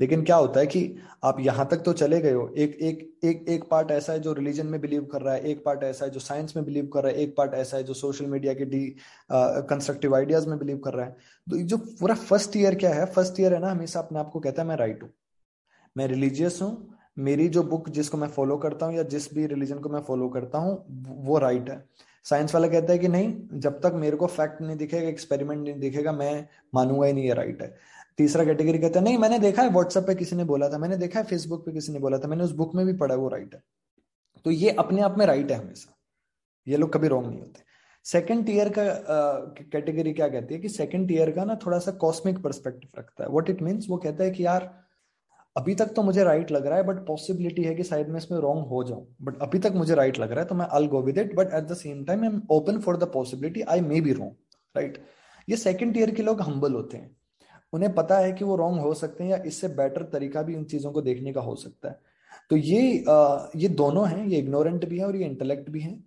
लेकिन 0.00 0.22
क्या 0.24 0.36
होता 0.36 0.60
है 0.60 0.66
कि 0.66 0.96
आप 1.24 1.40
यहाँ 1.40 1.66
तक 1.70 1.82
तो 1.84 1.92
चले 1.92 2.20
गए 2.20 2.32
हो। 2.32 2.48
एक 2.56 2.76
एक 2.80 3.10
एक 3.24 3.44
एक 3.48 3.64
पार्ट 3.70 3.90
ऐसा 3.90 4.12
है 4.12 4.20
जो 4.20 4.32
रिलीजन 4.32 4.66
में 4.66 4.80
बिलीव 4.80 5.04
कर 5.04 5.22
रहा 5.22 5.34
है, 5.34 5.40
एक 5.40 5.64
पार्ट 5.64 5.82
ऐसा 5.84 6.04
है 6.04 6.10
जो 6.10 6.20
साइंस 6.20 6.56
में 6.56 6.64
बिलीव 6.64 6.86
कर 6.86 7.02
रहा 7.02 7.12
है, 7.12 7.18
एक 7.18 7.34
पार्ट 7.36 7.54
ऐसा 7.54 7.76
है 7.76 7.82
जो 7.84 7.94
सोशल 7.94 8.26
मीडिया 8.26 8.54
के 8.54 8.64
डी 8.64 8.84
कंस्ट्रक्टिव 9.32 10.14
आइडियाज़ 10.16 10.48
में 10.48 10.58
बिलीव 10.58 10.78
कर 10.78 10.94
रहा 10.94 11.06
है। 11.06 11.16
तो 11.46 11.56
जो 11.58 11.76
पूरा 11.76 12.14
फ़र्स्ट 12.14 12.56
ईयर 12.56 12.74
क्या 12.74 12.94
है? 12.94 13.06
फ़र्स्ट 13.06 13.40
ईयर 13.40 13.54
है 13.54 13.60
ना, 13.60 13.70
हमेशा 13.70 14.00
अपने 14.00 14.18
आप 14.18 14.30
को 14.30 14.40
कहता 14.40 14.62
है, 14.62 14.68
मैं 14.68 14.76
राइट 14.76 15.02
हूँ। 15.02 15.10
मैं 15.96 16.06
रिलीजियस 16.08 16.58
हूँ। 16.62 16.90
मेरी 17.18 17.48
जो 17.48 17.62
बुक 17.62 17.88
जिसको 17.88 18.16
मैं 18.18 18.28
फॉलो 18.28 18.56
करता 18.56 18.86
हूँ 18.86 18.94
या 18.94 19.02
जिस 19.04 19.32
भी 19.34 19.46
रिलीजन 19.46 19.78
को 19.78 19.88
मैं 19.88 20.00
फॉलो 20.02 20.28
करता 20.28 20.58
हूँ, 20.58 20.84
वो 21.24 21.38
राइट 21.38 21.68
है। 21.70 21.84
साइंस 22.26 22.54
वाला 22.54 22.68
कहता 22.68 22.92
है 22.92 22.98
कि 22.98 23.08
नहीं, 23.08 23.60
जब 23.60 23.78
तक 23.80 23.92
मेरे 23.94 24.16
को 24.16 24.26
फैक्ट 24.26 24.60
नहीं 24.62 24.76
दिखेगा 24.76 25.08
एक्सपेरिमेंट 25.08 25.60
नहीं 25.60 25.78
दिखेगा, 25.80 26.12
मैं 26.12 26.46
मानूँगा 26.74 27.06
ही 27.06 27.12
नहीं 27.12 27.24
ये 27.24 27.34
राइट 27.34 27.62
है। 27.62 27.74
तीसरा 28.18 28.44
कैटेगरी 28.44 28.78
कहता 28.78 28.98
है 28.98 29.04
नहीं 29.04 29.18
मैंने 29.18 29.38
देखा 29.38 29.62
है 29.62 29.68
व्हाट्सएप 29.70 30.04
पे 30.06 30.14
किसी 30.14 30.36
ने 30.36 30.44
बोला 30.44 30.68
था 30.68 30.78
मैंने 30.78 30.96
देखा 30.96 31.18
है 31.18 31.24
फेसबुक 31.26 31.64
पे 31.66 31.72
किसी 31.72 31.92
ने 31.92 31.98
बोला 31.98 32.18
था 32.18 32.28
मैंने 32.28 32.44
उस 32.44 32.52
बुक 32.54 32.74
में 32.74 32.84
भी 32.86 32.92
पढ़ा 32.96 33.14
वो 33.14 33.28
राइट 33.28 33.54
है. 33.54 33.62
तो 34.44 34.50
ये 34.50 34.70
अपने 34.78 35.02
आप 35.02 35.18
में 35.18 35.24
राइट 35.26 35.50
है 35.50 35.58
हमेशा। 35.58 35.94
ये 36.66 36.76
लोग 36.76 36.92
कभी 36.92 37.08
रॉन्ग 37.08 37.28
नहीं 37.28 37.40
होते। 37.40 37.62
सेकेंड 38.06 38.44
टीयर 38.46 38.68
का 38.68 38.84
कैटेगरी 39.70 40.10
uh, 40.10 40.16
क्या 40.16 40.28
कहती 40.28 40.54
है 40.54 40.60
कि 40.60 40.68
सेकेंड 40.68 41.08
टीयर 41.08 41.30
का 41.30 41.44
ना 41.44 41.54
थोड़ा 41.64 41.78
सा 41.78 41.92
कॉस्मिक 42.00 42.38
परस्पेक्टिव 42.42 42.98
रखता 42.98 43.24
है। 43.24 43.30
व्हाट 43.30 43.50
इट 43.50 43.62
मीन्स 43.62 43.86
वो 43.90 43.96
कहता 43.96 44.24
है 44.24 44.30
कि 44.30 44.44
यार 44.46 44.70
अभी 45.56 45.74
तक 45.74 45.92
तो 45.96 46.02
मुझे 46.02 46.24
राइट 46.24 46.50
लग 46.50 46.66
रहा 46.66 46.78
है 46.78 46.84
बट 46.84 46.96
पॉसिबिलिटी 47.06 47.62
है 47.62 47.74
कि 47.74 47.82
शायद 47.84 48.08
मैं 48.08 48.18
इसमें 48.18 48.38
रॉन्ग 48.40 48.66
हो 48.68 48.82
जाऊँ। 48.84 49.06
बट 49.22 49.42
अभी 49.42 49.58
तक 49.58 49.72
मुझे 49.74 49.94
राइट 49.94 50.18
लग 50.18 50.30
रहा 50.30 50.40
है 50.40 50.46
तो 50.46 50.54
मैं 50.54 50.66
I'll 50.68 50.86
go 50.86 51.02
with 51.02 51.18
it 51.18 51.34
but 51.36 51.52
at 51.54 51.64
the 51.64 51.74
same 51.76 52.04
time 52.04 52.22
I 52.22 52.28
am 52.28 52.40
open 52.50 52.80
for 52.80 52.96
the 52.96 53.10
possibility 53.12 53.60
I 53.62 53.80
may 53.80 54.00
be 54.00 54.12
wrong 54.12 54.32
right 54.74 55.04
ये 55.48 55.56
सेकंड 55.56 55.96
ईयर 55.96 56.10
के 56.10 56.22
लोग 56.22 56.40
हम्बल 56.40 56.72
होते 56.72 56.96
हैं। 56.96 57.16
उन्हें 57.74 57.92
पता 57.94 58.18
है 58.18 58.32
कि 58.32 58.44
वो 58.44 58.56
रॉन्ग 58.56 58.80
हो 58.80 58.92
सकते 58.94 59.24
हैं 59.24 59.30
या 59.30 59.42
इससे 59.46 59.68
बेटर 59.76 60.02
तरीका 60.12 60.42
भी 60.42 60.54
उन 60.54 60.64
चीज़ों 60.66 60.92
को 60.92 61.02
देखने 61.02 61.32
का 61.32 61.40
हो 61.40 61.54
सकता 61.56 61.88
है। 61.88 61.98
तो 62.50 62.56
ये 62.56 63.04
आ, 63.08 63.48
ये 63.56 63.68
दोनों 63.70 64.08
हैं 64.08 64.26
ये 64.26 64.38
इग्नोरेंट 64.38 64.84
भी 64.84 64.98
है 64.98 65.06
और 65.06 65.16
ये 65.16 65.24
इंटेलेक्ट 65.24 65.70
भी 65.70 65.80
है 65.80 65.98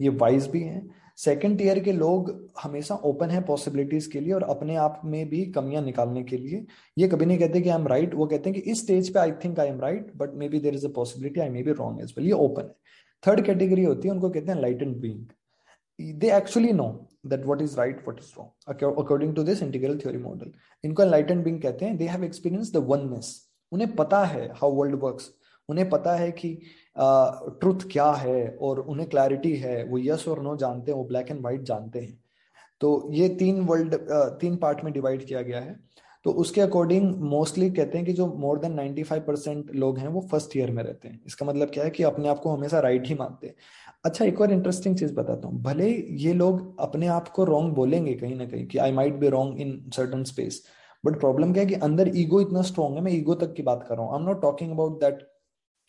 ये 0.00 0.08
वाइज 0.20 0.46
भी 0.50 0.62
है। 0.62 0.86
सेकेंड 1.18 1.60
ईयर 1.62 1.78
के 1.80 1.92
लोग 1.92 2.30
हमेशा 2.62 2.94
ओपन 3.04 3.30
है 3.30 3.40
पॉसिबिलिटीज 3.44 4.06
के 4.06 4.20
लिए 4.20 4.32
और 4.32 4.42
अपने 4.44 4.74
आप 4.76 5.00
में 5.04 5.28
भी 5.28 5.44
कमियाँ 5.52 5.82
निकालने 5.82 6.22
के 6.22 6.36
लिए। 6.36 6.64
ये 6.96 7.08
कभी 7.08 7.26
नहीं 7.26 7.38
कहते 7.38 7.60
कि 7.60 7.68
आई 7.68 7.78
एम 7.78 7.86
राइट 7.88 8.14
वो 8.14 8.26
कहते 8.26 8.50
हैं 8.50 8.60
कि 8.60 8.70
इस 8.70 8.82
स्टेज 8.82 9.12
पे 9.12 9.18
I 9.20 9.32
think 9.44 9.60
I 9.60 9.68
am 9.68 9.80
right 9.80 10.12
but 10.16 10.34
maybe 10.48 10.58
there 10.60 10.74
is 10.74 10.86
a 10.86 10.90
possibility 10.96 11.40
I 11.40 11.48
may 11.48 11.62
be 11.62 11.72
wrong 11.72 12.00
as 12.02 12.14
well 12.18 12.26
ये 12.26 12.32
ओपन 12.32 12.62
है। 12.62 12.74
थर्ड 13.24 13.44
कैटेगरी 13.46 13.84
होती 13.84 14.08
है 14.08 14.14
उनको 14.14 14.30
कहते 14.30 14.52
हैं 14.52 14.60
light 14.60 14.82
and 14.82 14.96
being 15.00 16.14
they 16.14 16.30
actually 16.36 16.72
know 16.72 16.88
that 17.28 17.44
what 17.46 17.62
is 17.62 17.76
right 17.76 18.02
what 18.04 18.20
is 18.20 18.32
wrong 18.38 18.98
according 18.98 19.34
to 19.36 19.42
this 19.42 19.62
integral 19.62 19.98
theory 19.98 20.18
model 20.18 20.52
इनको 20.84 21.02
and 21.02 21.44
being 21.44 21.60
कहते 21.62 21.84
हैं. 21.84 21.96
They 21.96 22.06
have 22.06 22.24
experience 22.24 22.72
the 22.72 22.84
oneness 22.88 23.34
उन्हें 23.72 23.94
पता 23.96 24.24
है 24.24 24.48
हाउ 24.56 24.72
वर्ल्ड 24.72 25.00
वर्क्स 25.02 25.30
उन्हें 25.68 25.88
पता 25.90 26.14
है 26.16 26.30
कि 26.32 26.48
ट्रुथ 26.96 27.88
क्या 27.92 28.10
है 28.12 28.46
और 28.60 28.78
उन्हें 28.80 29.08
क्लैरिटी 29.08 29.54
है. 29.56 29.82
वो 29.84 29.98
यस 29.98 30.26
और 30.28 30.42
नो 30.42 30.56
जानते 30.56 30.90
हैं, 30.90 30.98
वो 30.98 31.04
ब्लैक 31.04 31.30
एंड 31.30 31.40
व्हाइट 31.40 31.62
जानते 31.62 31.98
हैं. 32.00 32.18
तो 32.80 33.08
ये 33.12 33.28
तीन 33.38 33.60
वर्ल्ड 33.66 33.94
तीन 34.40 34.56
पार्ट 34.56 34.84
में 34.84 34.92
डिवाइड 34.92 35.24
किया 35.26 35.42
गया 35.42 35.60
है। 35.60 35.74
तो 36.24 36.32
उसके 36.32 36.60
अकॉर्डिंग 36.60 37.14
मोस्टली 37.22 37.70
कहते 37.70 37.98
हैं 37.98 38.06
कि 38.06 38.12
जो 38.12 38.26
मोर 38.38 38.58
देन 38.58 38.72
95 38.74 39.20
परसेंट 39.26 39.74
लोग 39.74 39.98
हैं, 39.98 40.08
वो 40.08 40.20
फ़र्स्ट 40.30 40.56
ईयर 40.56 40.70
में 40.70 40.82
रहते 40.82 41.08
हैं। 41.08 41.20
इसका 41.26 41.46
मतलब 41.46 41.70
क्या 41.74 41.84
है 41.84 41.90
कि 41.90 42.02
अपने 42.02 42.28
आप 42.28 42.38
को 42.40 42.50
हमेशा 42.50 42.80
राइट 42.80 43.06
ही 43.08 43.14
मानते 43.14 43.46
हैं। 43.46 43.54
अच्छा 44.06 44.24
एक 44.24 44.40
और 44.40 44.52
इंटरेस्टिंग 44.52 44.96
चीज़ 44.98 45.12
बताता 45.14 45.48
हूँ। 45.48 45.62
भले 45.62 45.90
ये 46.22 46.32
लोग 46.34 46.80
अपने 46.80 47.06
आप 47.08 47.28
को 47.28 47.44
रॉन्ग 47.44 47.74
बोलेंगे 47.74 48.14
कहीं 48.14 48.34
ना 48.36 48.44
कहीं 48.46 48.66
कि 48.66 48.78
I 48.78 48.92
might 48.92 49.14
be 49.20 49.28
wrong 49.30 49.60
in 49.60 49.80
certain 49.96 50.24
space 50.24 50.62
but 51.04 51.18
problem 51.20 51.52
क्या 51.52 51.62
है 51.62 51.68
कि 51.68 51.74
अंदर 51.84 52.10
ईगो 52.16 52.40
इतना 52.40 52.62
स्ट्रॉन्ग 52.62 52.96
है, 52.96 53.02
मैं 53.02 53.12
ईगो 53.12 53.34
तक 53.34 53.54
की 53.54 53.62
बात 53.62 53.84
कर 53.88 53.94
रहा 53.96 54.04
हूँ। 54.04 54.14
I 54.14 54.20
am 54.20 54.26
not 54.28 54.42
talking 54.42 54.70
about 54.72 55.00
that 55.00 55.26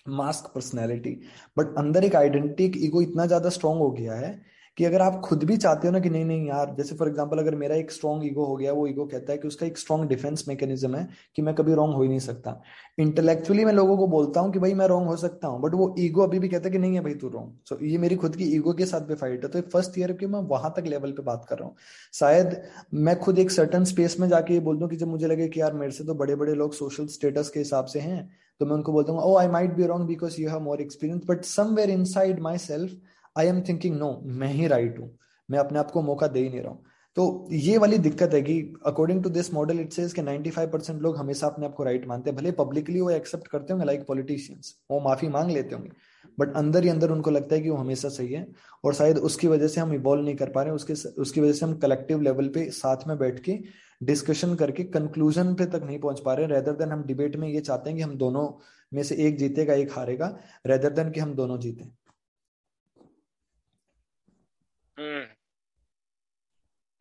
mask 0.05 0.51
personality 0.55 1.09
but 1.57 1.77
अंदर 1.77 2.03
एक 2.03 2.15
आइडेंटिटी 2.15 2.65
एक 2.65 2.77
ईगो 2.85 3.01
इतना 3.01 3.25
ज़्यादा 3.25 3.49
स्ट्रांग 3.49 3.79
हो 3.79 3.89
गया 3.91 4.13
है 4.15 4.31
कि 4.77 4.85
अगर 4.85 5.01
आप 5.01 5.19
खुद 5.25 5.43
भी 5.43 5.55
चाहते 5.57 5.87
हो 5.87 5.91
ना 5.93 5.99
कि 5.99 6.09
नहीं 6.09 6.25
नहीं 6.25 6.47
यार, 6.47 6.73
जैसे 6.77 6.95
फॉर 6.95 7.07
एग्ज़ाम्पल 7.07 7.37
अगर 7.37 7.55
मेरा 7.55 7.75
एक 7.75 7.91
स्ट्रॉन्ग 7.91 8.25
ईगो 8.25 8.45
हो 8.45 8.55
गया, 8.55 8.71
वो 8.73 8.85
ईगो 8.87 9.05
कहता 9.05 9.31
है 9.31 9.37
कि 9.37 9.47
उसका 9.47 9.65
एक 9.65 9.77
स्ट्रॉन्ग 9.77 10.07
डिफेंस 10.09 10.43
मैकेनिज्म 10.47 10.95
है 10.95 11.07
कि 11.35 11.41
मैं 11.41 11.53
कभी 11.55 11.73
रॉन्ग 11.73 11.95
हो 11.95 12.01
ही 12.01 12.09
नहीं 12.09 12.19
सकता। 12.19 12.61
इंटेलेक्चुअली 12.99 13.65
मैं 13.65 13.73
लोगों 13.73 13.97
को 13.97 14.07
बोलता 14.07 14.39
हूँ 14.39 14.51
कि 14.53 14.59
भाई 14.59 14.73
मैं 14.73 14.87
रॉन्ग 14.87 15.07
हो 15.07 15.15
सकता 15.17 15.47
हूँ 15.47 15.61
बट 15.61 15.73
वो 15.73 15.93
ईगो 15.99 16.21
अभी 16.23 16.39
भी 16.39 16.49
कहता 16.49 16.67
है 16.67 16.71
कि 16.71 16.77
नहीं 16.77 16.95
है 16.95 17.01
भाई 17.01 17.13
तू 17.15 17.29
रॉन्ग 17.29 17.51
सो 17.69 17.77
ये 17.85 17.97
मेरी 17.97 18.15
खुद 18.15 18.35
की 18.35 18.45
ईगो 18.55 18.73
के 18.73 18.85
साथ 18.85 19.01
भी 19.01 19.15
फाइट 19.15 19.43
है। 19.43 19.49
तो 19.51 19.61
फ़र्स्ट 19.69 19.99
ईयर 19.99 20.13
की 20.13 20.25
मैं 20.27 20.39
वहाँ 20.49 20.73
तक 20.77 20.87
लेवल 20.87 21.11
पे 21.11 21.23
बात 21.23 21.45
कर 21.49 21.57
रहा 21.57 21.67
हूँ। 21.67 21.75
शायद 22.13 22.61
मैं 22.95 23.19
खुद 23.19 23.39
एक 23.39 23.51
सर्टन 23.51 23.83
स्पेस 23.85 24.19
में 24.19 24.27
जाके 24.29 24.53
ये 24.53 24.59
बोल 24.61 24.77
दूँ 24.79 24.89
कि 24.89 24.95
जब 24.95 25.07
मुझे 25.07 25.27
लगे 25.27 25.47
कि 25.47 25.61
यार 25.61 25.73
मेरे 25.75 25.91
से 25.91 26.03
तो 26.03 26.13
बड़े 26.15 26.35
बड़े 26.35 26.53
लोग 26.55 26.73
सोशल 26.73 27.07
स्टेटस 27.09 27.49
के 27.53 27.59
हिसाब 27.59 27.85
से 27.85 27.99
हैं 27.99 28.29
तो 28.61 28.65
मैं 28.65 28.73
उनको 28.73 28.91
बोलता 28.91 29.13
हूँ 29.13 29.21
ओ 29.21 29.35
I 29.37 29.47
might 29.49 29.73
be 29.73 29.85
wrong 29.87 30.07
because 30.07 30.41
you 30.41 30.49
have 30.49 30.59
more 30.61 30.81
experience 30.81 31.21
but 31.27 31.43
somewhere 31.45 31.89
inside 32.05 32.39
myself 32.57 32.91
I 33.37 33.47
am 33.47 33.61
thinking 33.61 33.97
no 33.97 34.11
मैं 34.25 34.47
ही 34.47 34.67
राइट 34.67 34.99
हूँ। 34.99 35.09
मैं 35.49 35.59
अपने 35.59 35.79
आप 35.79 35.91
को 35.91 36.01
मौका 36.01 36.27
दे 36.27 36.39
ही 36.39 36.49
नहीं 36.49 36.61
रहा 36.61 36.71
हूँ। 36.71 36.83
तो 37.17 37.47
ये 37.51 37.77
वाली 37.77 37.97
दिक्कत 37.97 38.33
है 38.33 38.41
कि 38.41 38.59
according 38.85 39.23
to 39.23 39.29
this 39.29 39.53
model 39.53 39.79
it 39.79 39.93
says 39.93 40.13
कि 40.13 40.21
95 40.21 40.67
परसेंट 40.73 41.01
लोग 41.01 41.17
हमेशा 41.17 41.47
अपने 41.47 41.65
आप 41.65 41.73
को 41.73 41.83
राइट 41.83 42.07
मानते 42.07 42.29
हैं। 42.29 42.37
भले 42.37 42.51
पब्लिकली 42.53 43.01
वो 43.01 43.09
एक्सेप्ट 43.11 43.47
करते 43.47 43.73
होंगे 43.73 43.85
लाइक 43.85 44.05
पॉलिटिशियंस 44.07 44.75
वो 44.91 44.99
माफ़ी 44.99 45.27
मांग 45.27 45.51
लेते 45.51 45.75
होंगे 45.75 45.89
बट 46.37 46.53
अंदर 46.55 46.83
ही 46.83 46.89
अंदर 46.89 47.11
उनको 47.11 47.31
लगता 47.31 47.55
है 47.55 47.61
कि 47.61 47.69
वो 47.69 47.77
हमेशा 47.77 48.09
सही 48.09 48.33
है 48.33 48.45
और 48.83 48.93
शायद 48.93 49.17
उसकी 49.19 49.47
वजह 49.47 49.67
से 49.67 49.81
हम 49.81 49.93
इवॉल्व 49.93 50.23
नहीं 50.23 50.35
कर 50.35 50.49
पा 50.49 50.63
रहे 50.63 50.73
उसके 50.73 50.93
उसकी 51.21 51.41
वजह 51.41 51.53
से 51.53 51.65
हम 51.65 51.73
कलेक्टिव 51.77 52.21
लेवल 52.21 52.47
पे 52.47 52.69
साथ 52.71 53.07
में 53.07 53.17
बैठ 53.17 53.39
के 53.39 53.57
डिस्कशन 54.03 54.55
करके 54.55 54.83
कंक्लूजन 54.83 55.53
पे 55.55 55.65
तक 55.65 55.83
नहीं 55.85 55.99
पहुँच 55.99 56.19
पा 56.19 56.33
रहे 56.33 56.47
रेदर 56.47 56.73
देन 56.75 56.91
हम 56.91 57.03
डिबेट 57.03 57.35
में 57.35 57.47
ये 57.47 57.59
चाहते 57.61 57.89
हैं 57.89 57.97
कि 57.97 58.03
हम 58.03 58.15
दोनों 58.17 58.49
में 58.91 59.03
से 59.03 59.15
एक 59.15 59.37
जीतेगा, 59.37 59.73
एक 59.73 59.91
हारेगा 59.91 60.37
रेदर 60.67 60.89
देन 60.89 61.09
कि 61.11 61.19
हम 61.19 61.33
दोनों 61.35 61.59
जीते। 61.59 61.85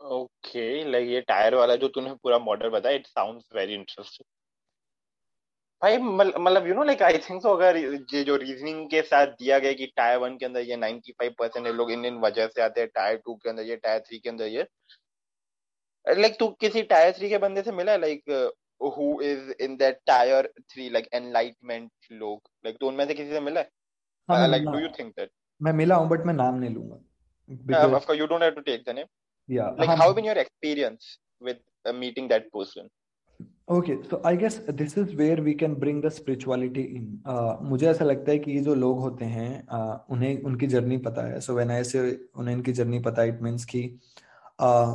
ओके. 0.07 0.85
लाइक 0.91 1.09
ये 1.09 1.21
टायर 1.21 1.55
वाला 1.55 1.77
जो 1.77 1.89
तूने 1.89 2.15
पूरा 2.23 2.39
मॉडल 2.39 2.69
बताया 2.71 2.97
इट 2.97 3.07
साउंड्स 3.07 3.49
वेरी 3.55 3.75
इंटरेस्टिंग 3.75 4.27
भाई 5.83 5.97
मतलब 5.99 6.67
you 6.67 6.75
know 6.75 6.83
like 6.83 7.03
I 7.03 7.19
think 7.19 7.43
so 7.43 7.49
अगर 7.57 7.77
ये 7.77 8.23
जो 8.25 8.37
रीजनिंग 8.37 8.91
के 8.91 9.03
साथ 9.03 9.27
दिया 9.27 9.59
गया 9.59 9.73
कि 9.73 9.87
टायर 9.87 10.19
वन 10.19 10.37
के 10.39 10.47
अंदर 10.47 10.61
ये 10.61 10.77
95 10.77 11.33
परसेंट 11.39 11.67
लोग 11.67 11.91
इन 11.93 12.05
इन 12.05 12.15
वजह 12.19 12.47
से 12.47 12.63
आते 12.63 12.81
हैं 12.81 12.89
टायर 12.95 13.17
टू 13.17 13.35
के 13.35 13.51
अंदर 13.51 13.63
ये 13.63 13.77
टायर 13.77 14.01
थ्री 14.01 14.19
के 14.19 14.29
अंदर 14.29 14.47
ये 14.47 14.67
लाइक 16.09 16.39
तू 16.39 16.49
किसी 16.49 16.83
टायर 16.83 17.13
थ्री 17.13 17.29
के 17.29 17.39
बंदे 17.39 17.63
से 17.63 17.73
मिला 17.73 17.97
like 17.97 18.23
who 18.83 19.21
is 19.23 19.53
in 19.61 19.77
that 19.77 20.01
tier 20.07 20.53
three 20.73 20.89
like 20.91 21.09
enlightenment 21.15 21.91
लोग? 22.13 22.41
लाइक 22.67 22.77
तो 22.81 22.89
उनमें 22.89 23.07
से 23.07 23.15
किसी 23.15 23.31
से 23.31 23.41
मिला? 23.41 23.61
है 24.31 24.49
like 24.51 24.63
do 24.63 24.79
you 24.79 24.89
think 24.89 25.13
that 25.17 25.31
मैं 25.63 25.73
मिला 25.73 25.95
हूँ 25.95 26.09
बट 26.09 26.27
मैं 26.27 26.35
नाम 26.35 26.55
नहीं 26.55 26.71
लूँगा। 26.71 27.03
Uh, 27.49 27.97
of 27.97 28.07
course 28.07 28.19
you 28.19 28.27
don't 28.27 28.45
have 28.45 28.55
to 28.55 28.63
take 28.63 28.85
the 28.85 28.93
name. 28.93 29.09
Yeah. 29.49 29.71
Like 29.79 29.99
how 29.99 30.13
been 30.13 30.25
your 30.25 30.39
experience 30.39 31.19
with 31.41 31.59
uh, 31.85 31.93
meeting 31.93 32.29
that 32.29 32.53
person? 32.53 32.89
Okay 33.69 33.97
so 34.09 34.21
i 34.25 34.37
guess 34.37 34.59
this 34.69 34.97
is 34.97 35.15
where 35.15 35.43
we 35.43 35.55
can 35.55 35.75
bring 35.75 36.01
the 36.01 36.11
spirituality 36.11 36.83
in. 36.97 37.21
Uh, 37.27 37.57
मुझे 37.63 37.89
ऐसा 37.89 38.05
लगता 38.05 38.31
है 38.33 38.39
कि 38.39 38.51
ये 38.53 38.61
जो 38.61 38.75
लोग 38.75 39.01
होते 39.01 39.25
हैं 39.25 39.67
uh, 39.67 39.99
उन्हें 40.11 40.43
उनकी 40.43 40.67
जर्नी 40.67 40.97
पता 40.99 41.27
है। 41.27 41.41
सो 41.41 41.55
व्हेन 41.55 41.71
आई 41.71 41.85
से 41.85 42.29
उन्हें 42.37 42.55
इनकी 42.55 42.73
जर्नी 42.73 42.99
पता 42.99 43.23
है 43.23 43.29
इट 43.29 43.43
मींस 43.43 43.65
कि 43.65 44.01
uh, 44.61 44.95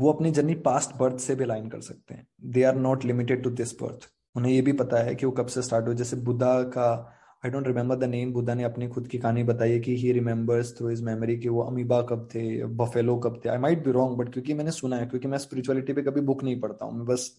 वो 0.00 0.12
अपनी 0.12 0.30
जर्नी 0.30 0.54
पास्ट 0.54 0.96
बर्थ 0.96 1.16
से 1.16 1.34
भी 1.34 1.44
लाइन 1.44 1.68
कर 1.68 1.80
सकते 1.80 2.14
हैं। 2.14 2.26
They 2.44 2.62
are 2.62 2.74
not 2.74 3.04
limited 3.04 3.42
to 3.42 3.50
this 3.50 3.72
birth 3.82 4.08
उन्हें 4.36 4.52
ये 4.52 4.60
भी 4.62 4.72
पता 4.72 4.96
है 4.96 5.14
कि 5.14 5.26
वो 5.26 5.32
कब 5.32 5.46
से 5.46 5.62
स्टार्ट 5.62 5.88
हो 5.88 5.94
जैसे 5.94 6.16
बुद्धा 6.16 6.62
का 6.62 7.16
I 7.42 7.50
don't 7.50 7.66
remember 7.66 7.96
the 7.96 8.04
name 8.04 8.32
Buddha 8.32 8.54
ने 8.54 8.64
अपनी 8.64 8.88
खुद 8.88 9.06
की 9.08 9.18
कहानी 9.18 9.42
बताई 9.44 9.70
है 9.72 9.78
कि 9.80 9.96
he 9.96 10.12
remembers 10.12 10.76
through 10.78 10.90
his 10.90 11.02
memory 11.04 11.36
कि 11.38 11.48
वो 11.48 11.62
अमीबा 11.62 12.00
कब 12.10 12.28
थे 12.34 12.42
बफेलो 12.76 13.16
कब 13.18 13.40
थे. 13.44 13.48
I 13.48 13.58
might 13.58 13.84
be 13.84 13.92
wrong 13.92 14.18
but 14.18 14.32
क्योंकि 14.32 14.54
मैंने 14.54 14.70
सुना 14.72 14.96
है, 14.96 15.06
क्योंकि 15.06 15.28
मैं 15.28 15.38
स्पिरिचुअलिटी 15.38 15.92
पे 15.92 16.02
कभी 16.02 16.20
बुक 16.22 16.44
नहीं 16.44 16.60
पढ़ता 16.60 16.84
हूँ. 16.84 16.96
मैं 16.96 17.06
बस 17.06 17.30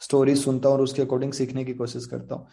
स्टोरी 0.00 0.34
सुनता 0.36 0.68
हूँ 0.68 0.76
और 0.76 0.82
उसके 0.82 1.02
अकॉर्डिंग 1.02 1.32
सीखने 1.32 1.64
की 1.64 1.74
कोशिश 1.74 2.06
करता 2.06 2.34
हूँ. 2.34 2.46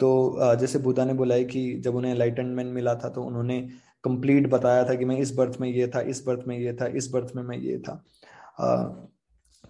तो 0.00 0.56
जैसे 0.60 0.78
बुद्धा 0.80 1.04
ने 1.04 1.14
बोला 1.14 1.34
है 1.34 1.44
कि 1.44 1.80
जब 1.80 1.94
उन्हें 1.96 2.14
लाइटनमेंट 2.14 2.72
मिला 2.74 2.94
था 2.94 3.08
तो 3.08 3.22
उन्होंने 3.22 3.60
कंप्लीट 4.04 4.48
बताया 4.50 4.84
था 4.84 4.94
कि 4.94 5.04
मैं 5.04 5.18
इस 5.18 5.34
बर्थ 5.34 5.60
में 5.60 5.68
ये 5.68 5.86
था, 5.88 6.00
इस 6.02 6.22
बर्थ 6.26 6.46
में 6.48 6.58
ये 6.58 6.72
था, 6.74 6.86
इस 6.86 7.10
बर्थ 7.12 7.36
में 7.36 7.42
मैं 7.42 7.58
ये 7.58 7.78
था. 7.78 8.02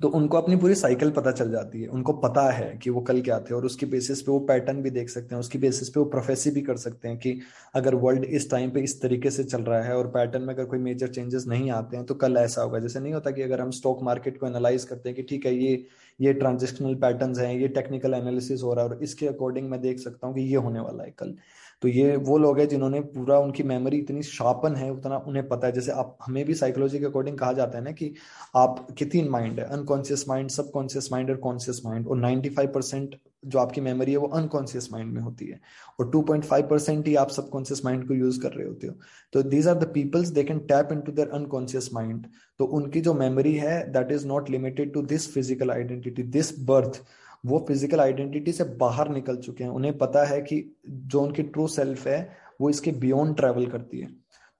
तो 0.00 0.08
उनको 0.08 0.36
अपनी 0.36 0.56
पूरी 0.56 0.74
साइकिल 0.74 1.10
पता 1.10 1.30
चल 1.32 1.50
जाती 1.50 1.80
है। 1.82 1.88
उनको 1.88 2.12
पता 2.14 2.42
है 2.50 2.76
कि 2.82 2.90
वो 2.90 3.00
कल 3.00 3.20
क्या 3.22 3.38
थे 3.40 3.54
और 3.54 3.64
उसकी 3.66 3.86
बेसिस 3.86 4.20
पे 4.22 4.30
वो 4.32 4.38
पैटर्न 4.40 4.80
भी 4.82 4.90
देख 4.90 5.08
सकते 5.10 5.34
हैं, 5.34 5.40
उसकी 5.40 5.58
बेसिस 5.58 5.88
पे 5.88 6.00
वो 6.00 6.06
प्रोफेसी 6.06 6.50
भी 6.50 6.60
कर 6.62 6.76
सकते 6.76 7.08
हैं 7.08 7.18
कि 7.18 7.38
अगर 7.74 7.94
वर्ल्ड 7.96 8.24
इस 8.24 8.50
टाइम 8.50 8.70
पे 8.70 8.80
इस 8.80 9.00
तरीके 9.02 9.30
से 9.30 9.44
चल 9.44 9.62
रहा 9.62 9.82
है 9.82 9.96
और 9.96 10.06
पैटर्न 10.10 10.42
में 10.42 10.54
अगर 10.54 10.64
कोई 10.64 10.78
मेजर 10.80 11.08
चेंजेस 11.08 11.46
नहीं 11.48 11.70
आते 11.70 11.96
हैं 11.96 12.06
तो 12.06 12.14
कल 12.16 12.36
ऐसा 12.36 12.62
होगा। 12.62 12.78
जैसे 12.78 13.00
नहीं 13.00 13.12
होता 13.14 13.30
कि 13.30 13.42
अगर 13.42 13.60
हम 13.60 13.70
स्टॉक 13.72 14.02
मार्केट 14.02 14.38
को 14.40 14.46
एनालाइज 14.46 14.84
करते 14.84 15.08
हैं 15.08 15.16
कि 15.16 15.22
ठीक 15.22 15.46
है, 15.46 15.54
ये 15.54 15.84
ये 16.20 16.32
ट्रांजेक्शनल 16.32 16.94
पैटर्न 16.96 17.38
है, 17.38 17.60
ये 17.60 17.68
टेक्निकल 17.70 18.14
एनालिसिस 18.14 18.62
हो 18.62 18.74
रहा 18.74 18.84
है 18.84 18.90
और 18.90 19.02
इसके 19.02 19.26
अकॉर्डिंग 19.28 19.70
मैं 19.70 19.80
देख 19.80 19.98
सकता 20.00 20.26
हूँ 20.26 20.34
कि 20.34 20.42
ये 20.42 20.56
होने 20.56 20.80
वाला 20.80 21.04
है 21.04 21.14
कल। 21.18 21.34
तो 21.82 21.88
ये 21.88 22.16
वो 22.16 22.36
लोग 22.38 22.58
हैं 22.58 22.66
जिन्होंने 22.68 23.00
पूरा 23.00 23.38
उनकी 23.38 23.62
मेमोरी 23.62 23.98
इतनी 23.98 24.22
शार्पन 24.22 24.74
है, 24.76 24.90
उतना 24.90 25.16
उन्हें 25.18 25.46
पता 25.48 25.66
है। 25.66 25.72
जैसे 25.72 25.92
आप, 25.92 26.16
हमें 26.22 26.44
भी 26.44 26.54
साइकोलॉजी 26.54 26.98
के 26.98 27.04
अकॉर्डिंग 27.04 27.38
कहा 27.38 27.52
जाता 27.52 27.78
है 27.78 27.84
ना 27.84 27.90
कि 27.92 28.14
आप 28.56 28.86
कितनी 28.98 29.22
माइंड 29.28 29.58
है? 29.60 29.66
अनकॉन्शियस 29.66 30.24
माइंड 30.28 30.50
सबकॉन्शियस 30.50 31.08
माइंड 31.12 31.30
और 31.30 31.36
कॉन्शियस 31.36 31.80
माइंड 31.86 32.08
और 32.08 32.18
95 32.18 32.66
परसेंट 32.74 33.16
जो 33.46 33.58
आपकी 33.58 33.80
मेमोरी 33.80 34.12
है 34.12 34.18
वो 34.18 34.26
अनकॉन्शियस 34.28 34.88
माइंड 34.92 35.12
में 35.12 35.20
होती 35.22 35.46
है। 35.46 35.60
और 36.00 36.10
2.5 36.10 36.68
परसेंट 36.70 37.06
ही 37.08 37.14
आप 37.14 37.30
सबकॉन्शियस 37.30 37.84
माइंड 37.84 38.06
को 38.08 38.14
यूज़ 38.14 38.40
कर 38.42 38.52
रहे 38.52 38.66
होते 38.66 38.86
हो। 38.86 38.94
तो 39.32 39.42
these 39.42 39.68
are 39.68 39.78
the 39.78 39.90
peoples 39.94 40.28
they 40.28 40.44
can 40.44 40.58
tap 40.68 40.92
into 41.00 41.12
their 41.12 41.28
unconscious 41.30 41.90
mind 41.94 42.26
तो 42.60 42.64
उनकी 42.78 43.00
जो 43.00 43.14
मेमोरी 43.14 43.54
है 43.54 43.80
that 43.92 44.12
is 44.12 44.26
not 44.26 44.50
limited 44.50 44.92
to 44.94 45.02
this 45.04 45.32
physical 45.34 45.70
identity 45.70 46.22
this 46.22 46.58
birth 46.66 47.02
वो 47.46 47.64
फ़िज़िकल 47.68 48.00
आइडेंटिटी 48.00 48.52
से 48.52 48.64
बाहर 48.64 49.08
निकल 49.08 49.36
चुके 49.36 49.64
हैं। 49.64 49.70
उन्हें 49.70 49.98
पता 49.98 50.24
है 50.24 50.40
कि 50.42 50.76
जो 50.88 51.20
उनकी 51.22 51.42
ट्रू 51.42 51.68
सेल्फ 51.68 52.06
है, 52.06 52.36
वो 52.60 52.70
इसके 52.70 52.92
बियॉन्ड 52.92 53.36
ट्रेवल 53.36 53.66
करती 53.66 54.00
है। 54.00 54.08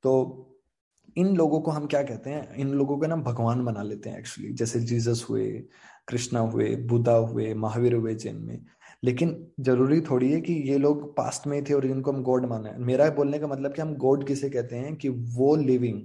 तो 0.03 0.49
इन 1.17 1.37
लोगों 1.37 1.61
को 1.61 1.71
हम 1.71 1.87
क्या 1.87 2.03
कहते 2.03 2.31
हैं? 2.31 2.55
इन 2.55 2.69
लोगों 2.69 2.99
को 2.99 3.07
ना 3.07 3.17
भगवान 3.17 3.65
बना 3.65 3.83
लेते 3.83 4.11
हैं 4.11 4.19
एक्चुअली 4.19 4.53
जैसे 4.53 4.81
जीसस 4.81 5.27
हुए, 5.31 5.65
कृष्णा 6.09 6.41
हुए, 6.41 6.77
बुद्धा 6.77 7.13
हुए, 7.13 7.55
महावीर 7.55 7.95
हुए 7.95 8.15
जैन 8.15 8.37
में। 8.37 8.65
लेकिन 9.05 9.47
ज़रूरी 9.61 10.01
थोड़ी 10.01 10.33
है 10.33 10.41
कि 10.41 10.53
ये 10.53 10.79
लोग 10.79 11.17
पास्ट 11.17 11.47
में 11.47 11.65
थे 11.65 11.75
और 11.75 11.87
इनको 11.87 12.13
हम 12.13 12.23
गॉड 12.23 12.47
माना 12.47 12.75
मेरा 12.79 13.11
बोलने 13.11 13.39
का 13.39 13.47
मतलब 13.47 13.73
कि 13.73 13.83
हम 13.83 13.95
गॉड 13.95 14.27
किसे 14.27 14.51
कहते 14.51 14.77
हैं? 14.77 14.97
कि 14.97 15.09
वो 15.09 15.57
लिविंग 15.57 16.03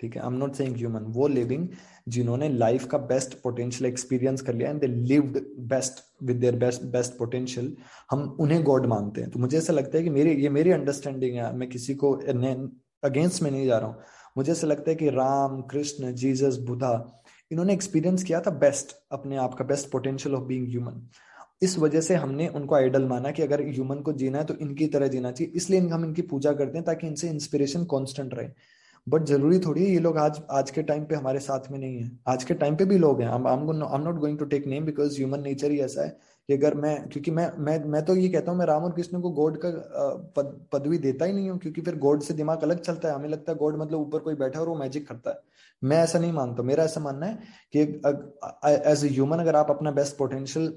ठीक 0.00 0.16
है? 0.16 0.22
I 0.22 0.28
am 0.28 0.38
not 0.38 0.54
saying 0.54 0.76
human 0.76 1.04
वो 1.12 1.28
लिविंग 1.28 1.66
जिन्होंने 2.08 2.48
लाइफ 2.48 2.84
का 2.86 2.98
बेस्ट 3.08 3.34
पोटेंशियल 3.42 3.90
एक्सपीरियंस 3.90 4.42
कर 4.42 4.54
लिया 4.54 4.70
and 4.70 4.80
they 4.80 4.86
lived 4.86 5.38
best 5.68 6.02
with 6.22 6.36
their 6.36 6.56
best 6.56 6.82
best 6.92 7.18
potential 7.18 7.74
हम 8.10 8.22
उन्हें 8.40 8.62
गॉड 8.64 8.86
मानते 8.86 9.20
हैं। 9.20 9.30
तो 9.30 9.40
मुझे 9.40 9.56
ऐसा 9.58 9.72
लगता 9.72 9.98
है 9.98 10.04
कि 10.04 10.10
मेरी, 10.10 10.32
ये 10.32 10.48
मेरी 10.48 10.70
अंडरस्टैंडिंग 10.70 11.36
है, 11.36 11.54
मैं 11.56 11.68
किसी 11.68 11.94
को 11.94 12.12
अगेंस्ट 13.02 13.42
में 13.42 13.50
नहीं 13.50 13.66
जा 13.66 13.78
रहा 13.78 13.88
हूँ। 13.88 14.02
मुझे 14.36 14.52
ऐसा 14.52 14.66
लगता 14.66 14.90
है 14.90 14.96
कि 14.96 15.08
राम, 15.10 15.60
कृष्ण, 15.62 16.12
जीसस, 16.14 16.56
बुधा, 16.66 16.92
इन्होंने 17.50 17.72
एक्सपीरियंस 17.72 18.22
किया 18.22 18.40
था 18.40 18.50
बेस्ट 18.58 18.96
अपने 19.12 19.36
आप 19.36 19.54
का 19.54 19.64
best 19.64 19.90
potential 19.90 20.34
of 20.34 20.44
being 20.44 20.68
human 20.68 21.08
इस 21.62 21.78
वजह 21.78 22.00
से 22.00 22.14
हमने 22.14 22.46
उनको 22.48 22.74
आइडल 22.74 23.04
माना 23.04 23.30
कि 23.30 23.42
अगर 23.42 23.62
ह्यूमन 23.62 23.98
को 24.00 24.12
जीना 24.12 24.38
है 24.38 24.44
तो 24.44 24.54
इनकी 24.56 24.86
तरह 24.86 25.08
जीना 25.08 25.32
चाहिए। 25.32 25.52
इसलिए 25.56 25.80
हम 25.80 26.04
इनकी 26.04 26.22
पूजा 26.22 26.52
करते 26.52 26.78
हैं 26.78 26.84
ताकि 26.86 27.06
इनसे 27.06 27.28
इंस्पिरेशन 27.28 27.84
कॉन्स्टेंट 27.84 28.34
रहे। 28.34 28.48
बट 29.06 29.24
ज़रूरी 29.26 29.58
थोड़ी 29.58 29.84
है 29.84 29.90
ये 29.90 29.98
लोग 29.98 30.18
आज 30.18 30.40
आज 30.50 30.70
के 30.70 30.82
टाइम 30.82 31.04
पे 31.04 31.14
हमारे 31.14 31.38
साथ 31.40 31.70
में 31.70 31.78
नहीं 31.78 31.96
है। 31.98 32.10
आज 32.28 32.44
के 32.44 32.54
टाइम 32.54 32.76
पे 32.76 32.84
भी 32.84 32.98
लोग 32.98 33.20
हैं। 33.20 33.28
I 33.28 33.34
am 33.34 34.02
not 34.02 34.18
going 34.20 34.38
to 34.38 34.44
take 34.46 34.66
name 34.66 34.84
because 34.86 35.16
human 35.16 35.42
nature 35.42 35.70
ही 35.70 35.78
ऐसा 35.80 36.02
है 36.02 36.16
कि 36.48 36.54
अगर 36.54 36.74
मैं 36.74 36.96
क्योंकि 37.08 37.30
मैं 37.30 37.50
मैं 37.58 37.78
मैं 37.90 38.04
तो 38.04 38.16
ये 38.16 38.28
कहता 38.28 38.50
हूँ 38.50 38.58
मैं 38.58 38.66
राम 38.66 38.84
और 38.84 38.92
कृष्ण 38.92 39.20
को 39.20 39.30
गॉड 39.30 39.58
का 39.64 39.70
पद, 40.36 40.66
पदवी 40.72 40.98
देता 40.98 41.24
ही 41.24 41.32
नहीं 41.32 41.50
हूँ 41.50 41.58
क्योंकि 41.58 41.80
फिर 41.80 41.96
गॉड 41.98 42.22
से 42.22 42.34
दिमाग 42.34 42.62
अलग 42.62 42.80
चलता 42.80 43.08
है। 43.08 43.14
हमें 43.14 43.28
लगता 43.28 43.52
है 43.52 43.58
गॉड 43.58 43.76
मतलब 43.80 43.98
ऊपर 44.00 44.18
कोई 44.18 44.34
बैठा 44.34 44.60
और 44.60 44.68
वो 44.68 44.74
मैजिक 44.76 45.08
करता 45.08 45.30
है। 45.30 45.38
मैं 45.82 45.98
ऐसा 45.98 46.18
नहीं 46.18 46.32
मानता। 46.32 46.62
मेरा 46.62 46.84
ऐसा 46.84 47.00
मानना 47.00 47.26
है 47.26 47.38
कि 47.76 47.80
एज 48.90 49.04
ए 49.04 49.08
ह्यूमन 49.08 49.38
अगर 49.38 49.56
आप 49.56 49.70
अपना 49.70 49.90
बेस्ट 49.92 50.16
पोटेंशियल 50.16 50.72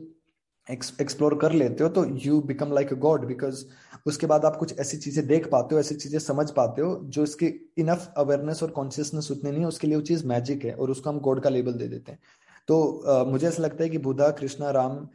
एक्सप्लोर 0.67 1.37
कर 1.39 1.51
लेते 1.51 1.83
हो 1.83 1.89
तो 1.89 2.05
you 2.25 2.39
become 2.43 2.73
like 2.73 2.93
a 2.93 2.95
god 2.99 3.25
because 3.27 3.63
उसके 4.05 4.27
बाद 4.27 4.45
आप 4.45 4.55
कुछ 4.55 4.79
ऐसी 4.79 4.97
चीज़ें 4.97 5.25
देख 5.27 5.49
पाते 5.51 5.75
हो 5.75 5.81
ऐसी 5.81 5.95
चीज़ें 5.95 6.19
समझ 6.19 6.49
पाते 6.51 6.81
हो 6.81 6.99
जो 7.05 7.23
इसकी 7.23 7.47
इनफ 7.77 8.13
अवेयरनेस 8.17 8.63
और 8.63 8.71
कॉन्शियसनेस 8.71 9.31
उतनी 9.31 9.51
नहीं 9.51 9.61
है 9.61 9.67
उसके 9.67 9.87
लिए 9.87 9.95
वो 9.95 10.01
चीज़ 10.01 10.25
मैजिक 10.27 10.65
है 10.65 10.73
और 10.75 10.91
उसको 10.91 11.09
हम 11.09 11.19
गॉड 11.19 11.41
का 11.43 11.49
लेबल 11.49 11.73
दे 11.73 11.87
देते 11.87 12.11
हैं। 12.11 12.19
तो 12.67 13.03
uh, 13.09 13.27
मुझे 13.27 13.47
ऐसा 13.47 13.63
लगता 13.63 13.83
है 13.83 13.89
कि 13.89 13.97
बुद्धा 13.97 14.29
कृष्णा 14.31 14.69
राम 14.71 15.07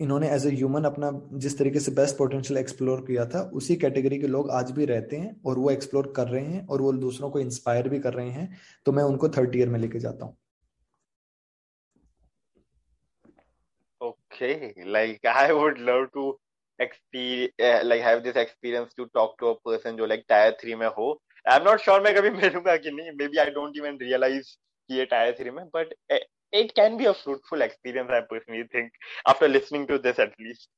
इन्होंने 0.00 0.30
एज 0.30 0.46
ए 0.46 0.50
ह्यूमन 0.50 0.84
अपना 0.84 1.10
जिस 1.34 1.58
तरीके 1.58 1.80
से 1.80 1.92
बेस्ट 1.92 2.16
पोटेंशियल 2.16 2.58
एक्सप्लोर 2.60 3.00
किया 3.00 3.26
था 3.26 3.40
उसी 3.54 3.76
कैटेगरी 3.76 4.18
के 4.20 4.26
लोग 4.26 4.50
आज 4.50 4.70
भी 4.70 4.84
रहते 4.84 5.16
हैं 5.16 5.40
और 5.46 5.58
वो 5.58 5.70
एक्सप्लोर 5.70 6.12
कर 6.16 6.28
रहे 6.28 6.44
हैं 6.44 6.66
और 6.66 6.82
वो 6.82 6.92
दूसरों 6.92 7.30
को 7.30 7.40
इंस्पायर 7.40 7.88
भी 7.88 7.98
कर 7.98 8.14
रहे 8.14 8.30
हैं 8.30 8.56
तो 8.86 8.92
मैं 8.92 9.02
उनको 9.02 9.28
थर्ड 9.28 9.56
ईयर 9.56 9.68
में 9.68 9.78
लेके 9.80 9.98
जाता 9.98 10.24
हूँ। 10.24 10.36
Okay, 14.00 14.74
like 14.84 15.24
I 15.24 15.52
would 15.52 15.78
love 15.78 16.06
to 16.12 16.38
experience, 16.78 17.52
uh, 17.62 17.80
like 17.84 18.02
have 18.02 18.22
this 18.22 18.36
experience 18.36 18.92
to 18.94 19.06
talk 19.14 19.38
to 19.38 19.48
a 19.48 19.60
person 19.60 19.96
जो 19.96 20.08
like 20.08 20.26
tier 20.28 20.54
three 20.60 20.74
में 20.74 20.86
हो. 20.98 21.16
I'm 21.46 21.64
not 21.64 21.80
sure 21.80 22.00
मैं 22.00 22.14
कभी 22.14 22.30
मिलूँगा 22.30 22.76
कि 22.76 22.90
नहीं. 22.90 23.16
Maybe 23.18 23.40
I 23.40 23.50
don't 23.50 23.76
even 23.76 23.98
realize 23.98 24.56
कि 24.88 24.98
ये 24.98 25.06
tier 25.10 25.34
three 25.34 25.50
में, 25.50 25.70
but 25.72 25.94
it 26.52 26.74
can 26.74 26.96
be 26.96 27.06
a 27.06 27.14
fruitful 27.14 27.62
experience. 27.62 28.10
I 28.10 28.20
personally 28.32 28.64
think 28.72 28.92
after 29.26 29.48
listening 29.48 29.86
to 29.88 29.98
this 29.98 30.18
at 30.18 30.32
least. 30.40 30.68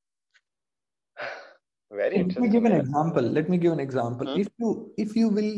Very 1.91 2.15
interesting. 2.17 2.43
Let 2.43 2.47
me 2.47 2.49
give 2.49 2.65
an 2.65 2.79
example. 2.79 3.23
Let 3.23 3.49
me 3.49 3.57
give 3.57 3.73
an 3.73 3.79
example. 3.79 4.27
Hmm? 4.27 4.41
If 4.41 4.47
you 4.59 4.93
if 4.97 5.15
you 5.15 5.29
will 5.29 5.51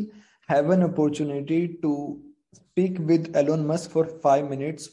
have 0.48 0.70
an 0.70 0.84
opportunity 0.84 1.78
to 1.82 1.94
speak 2.54 2.98
with 3.00 3.36
Elon 3.36 3.66
Musk 3.66 3.90
for 3.90 4.04
five 4.28 4.48
minutes 4.48 4.88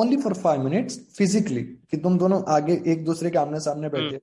only 0.00 0.16
for 0.16 0.34
five 0.34 0.62
minutes 0.64 0.98
physically 1.16 1.62
कि 1.90 1.96
तुम 2.04 2.16
दोनों 2.18 2.42
आगे 2.52 2.74
एक 2.92 3.04
दूसरे 3.04 3.30
के 3.30 3.38
आमने 3.38 3.58
सामने 3.60 3.86
हम्म। 3.86 3.98
बैठे 3.98 4.20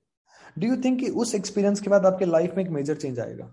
डू 0.58 0.66
यू 0.66 0.76
थिंक 0.84 0.98
कि 1.00 1.08
उस 1.22 1.34
एक्सपीरियंस 1.34 1.80
के 1.80 1.90
बाद 1.90 2.06
आपके 2.06 2.24
लाइफ 2.24 2.54
में 2.54 2.64
एक 2.64 2.70
मेजर 2.70 2.96
चेंज 2.96 3.20
आएगा? 3.20 3.46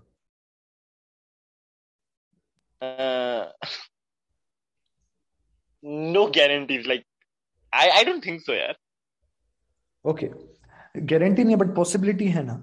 No 5.84 6.26
guarantees 6.36 6.86
like 6.86 7.04
I 7.72 7.88
I 7.88 8.04
don't 8.04 8.24
think 8.26 8.40
so 8.42 8.54
यार. 8.54 8.76
ओके 10.04 10.26
गारंटी 10.96 11.44
नहीं 11.44 11.56
बट 11.56 11.74
पॉसिबिलिटी 11.76 12.28
है 12.28 12.42
ना? 12.44 12.54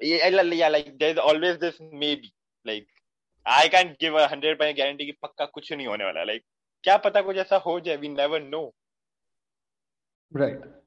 या 0.00 0.68
like 0.68 0.96
there 0.98 1.10
is 1.10 1.18
always 1.18 1.56
this 1.60 1.80
maybe 2.16 2.32
like 2.66 2.86
I 3.46 3.68
can 3.68 3.92
give 4.00 4.18
a 4.18 4.26
100% 4.32 4.76
guarantee 4.78 5.06
कि 5.06 5.12
पक्का 5.22 5.44
कुछ 5.46 5.72
नहीं 5.72 5.86
होने 5.86 6.04
वाला. 6.04 6.24
लाइक 6.24 6.40
like, 6.40 6.52
क्या 6.84 6.96
पता 6.96 7.20
कुछ 7.22 7.36
ऐसा 7.36 7.56
हो 7.56 7.78
जाए 7.80 7.96
वी 7.96 8.08
नेवर 8.08 8.42
नो 8.42 8.62
राइट 10.32 10.79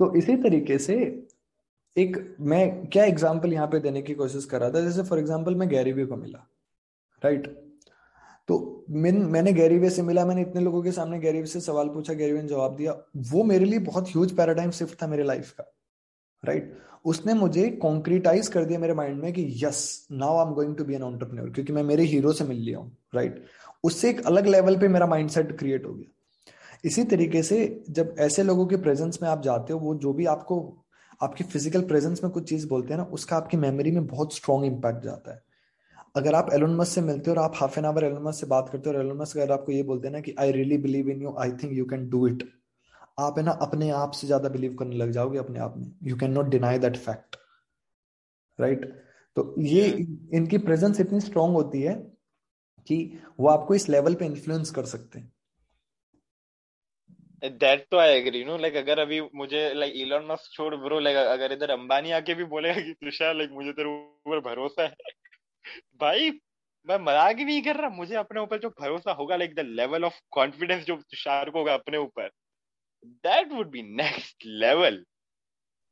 तो 0.00 0.14
इसी 0.16 0.36
तरीके 0.42 0.78
से 0.78 0.94
एक 1.96 2.16
मैं 2.40 2.86
क्या 2.88 3.04
एग्ज़ाम्पल 3.04 3.52
यहाँ 3.52 3.66
पे 3.66 3.78
देने 3.80 4.02
की 4.02 4.14
कोशिश 4.14 4.44
कर 4.44 4.60
रहा 4.60 4.70
था? 4.70 4.80
जैसे 4.80 5.02
फॉर 5.02 5.18
एग्ज़ाम्पल 5.18 5.54
मैं 5.54 5.68
गैरीवे 5.68 6.04
को 6.06 6.16
मिला 6.16 6.46
राइट 7.22 7.46
तो 8.48 8.84
मैं 8.90 9.12
मैंने 9.12 9.52
गैरीवे 9.52 9.88
से 9.90 10.02
मिला, 10.02 10.24
मैंने 10.26 10.42
इतने 10.42 10.60
लोगों 10.60 10.82
के 10.82 10.92
सामने 10.92 11.18
गैरीवे 11.20 11.46
से 11.46 11.60
सवाल 11.60 11.88
पूछा 11.88 12.12
गैरीवे 12.14 12.42
ने 12.42 12.48
जवाब 12.48 12.76
दिया। 12.76 12.92
वो 13.32 13.42
मेरे 13.44 13.64
लिए 13.64 13.78
बहुत 13.80 14.08
ह्यूज 14.08 14.36
पैराडाइम 14.36 14.70
शिफ्ट 14.70 15.02
था 15.02 15.06
मेरे 15.06 15.24
लाइफ 15.24 15.50
का 15.52 15.64
राइट 16.42 16.76
उसने 17.04 17.34
मुझे 17.34 17.68
कॉन्क्रीटाइज 17.82 18.48
कर 18.48 18.64
दिया 18.64 18.78
मेरे 18.78 18.94
माइंड 18.94 19.20
में 19.22 19.32
कि 19.32 19.44
yes 19.64 20.06
now 20.12 20.36
I 20.36 20.46
am 20.46 20.54
going 20.54 20.76
to 20.76 20.84
be 20.84 20.94
an 20.94 21.02
entrepreneur 21.02 21.50
क्योंकि 21.50 21.72
मैं 21.72 21.82
मेरे 21.82 22.04
हीरो 22.04 22.32
से 22.32 22.44
मिल 22.44 22.58
लिया 22.58 22.78
हूँ 22.78 22.96
राइट 23.14 23.44
उससे 23.84 24.10
एक 24.10 24.24
अलग 24.26 24.46
लेवल 24.46 24.78
पे 24.78 24.88
मेरा 24.88 25.06
माइंडसेट 25.06 25.56
क्रिएट 25.58 25.86
हो 25.86 25.92
गया। 25.94 26.10
इसी 26.84 27.04
तरीके 27.06 27.42
से 27.42 27.84
जब 27.90 28.14
ऐसे 28.20 28.42
लोगों 28.42 28.66
के 28.66 28.76
प्रेजेंस 28.78 29.18
में 29.22 29.28
आप 29.28 29.42
जाते 29.42 29.72
हो, 29.72 29.78
वो 29.78 29.94
जो 29.96 30.12
भी 30.12 30.26
आपको, 30.26 30.84
आपकी 31.20 31.44
फ़िज़िकल 31.44 31.82
प्रेजेंस 31.84 32.22
में 32.24 32.30
कुछ 32.32 32.48
चीज़ 32.48 32.66
बोलते 32.68 32.94
हैं 32.94 32.96
ना, 32.96 33.04
उसका 33.06 33.36
आपकी 33.36 33.56
मेमोरी 33.56 33.90
में 33.90 34.06
बहुत 34.06 34.34
स्ट्रॉन्ग 34.34 34.64
इम्पैक्ट 34.66 35.04
जाता 35.04 35.32
है। 35.32 35.42
अगर 36.16 36.34
आप 36.34 36.48
एलोनमस 36.54 36.88
से 36.88 37.00
मिलते 37.00 37.30
हो 37.30 37.36
और 37.36 37.42
आप 37.42 37.52
हाफ़ 37.56 37.78
एन 37.78 37.84
आवर 37.84 38.04
एलोनमस 38.04 38.40
से 38.40 38.46
बात 38.46 38.68
करते 38.68 38.90
हो 38.90 38.94
और 38.94 39.00
एलोनमस 39.02 39.36
अगर 39.36 39.52
आपको 39.52 39.72
ये 39.72 39.82
बोलते 39.82 40.08
हैं 40.08 40.12
ना 40.14 40.20
कि 40.20 40.34
I 40.40 40.52
really 40.52 40.78
believe 40.78 41.08
in 41.10 41.22
you 41.22 41.34
I 41.40 41.50
think 41.62 41.72
you 41.72 41.84
can 41.86 42.08
do 42.10 42.26
it 42.28 42.42
आप 43.18 43.38
है 43.38 43.44
ना, 43.44 43.50
अपने 43.52 43.90
आप 43.92 44.10
से 44.12 44.26
ज़्यादा 44.26 44.48
बिलीव 44.48 44.74
करने 44.78 44.96
लग 44.96 45.10
जाओगे 45.12 45.38
अपने 45.38 45.58
आप 45.58 45.74
में। 45.76 45.92
You 46.02 46.16
can 46.16 46.32
not 46.32 46.48
deny 46.48 46.78
that 46.78 46.96
fact 46.98 47.36
right 48.58 48.84
तो 49.36 49.54
ये 49.60 49.86
इनकी 50.34 50.58
प्रेजेंस 50.58 51.00
इतनी 51.00 51.20
स्ट्रांग 51.20 51.52
होती 51.52 51.82
है 51.82 51.94
कि 52.86 53.18
वो 53.40 53.48
आपको 53.48 53.74
इस 53.74 53.88
लेवल 53.88 54.14
पे 54.14 54.26
इन्फ्लुएंस 54.26 54.70
कर 54.70 54.84
सकते 54.86 55.18
हैं। 55.18 55.32
दैट 57.42 57.86
तो 57.90 57.98
आई 57.98 58.12
एग्री 58.12 58.44
नो 58.44 58.56
लाइक 58.58 58.76
अगर 58.76 58.98
अभी 58.98 59.20
मुझे 59.34 59.72
लाइक 59.74 59.94
इलॉन 59.96 60.24
मस्क 60.26 60.52
छोड़ 60.52 60.74
ब्रो 60.76 60.98
लाइक 61.00 61.16
अगर 61.16 61.52
इधर 61.52 61.70
अंबानी 61.70 62.10
आके 62.12 62.34
भी 62.34 62.44
बोलेगा 62.52 62.80
कि 62.82 62.92
तुषार 62.94 63.34
लाइक 63.34 63.50
मुझे 63.52 63.72
तेरे 63.72 63.88
ऊपर 63.88 64.40
भरोसा 64.48 64.82
है। 64.82 64.94
भाई, 66.00 66.30
मैं 66.86 66.98
मज़ाक 67.00 67.38
ही 67.38 67.44
नहीं 67.44 67.62
कर 67.62 67.76
रहा, 67.76 67.88
मुझे 67.90 68.14
अपने 68.16 68.40
ऊपर 68.40 68.58
जो 68.58 68.68
भरोसा 68.80 69.12
होगा 69.12 69.36
like 69.36 69.54
the 69.54 69.60
level 69.70 70.04
of 70.04 70.20
confidence 70.30 70.84
जो 70.84 70.96
तुषार 70.96 71.50
को 71.50 71.58
होगा 71.58 71.74
अपने 71.74 71.98
ऊपर 71.98 72.30
that 73.26 73.52
would 73.52 73.70
be 73.70 73.82
next 73.96 74.46
level 74.46 75.04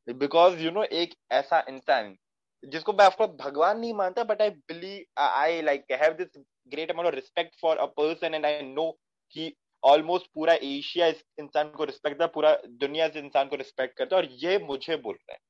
because 0.09 0.59
you 0.63 0.71
know 0.71 0.83
एक 0.83 1.15
ऐसा 1.33 1.65
इंसान, 1.69 2.17
जिसको 2.63 2.93
मैं 2.93 3.05
आपको 3.05 3.27
भगवान 3.45 3.79
नहीं 3.81 3.95
मानता 3.95 4.25
but 4.25 4.43
I 4.43 4.51
believe 4.51 5.21
I 5.21 5.63
like 5.63 5.85
have 5.93 6.13
this 6.15 6.43
great 6.69 6.91
amount 6.93 7.07
of 7.09 7.15
respect 7.15 7.53
for 7.61 7.73
a 7.79 7.85
person 7.91 8.37
and 8.37 8.47
I 8.47 8.53
know 8.69 8.91
कि 9.33 9.53
ऑलमोस्ट 9.85 10.27
पूरा 10.35 10.55
एशिया 10.55 11.07
इस 11.07 11.25
इंसान 11.39 11.71
को 11.71 11.85
रिस्पेक्ट 11.85 12.19
करता 12.19 12.27
पूरा 12.27 12.59
दुनिया 12.69 13.07
इस 13.07 13.17
इंसान 13.17 13.49
को 13.49 13.57
रिस्पेक्ट 13.57 13.97
करता 13.97 14.17
है 14.17 14.23
और 14.23 14.29
ये 14.33 14.59
मुझे 14.59 14.97
बोल 14.97 15.19
रहे 15.31 15.33
हैं। 15.33 15.41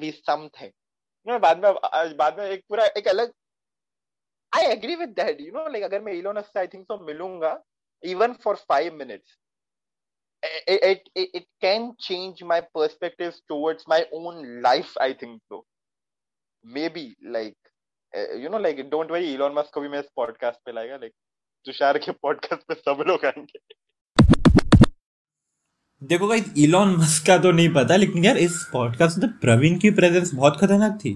बी 0.00 0.22
मैं 1.26 1.40
बाद 1.40 1.64
में 1.64 1.74
बाद 2.16 2.38
में 2.38 2.46
एक 2.46 2.64
पूरा 2.68 2.86
एक 2.86 3.08
अलग 3.08 3.32
I 4.56 4.62
agree 4.62 4.94
with 4.94 5.36
you 5.40 5.52
no 5.52 5.68
like 5.68 5.84
अगर 5.84 6.00
मैं 6.00 6.12
इलोन 6.12 6.40
से 6.40 6.60
आई 6.60 6.66
थिंक 6.66 6.84
सो 6.84 7.04
मिलूँगा 7.04 7.64
five 8.04 8.92
minutes 8.92 9.38
it, 10.44 10.82
it, 10.82 10.98
it, 11.16 11.28
it 11.36 11.44
can 11.64 11.92
change 12.10 12.42
my 12.42 12.62
perspectives 12.76 13.42
towards 13.52 13.84
my 13.92 14.06
own 14.14 14.62
life 14.62 14.92
i 15.00 15.12
think 15.12 15.38
so 15.52 15.62
maybe 16.76 17.14
like 17.36 17.56
uh, 18.16 18.26
you 18.34 18.48
know 18.48 18.64
like 18.64 18.90
don't 18.90 18.94
worry 18.94 19.36
elon 19.36 19.54
musk 19.54 19.70
को 19.70 19.80
भी 19.80 19.88
मैं 19.88 20.00
इस 20.00 20.08
podcast 20.16 20.60
पे 20.60 20.72
लाएगा 20.72 20.98
like 20.98 21.14
तुषार 21.66 21.98
के 21.98 22.12
podcast 22.12 22.62
पे 22.62 22.74
सब 22.74 23.04
लोग 23.08 23.24
आएँगे। 23.26 23.58
देखो 26.02 26.26
गाइस 26.26 26.50
इलॉन 26.58 26.88
मस्क 26.96 27.26
का 27.26 27.36
तो 27.38 27.52
नहीं 27.52 27.68
पता, 27.68 27.96
लेकिन 27.96 28.24
यार 28.24 28.36
इस 28.36 28.56
पॉडकास्ट 28.72 29.18
में 29.18 29.30
प्रवीण 29.32 29.78
की 29.78 29.90
प्रेजेंस 29.90 30.32
बहुत 30.34 30.56
खतरनाक 30.60 30.98
थी। 31.04 31.12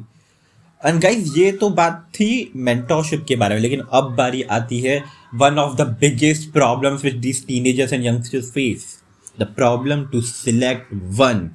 एंड 0.86 1.00
गाइस 1.00 1.34
ये 1.36 1.50
तो 1.52 1.68
बात 1.70 2.00
थी 2.14 2.30
मेंटरशिप 2.56 3.24
के 3.28 3.36
बारे 3.36 3.54
में, 3.54 3.62
लेकिन 3.62 3.80
अब 3.92 4.14
बारी 4.16 4.42
आती 4.42 4.80
है 4.80 5.02
one 5.34 5.58
of 5.58 5.76
the 5.76 5.86
biggest 6.00 6.52
problems 6.52 7.04
which 7.04 7.14
this 7.14 7.46
teenagers 7.46 7.92
and 7.92 8.04
youngsters 8.04 8.50
face 8.50 8.86
the 9.40 9.52
problem 9.56 10.06
to 10.06 10.20
select 10.20 10.94
one 11.20 11.50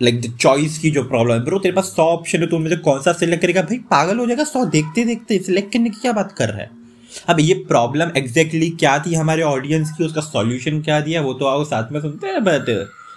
like 0.00 0.20
the 0.20 0.36
choice 0.36 0.78
की 0.78 0.90
जो 0.90 1.04
प्रॉब्लम 1.04 1.34
है। 1.34 1.44
ब्रो 1.44 1.58
तेरे 1.58 1.74
पास 1.74 1.94
सौ 1.96 2.10
ऑप्शन 2.10 2.40
है 2.40 2.46
तो 2.46 2.58
मुझे 2.58 2.76
कौन 2.76 3.02
सा 3.02 3.12
सिलेक्ट 3.12 3.42
करेगा? 3.42 3.62
भाई, 3.62 3.78
पागल 3.90 4.18
हो 4.18 4.26
जाएगा, 4.26 4.44
सौ 4.44 4.64
देखते 4.66 5.04
देखते 5.04 5.38
सिलेक्ट 5.38 5.72
करने 5.72 5.90
की 5.90 6.00
क्या 6.00 6.12
बात 6.12 6.32
कर 6.32 6.48
रहा 6.48 6.58
है? 6.58 6.81
अब 7.28 7.40
ये 7.40 7.54
प्रॉब्लम 7.68 8.12
एग्जैक्टली 8.16 8.60
exactly 8.60 8.78
क्या 8.80 8.98
थी 9.06 9.14
हमारे 9.14 9.42
ऑडियंस 9.42 9.90
की? 9.98 10.04
उसका 10.04 10.20
सॉल्यूशन 10.20 10.82
क्या 10.82 11.00
दिया? 11.00 11.22
वो 11.22 11.32
तो 11.34 11.46
आओ 11.46 11.64
साथ 11.64 11.92
में 11.92 12.00
सुनते 12.00 12.26
हैं 12.26 12.44
but 12.44 12.68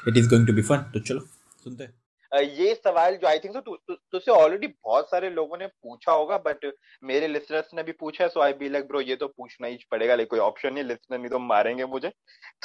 it 0.08 0.18
is 0.18 0.30
going 0.30 0.48
to 0.48 0.54
be 0.54 0.62
fun 0.62 0.90
तो 0.94 1.00
चलो 1.00 1.20
सुनते 1.20 1.84
हैं। 1.84 1.94
ये 2.32 2.74
सवाल 2.76 3.16
जो 3.16 3.28
आई 3.28 3.38
थिंक 3.40 3.56
तो 3.56 3.76
तुझसे 3.90 4.32
ऑलरेडी 4.32 4.68
बहुत 4.68 5.06
सारे 5.10 5.30
लोगों 5.30 5.58
ने 5.58 5.68
पूछा 5.68 6.12
होगा 6.12 6.38
बट 6.48 6.66
मेरे 7.04 7.28
लिसनर्स 7.28 7.70
ने 7.76 7.84
भी 7.84 7.92
पूछा 8.00 8.24
है 8.24 8.30
so 8.30 8.42
I 8.42 8.54
be 8.60 8.70
like 8.70 8.88
bro 8.88 9.02
ये 9.02 9.16
तो 9.16 9.28
पूछना 9.28 9.68
ही 9.68 9.78
पड़ेगा 9.92 10.16
लाइक 10.16 10.30
कोई 10.30 10.40
ऑप्शन 10.40 10.74
नहीं 10.74 10.84
लिसनर 10.84 11.18
नहीं 11.18 11.30
तो 11.30 11.40
मारेंगे 11.40 11.86
मुझे। 11.94 12.10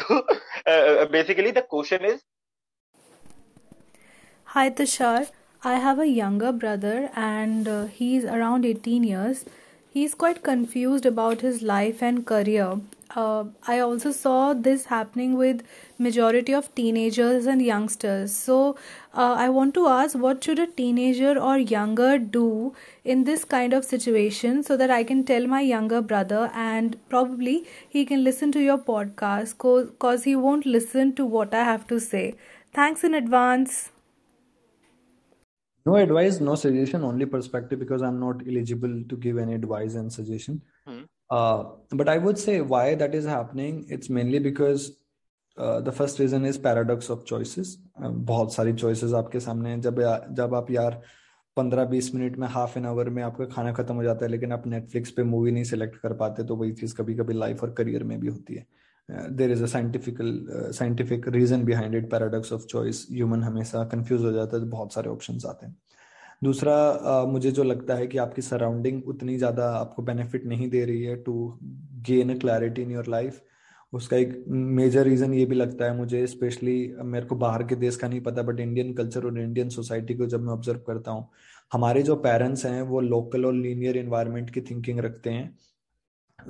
तो 0.02 0.18
basically 1.12 1.52
the 1.52 1.62
question 1.74 2.06
is 2.12 2.20
Hi 4.46 4.68
Tushar, 4.78 5.26
I 5.62 5.72
have 5.82 6.00
a 6.00 6.06
younger 6.08 6.50
brother 6.52 7.10
and 7.14 7.68
uh, 7.68 7.86
he's 7.98 8.24
around 8.36 8.64
18 8.64 9.04
years. 9.04 9.42
He's 9.92 10.14
quite 10.14 10.44
confused 10.44 11.04
about 11.04 11.40
his 11.40 11.62
life 11.62 12.00
and 12.00 12.24
career. 12.24 12.80
Uh, 13.16 13.46
I 13.66 13.80
also 13.80 14.12
saw 14.12 14.54
this 14.54 14.84
happening 14.84 15.36
with 15.36 15.64
majority 15.98 16.54
of 16.54 16.72
teenagers 16.76 17.44
and 17.46 17.60
youngsters. 17.60 18.32
So 18.32 18.76
uh, 19.12 19.34
I 19.36 19.48
want 19.48 19.74
to 19.74 19.88
ask, 19.88 20.16
what 20.16 20.44
should 20.44 20.60
a 20.60 20.68
teenager 20.68 21.36
or 21.36 21.58
younger 21.58 22.18
do 22.18 22.72
in 23.04 23.24
this 23.24 23.44
kind 23.44 23.72
of 23.72 23.84
situation, 23.84 24.62
so 24.62 24.76
that 24.76 24.92
I 24.92 25.02
can 25.02 25.24
tell 25.24 25.48
my 25.48 25.60
younger 25.60 26.00
brother 26.00 26.52
and 26.54 26.96
probably 27.08 27.66
he 27.88 28.04
can 28.04 28.22
listen 28.22 28.52
to 28.52 28.60
your 28.60 28.78
podcast, 28.78 29.58
cause 29.98 30.22
he 30.22 30.36
won't 30.36 30.64
listen 30.64 31.12
to 31.16 31.26
what 31.26 31.52
I 31.52 31.64
have 31.64 31.88
to 31.88 31.98
say. 31.98 32.36
Thanks 32.72 33.02
in 33.02 33.12
advance. 33.12 33.89
No 35.86 35.96
advice, 35.96 36.40
no 36.40 36.54
suggestion, 36.54 37.04
only 37.04 37.26
perspective 37.26 37.78
because 37.78 38.02
I'm 38.02 38.20
not 38.20 38.42
eligible 38.46 39.02
to 39.08 39.16
give 39.16 39.38
any 39.38 39.54
advice 39.54 39.94
and 39.94 40.12
suggestion. 40.12 40.60
Hmm. 40.86 41.02
Uh, 41.30 41.64
but 41.90 42.08
I 42.08 42.18
would 42.18 42.38
say 42.38 42.60
why 42.60 42.94
that 42.96 43.14
is 43.14 43.24
happening. 43.24 43.86
It's 43.88 44.10
mainly 44.10 44.40
because 44.40 44.92
uh, 45.56 45.80
the 45.80 45.92
first 45.92 46.18
reason 46.18 46.44
is 46.44 46.58
paradox 46.58 47.08
of 47.08 47.24
choices. 47.24 47.78
Uh, 48.02 48.10
बहुत 48.10 48.54
सारी 48.54 48.76
choices 48.76 49.14
आपके 49.14 49.40
सामने 49.40 49.70
हैं 49.70 49.80
जब 49.80 50.00
जब 50.36 50.54
आप 50.54 50.70
यार 50.70 51.00
पंद्रह 51.56 51.84
बीस 51.84 52.14
मिनट 52.14 52.36
में 52.38 52.46
हाफ़ 52.48 52.78
एन 52.78 52.86
आवर 52.86 53.08
में 53.10 53.22
आपका 53.22 53.44
खाना 53.54 53.72
खत्म 53.72 53.94
हो 53.94 54.02
जाता 54.02 54.24
है 54.24 54.30
लेकिन 54.30 54.52
आप 54.52 54.66
नेटफ्लिक्स 54.66 55.10
पे 55.16 55.22
मूवी 55.22 55.50
नहीं 55.52 55.64
सिलेक्ट 55.64 55.96
कर 56.02 56.12
पाते 56.22 56.44
तो 56.44 56.56
वही 56.56 56.72
चीज़ 56.72 56.94
कभी 56.96 57.14
कभी 57.14 57.34
लाइफ 57.34 57.62
और 57.62 57.70
करियर 57.78 58.04
में 58.04 58.18
भी 58.20 58.28
होती 58.28 58.54
है 58.54 58.66
there 59.10 59.50
is 59.50 59.62
a 59.62 59.66
scientifical 59.66 60.46
scientific 60.72 61.28
reason 61.28 61.64
behind 61.64 61.94
it 61.94 62.10
paradox 62.10 62.52
of 62.52 62.62
choice 62.62 63.06
human 63.12 63.42
हमेशा 63.42 63.84
कंफ्यूज 63.84 64.24
हो 64.24 64.32
जाता 64.32 64.56
है 64.56 64.62
तो 64.64 64.70
बहुत 64.70 64.92
सारे 64.92 65.10
ऑप्शन 65.10 65.38
आते 65.48 65.66
हैं। 65.66 65.76
दूसरा 66.44 66.74
uh, 67.22 67.28
मुझे 67.28 67.50
जो 67.50 67.62
लगता 67.62 67.94
है 67.94 68.06
कि 68.06 68.18
आपकी 68.18 68.42
सराउंडिंग 68.42 69.02
उतनी 69.08 69.38
ज़्यादा 69.38 69.70
आपको 69.70 70.02
बेनिफिट 70.02 70.46
नहीं 70.46 70.70
दे 70.70 70.84
रही 70.84 71.02
है 71.02 71.16
to 71.16 71.58
gain 72.02 72.34
a 72.34 72.38
clarity 72.38 72.82
in 72.82 72.90
your 72.90 73.06
life 73.06 73.42
उसका 73.94 74.16
एक 74.16 74.44
मेजर 74.48 75.04
रीज़न 75.04 75.34
ये 75.34 75.46
भी 75.46 75.54
लगता 75.54 75.84
है 75.84 75.96
मुझे 75.96 76.26
स्पेशली 76.26 76.94
मेरे 77.02 77.26
को 77.26 77.36
बाहर 77.36 77.62
के 77.62 77.74
देश 77.74 77.96
का 77.96 78.08
नहीं 78.08 78.20
पता 78.20 78.42
बट 78.42 78.60
इंडियन 78.60 78.94
कल्चर 78.94 79.24
और 79.24 79.40
इंडियन 79.40 79.68
सोसाइटी 79.68 80.14
को 80.14 80.26
जब 80.26 80.40
मैं 80.40 80.52
ऑब्ज़र्व 80.52 80.78
करता 80.78 81.10
हूँ 81.10 81.28
हमारे 81.72 82.02
जो 82.02 82.16
पेरेंट्स 82.16 82.66
हैं 82.66 82.82
वो 82.82 83.00
लोकल 83.00 83.46
और 83.46 83.54
लीनियर 83.54 83.96
इन्वायरमेंट 83.96 84.50
की 84.50 84.60
थिंकिंग 84.60 85.00
रखते 85.00 85.30
हैं 85.30 85.58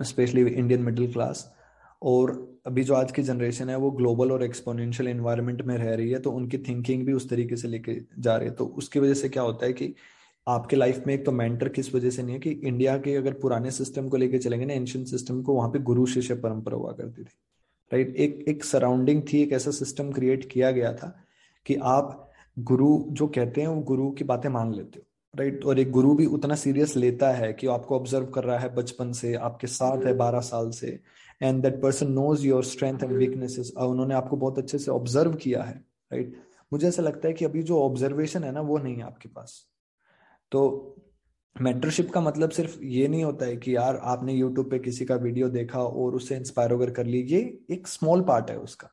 स्पेशली 0.02 0.42
इंडियन 0.42 0.82
मिडिल 0.82 1.12
क्लास 1.12 1.56
और 2.02 2.49
अभी 2.66 2.82
जो 2.84 2.94
आज 2.94 3.12
की 3.12 3.22
जनरेशन 3.22 3.70
है 3.70 3.76
वो 3.76 3.90
ग्लोबल 3.90 4.32
और 4.32 4.42
एक्सपोनेंशियल 4.42 5.08
इन्वायरमेंट 5.08 5.62
में 5.62 5.76
रह 5.76 5.94
रही 5.94 6.10
है 6.10 6.18
तो 6.18 6.30
उनकी 6.30 6.58
थिंकिंग 6.58 7.04
भी 7.06 7.12
उस 7.12 7.28
तरीके 7.30 7.56
से 7.56 7.68
लेके 7.68 7.96
जा 8.18 8.36
रही 8.36 8.48
है। 8.48 8.54
तो 8.54 8.64
उसकी 8.66 8.98
वजह 8.98 9.14
से 9.14 9.28
क्या 9.28 9.42
होता 9.42 9.66
है 9.66 9.72
कि 9.72 9.94
आपके 10.46 10.76
लाइफ 10.76 11.06
में 11.06 11.14
एक 11.14 11.24
तो 11.26 11.32
मेंटर 11.32 11.68
किस 11.68 11.94
वजह 11.94 12.10
से 12.10 12.22
नहीं 12.22 12.34
है 12.34 12.40
कि 12.40 12.50
इंडिया 12.50 12.96
के 12.98 13.14
अगर 13.16 13.32
पुराने 13.32 13.70
सिस्टम 13.70 14.08
को 14.08 14.16
लेके 14.16 14.38
चलेंगे 14.38 14.66
ना 14.66 14.74
एंशियंट 14.74 15.08
सिस्टम 15.08 15.42
को 15.42 15.54
वहाँ 15.54 15.68
पे 15.68 15.78
गुरु 15.80 16.06
शिष्य 16.06 16.34
परंपरा 16.36 16.76
हुआ 16.76 16.92
करती 16.92 17.22
थी। 17.22 17.28
राइट 17.92 18.16
एक 18.16 18.44
एक 18.48 18.64
सराउंडिंग 18.64 19.22
थी 19.22 19.42
एक 19.42 19.52
ऐसा 19.52 19.70
सिस्टम 19.70 20.10
क्रिएट 20.12 20.48
किया 20.50 20.70
गया 20.70 20.92
था 20.92 21.14
कि 21.66 21.74
आप 21.74 22.30
गुरु 22.56 22.98
जो 23.10 23.26
कहते 23.28 23.60
हैं 23.60 23.68
वो 23.68 23.80
गुरु 23.82 24.10
की 24.10 24.24
बातें 24.24 24.48
मान 24.48 24.74
लेते 24.74 24.98
हो। 24.98 25.04
राइट 25.34 25.64
और 25.64 25.78
एक 25.78 25.90
गुरु 25.90 26.14
भी 26.14 26.26
उतना 26.26 26.54
सीरियस 26.54 26.96
लेता 26.96 27.30
है 27.32 27.52
कि 27.52 27.66
आपको 27.66 27.96
ऑब्ज़र्व 27.96 28.26
कर 28.26 28.44
रहा 28.44 28.58
है 28.58 28.74
बचपन 28.74 29.12
से 29.12 29.34
आपके 29.34 29.66
साथ 29.66 30.04
है 30.06 30.14
बारह 30.16 30.40
साल 30.40 30.70
से। 30.70 30.98
And 31.42 31.62
that 31.62 31.82
person 31.82 32.12
knows 32.12 32.46
your 32.46 32.64
strength 32.64 33.02
and 33.02 33.12
weaknesses 33.12 33.72
उन्होंने 33.78 34.14
आपको 34.14 34.36
बहुत 34.36 34.58
अच्छे 34.58 34.78
से 34.78 34.90
ऑब्ज़र्व 34.90 35.34
किया 35.34 35.62
है 35.62 35.84
राइट 36.12 36.26
right? 36.26 36.50
मुझे 36.72 36.88
ऐसा 36.88 37.02
लगता 37.02 37.28
है 37.28 37.34
कि 37.34 37.44
अभी 37.44 37.62
जो 37.62 37.82
ऑब्जर्वेशन 37.82 38.44
है 38.44 38.52
ना, 38.52 38.60
वो 38.60 38.78
नहीं 38.78 38.96
है 38.96 39.02
आपके 39.02 39.28
पास। 39.28 39.66
तो 40.52 40.96
मेंटरशिप 41.60 42.10
का 42.10 42.20
मतलब 42.20 42.50
सिर्फ़ 42.50 42.78
ये 42.82 43.08
नहीं 43.08 43.24
होता 43.24 43.46
है 43.46 43.56
कि 43.56 43.76
यार, 43.76 43.96
आपने 43.96 44.32
यूट्यूब 44.32 44.70
पे 44.70 44.78
किसी 44.78 45.04
का 45.04 45.14
वीडियो 45.14 45.48
देखा 45.48 45.82
और 45.82 46.14
उससे 46.14 46.36
इंस्पायर 46.36 46.72
होकर 46.72 46.90
कर 46.90 47.06
ली। 47.06 47.20
ये 47.20 47.58
एक 47.70 47.88
स्मॉल 47.88 48.22
पार्ट 48.22 48.50
है 48.50 48.58
उसका। 48.58 48.88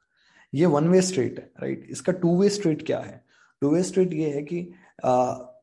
ये 0.54 0.66
वन 0.66 0.88
वे 0.88 1.02
स्ट्रीट 1.02 1.39
है 1.39 1.52
राइट 1.62 1.88
इसका 1.89 2.14
टू 2.14 2.38
वे 2.41 2.50
स्ट्रीट 2.50 2.86
क्या 2.86 3.00
है? 3.00 3.24
टू 3.62 3.70
वे 3.70 3.84
स्ट्रीट 3.84 4.14
ये 4.14 4.30
है 4.30 4.41
कि 4.43 4.62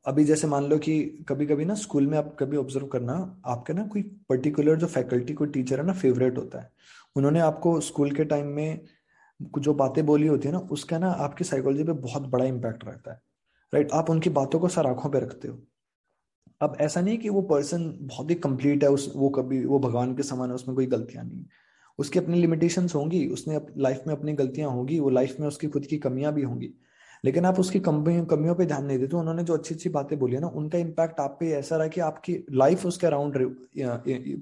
अभी 0.07 0.25
जैसे 0.25 0.47
मान 0.47 0.65
लो 0.65 0.79
कि 0.79 1.25
कभी 1.29 1.47
कभी 1.47 1.65
ना 1.65 1.75
स्कूल 1.75 2.07
में 2.07 2.19
आप 2.19 2.37
कभी 2.39 2.57
ऑब्ज़र्व 2.57 2.87
करना, 2.87 3.43
आपका 3.47 3.75
ना 3.75 3.87
कोई 3.87 4.03
पर्टिकुलर 4.03 4.77
जो 4.77 4.87
फैकल्टी 4.87 5.35
कोई 5.35 5.49
टीचर 5.49 5.81
है 5.81 5.87
ना 5.87 5.93
फेवरेट 5.93 6.39
होता 6.39 6.61
है। 6.61 6.71
उन्होंने 7.17 7.41
आपको 7.41 7.81
स्कूल 7.81 8.13
के 8.13 8.25
टाइम 8.25 8.47
में 8.47 8.81
जो 9.59 9.75
बातें 9.75 10.07
बोली 10.07 10.27
होती 10.27 10.49
है 10.49 10.53
ना, 10.53 10.59
उसका 10.59 10.99
ना 10.99 11.11
आपकी 11.11 11.45
साइकोलॉजी 11.45 11.85
पे 11.85 11.93
बहुत 11.93 12.23
बड़ा 12.23 12.45
इम्पैक्ट 12.45 12.85
रहता 12.85 13.13
है। 13.13 13.21
राइट 13.75 13.93
आप 13.93 14.11
उनकी 14.11 14.31
बातों 14.31 14.61
को 14.61 14.69
सर 14.69 14.87
आँखों 14.87 15.11
पे 15.11 15.21
रखते 15.21 15.49
हो। 15.49 15.59
अब 16.61 16.77
ऐसा 16.81 17.01
नहीं 17.01 17.19
कि 17.19 17.29
वो 17.29 17.43
पर्सन 17.43 17.99
बहुत 18.01 18.31
ही 18.31 18.35
कंप्लीट 18.35 18.85
है, 18.85 18.91
उस, 18.91 19.13
वो 19.17 19.29
कभी, 19.29 19.65
वो 19.65 19.79
भगवान 19.79 20.15
के 20.17 20.23
समान 20.23 20.49
है, 20.49 20.55
उसमें 20.55 20.75
कोई 20.75 20.87
गलतियाँ 20.87 21.25
नहीं 21.25 21.45
उसकी 21.99 22.19
अपनी 22.19 22.41
लिमिटेशंस 22.41 22.95
होंगी, 22.95 23.27
उसने 23.29 23.61
लाइफ 23.79 24.03
में 24.07 24.15
अपनी 24.15 24.33
गलतियाँ 24.33 24.71
होंगी, 24.71 24.99
वो 25.01 25.11
लाइफ 25.11 25.37
में 25.41 25.49
उसकी 25.49 25.67
खुद 25.69 25.87
की 25.87 25.99
कमियाँ 25.99 26.33
भी 26.33 26.43
होंगी। 26.43 26.75
लेकिन 27.25 27.45
आप 27.45 27.59
उसकी 27.61 27.81
कमियों 27.81 28.25
कमियों 28.25 28.55
पे 28.55 28.67
ध्यान 28.67 28.85
नहीं 28.85 28.99
देते। 28.99 29.17
उन्होंने 29.17 29.43
जो 29.43 29.55
अच्छी 29.55 29.75
अच्छी 29.75 29.89
बातें 29.89 30.19
बोली 30.19 30.35
है 30.35 30.41
ना, 30.41 30.47
उनका 30.47 30.79
इम्पैक्ट 30.79 31.21
आप 31.21 31.37
पे 31.41 31.51
ऐसा 31.51 31.77
रहा 31.77 31.89
कि 31.89 32.01
आपकी 32.01 32.45
लाइफ 32.53 32.87
उसके 32.87 33.07
अराउंड 33.07 33.39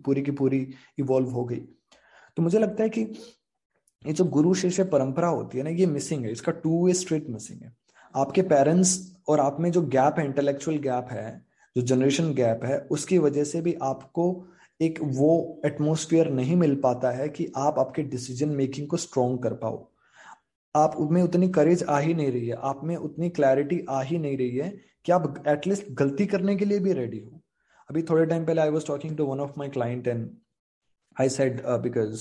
पूरी 0.04 0.22
की 0.22 0.30
पूरी 0.30 0.68
इवॉल्व 0.98 1.28
हो 1.28 1.44
गई। 1.44 1.60
तो 2.36 2.42
मुझे 2.42 2.58
लगता 2.58 2.82
है 2.82 2.88
कि 2.88 3.00
ये 4.06 4.12
जो 4.12 4.24
गुरु 4.24 4.54
शिष्य 4.54 4.84
परंपरा 4.84 5.28
होती 5.28 5.58
है 5.58 5.64
ना, 5.64 5.70
ये 5.70 5.86
मिसिंग 5.86 6.24
है। 6.24 6.32
इसका 6.32 6.52
टू 6.52 6.86
वे 6.86 6.94
स्ट्रेट 6.94 7.28
मिसिंग 7.30 7.60
है। 7.62 7.76
आपके 8.16 8.42
पेरेंट्स 8.42 9.16
और 9.28 9.40
आप 9.40 9.60
में 9.60 9.70
जो 9.72 9.82
गैप 9.82 10.14
है 10.18 10.24
इंटेलेक्चुअल 10.24 10.76
गैप 10.76 11.08
है, 11.10 11.46
जो 11.76 11.82
जनरेशन 11.82 12.32
गैप 12.34 12.64
है, 12.64 12.78
उसकी 12.90 13.18
वजह 13.18 13.44
से 13.44 13.60
भी 13.60 13.74
आपको 13.82 14.44
एक 14.80 14.98
वो 15.02 15.60
एटमोस्फियर 15.66 16.30
नहीं 16.30 16.56
मिल 16.56 16.74
पाता 16.74 17.10
है 17.10 17.28
कि 17.28 17.52
आप 17.56 17.78
आपके 17.78 18.02
डिसीज़न 18.02 18.48
मेकिंग 18.48 18.88
को 18.88 18.96
स्ट्रॉन्ग 18.96 19.42
कर 19.42 19.52
पाओ। 19.54 19.91
आप 20.76 20.96
में 21.10 21.22
उतनी 21.22 21.48
करेज 21.58 21.82
आ 21.82 21.98
ही 21.98 22.14
नहीं 22.14 22.30
रही 22.32 22.46
है 22.48 22.56
आप 22.70 22.80
में 22.84 22.96
उतनी 22.96 23.28
क्लैरिटी 23.38 23.84
आ 23.90 24.00
ही 24.02 24.18
नहीं 24.18 24.36
रही 24.38 24.56
है 24.56 24.70
कि 25.04 25.12
आप 25.12 25.42
एटलीस्ट 25.48 25.90
गलती 25.98 26.26
करने 26.26 26.56
के 26.56 26.64
लिए 26.64 26.78
भी 26.80 26.92
रेडी 26.92 27.18
हो 27.18 27.40
अभी 27.90 28.02
थोड़े 28.10 28.26
टाइम 28.26 28.44
पहले 28.46 28.60
I 28.60 28.70
was 28.70 28.86
talking 28.86 29.16
to 29.16 29.26
one 29.26 29.40
of 29.40 29.58
my 29.58 29.68
client 29.78 30.08
and 30.08 30.30
I 31.16 31.28
said 31.28 31.58
uh, 31.64 31.78
because 31.78 32.20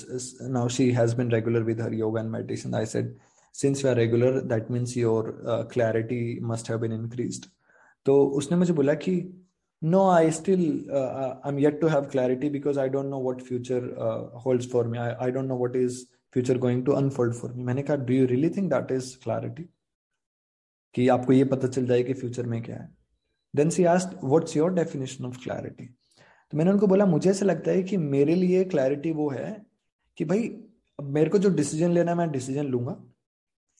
now 0.53 0.67
she 0.67 0.91
has 0.91 1.13
been 1.13 1.29
regular 1.29 1.63
with 1.63 1.79
her 1.79 1.93
yoga 1.93 2.19
and 2.19 2.31
meditation. 2.31 2.73
I 2.73 2.83
said, 2.83 3.15
since 3.55 3.83
you 3.83 3.89
are 3.89 3.95
regular, 3.95 4.41
that 4.41 4.69
means 4.69 4.95
your 4.97 5.35
uh, 5.47 5.63
clarity 5.63 6.39
must 6.41 6.67
have 6.67 6.81
been 6.81 6.91
increased. 6.91 7.47
तो 8.05 8.23
उसने 8.37 8.57
मुझे 8.57 8.73
बोला 8.73 8.93
कि 9.05 9.13
no 9.81 10.01
i 10.09 10.29
still 10.29 10.63
uh, 10.93 11.35
i'm 11.43 11.59
yet 11.59 11.79
to 11.81 11.87
have 11.87 12.09
clarity 12.09 12.49
because 12.49 12.77
i 12.77 12.87
don't 12.87 13.09
know 13.09 13.19
what 13.27 13.41
future 13.41 13.81
uh, 13.97 14.39
holds 14.43 14.65
for 14.65 14.83
me 14.83 14.99
I, 14.99 15.25
I 15.25 15.29
don't 15.31 15.47
know 15.47 15.55
future 16.35 16.57
going 16.57 16.83
to 16.85 16.95
unfold 16.95 17.35
for 17.35 17.49
me. 17.49 17.63
मैंने 17.65 17.83
कहा, 17.83 17.97
do 17.97 18.13
you 18.13 18.27
really 18.27 18.49
think 18.55 18.73
that 18.73 18.91
is 18.97 19.13
clarity? 19.23 19.67
कि 20.95 21.07
आपको 21.07 21.33
ये 21.33 21.43
पता 21.45 21.67
चल 21.67 21.85
जाए 21.87 22.03
कि 22.03 22.13
future 22.13 22.45
में 22.45 22.61
क्या 22.63 22.75
है। 22.75 22.89
Then 23.53 23.69
she 23.69 23.83
asked 23.85 24.23
what's 24.23 24.55
your 24.57 24.73
definition 24.73 25.25
of 25.25 25.37
clarity 25.43 25.85
तो 25.85 26.57
मैंने 26.57 26.71
उनको 26.71 26.87
बोला, 26.87 27.05
मुझे 27.05 27.29
ऐसा 27.29 27.45
लगता 27.45 27.71
है 27.71 27.83
कि 27.83 27.97
मेरे 27.97 28.35
लिए 28.35 28.63
क्लैरिटी 28.65 29.11
वो 29.11 29.29
है 29.29 29.65
कि 30.17 30.25
भाई 30.25 30.49
मेरे 30.99 31.29
को 31.29 31.37
जो 31.37 31.49
डिसीज़न 31.49 31.91
लेना 31.91 32.11
है, 32.11 32.17
मैं 32.17 32.31
डिसीज़न 32.31 32.65
लूँगा। 32.65 32.95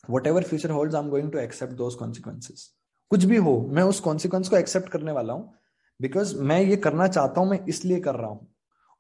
Whatever 0.27 0.43
future 0.43 0.71
hold 0.71 0.95
I 0.95 1.01
am 1.01 1.09
going 1.09 1.31
to 1.31 1.39
accept 1.39 1.73
those 1.73 1.95
consequences 1.95 2.63
कुछ 3.11 3.23
भी 3.25 3.37
हो, 3.37 3.59
मैं 3.71 3.83
उस 3.83 3.99
कॉन्सिक्वेंस 3.99 4.49
को 4.49 4.57
एक्सेप्ट 4.57 4.89
करने 4.89 5.11
वाला 5.11 5.33
हूँ 5.33 5.53
बिकॉज़ 5.99 6.35
मैं 6.41 6.61
ये 6.61 6.77
करना 6.77 7.07
चाहता 7.07 7.41
हूँ, 7.41 7.49
मैं 7.49 7.59
इसलिए 7.69 7.99
कर 7.99 8.15
रहा 8.15 8.29
हूँ। 8.29 8.47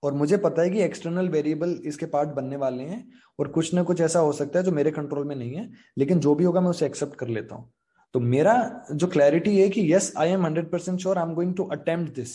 और 0.03 0.13
मुझे 0.13 0.37
पता 0.37 0.61
है 0.61 0.69
कि 0.69 0.81
एक्सटर्नल 0.81 1.29
वेरिएबल 1.29 1.79
इसके 1.85 2.05
पार्ट 2.07 2.29
बनने 2.29 2.57
वाले 2.57 2.83
हैं 2.83 3.03
और 3.39 3.47
कुछ 3.49 3.73
ना 3.73 3.83
कुछ 3.83 4.01
ऐसा 4.01 4.19
हो 4.19 4.31
सकता 4.33 4.59
है 4.59 4.65
जो 4.65 4.71
मेरे 4.71 4.91
कंट्रोल 4.91 5.27
में 5.27 5.35
नहीं 5.35 5.53
है, 5.53 5.69
लेकिन 5.97 6.19
जो 6.19 6.35
भी 6.35 6.43
होगा 6.43 6.61
मैं 6.61 6.69
उसे 6.69 6.85
एक्सेप्ट 6.85 7.15
कर 7.15 7.27
लेता 7.29 7.55
हूँ। 7.55 7.71
तो 8.15 8.19
मेरा 8.19 8.85
जो 8.91 9.07
क्लैरिटी 9.07 9.57
है 9.59 9.67
कि 9.69 9.93
yes 9.93 10.13
I 10.17 10.29
am 10.29 10.45
hundred 10.45 10.69
percent 10.71 10.99
sure 10.99 11.17
I 11.17 11.25
am 11.25 11.33
going 11.33 11.53
to 11.55 11.63
attempt 11.63 12.13
this 12.15 12.33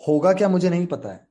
होगा 0.00 0.32
क्या 0.32 0.48
मुझे 0.48 0.70
नहीं 0.70 0.86
पता 0.86 1.08
है। 1.08 1.26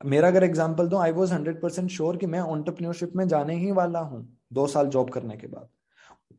मेरा 0.00 0.28
अगर 0.28 0.44
एग्ज़ाम्पल 0.44 0.88
दो 0.88 0.96
I 0.96 1.12
was 1.12 1.32
hundred 1.32 1.60
percent 1.60 1.90
sure 1.90 2.16
कि 2.16 2.26
मैं 2.26 2.40
ऑन्टरप्रीनियोरशिप 2.40 3.12
में 3.16 3.26
जाने 3.28 3.56
ही 3.56 3.70
वाला 3.72 4.00
हूँ 4.00 4.26
दो 4.52 4.66
साल 4.66 4.88
जॉब 4.88 5.10
करने 5.10 5.36
के 5.36 5.46
बाद। 5.46 5.68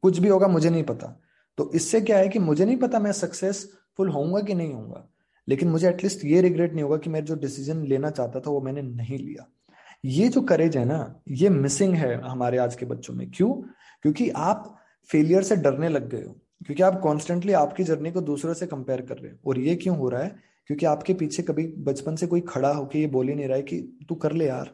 कुछ 0.04 0.18
भी 0.20 0.28
होगा, 0.28 0.48
मुझे 0.48 0.70
नहीं 0.70 0.84
पता। 0.84 1.08
तो 1.58 1.70
इससे 1.76 2.02
क्या 2.02 2.18
है 2.18 2.30
कि 2.30 2.39
मुझे 2.39 2.66
नहीं 2.66 2.78
पता 2.78 3.00
मैं 3.00 3.12
सक्सेसफुल 3.12 4.10
होऊँगा 4.10 4.41
कि 4.41 4.54
नहीं 4.54 4.74
होऊँगा। 4.74 5.08
लेकिन 5.50 5.70
मुझे 5.70 5.89
एटलीस्ट 5.89 6.26
ये 6.26 6.41
रिग्रेट 6.41 6.74
नहीं 6.74 6.84
होगा 6.84 6.98
कि 6.98 7.10
मैं 7.10 7.26
जो 7.26 7.36
डिसीज़न 7.36 7.86
लेना 7.86 8.10
चाहता 8.10 8.39
था 8.39 8.52
वो 8.52 8.62
मैंने 8.62 8.82
नहीं 8.82 9.18
लिया। 9.18 9.48
ये 10.06 10.28
जो 10.30 10.41
करेज 10.41 10.78
है 10.78 10.86
ना, 10.86 11.22
ये 11.30 11.50
मिसिंग 11.50 11.94
है 11.94 12.22
हमारे 12.22 12.58
आज 12.58 12.76
के 12.76 12.86
बच्चों 12.86 13.14
में। 13.14 13.32
क्यों? 13.32 13.54
क्योंकि 14.02 14.30
आप 14.30 14.80
फेलियर 15.10 15.44
से 15.44 15.56
डरने 15.56 15.89
लग 15.89 16.10
गए 16.10 16.24
हो। 16.24 16.34
क्योंकि 16.66 16.84
आप 16.84 17.00
कॉन्स्टेंटली 17.00 17.54
आपकी 17.54 17.84
जर्नी 17.84 18.12
को 18.12 18.22
दूसरों 18.22 18.54
से 18.54 18.68
कंपेयर 18.68 19.02
कर 19.02 19.18
रहे 19.18 19.32
हो। 19.32 19.38
और 19.46 19.60
ये 19.60 19.76
क्यों 19.76 19.98
हो 19.98 20.10
रहा 20.10 20.24
है? 20.24 20.36
क्योंकि 20.68 20.86
आपके 20.86 21.14
पीछे 21.14 21.44
कभी 21.44 21.68
बचपन 21.78 22.16
से 22.16 22.28
कोई 22.28 22.41
खड़ा 22.41 22.74
होके 22.74 23.00
ये 23.00 23.08
बोल 23.08 23.30
ही 23.30 23.36
नहीं 23.36 23.48
रहा 23.48 23.58
है 23.58 23.64
कि 23.64 23.80
तू 24.10 24.16
कर 24.16 24.32
ले 24.32 24.46
यार, 24.48 24.72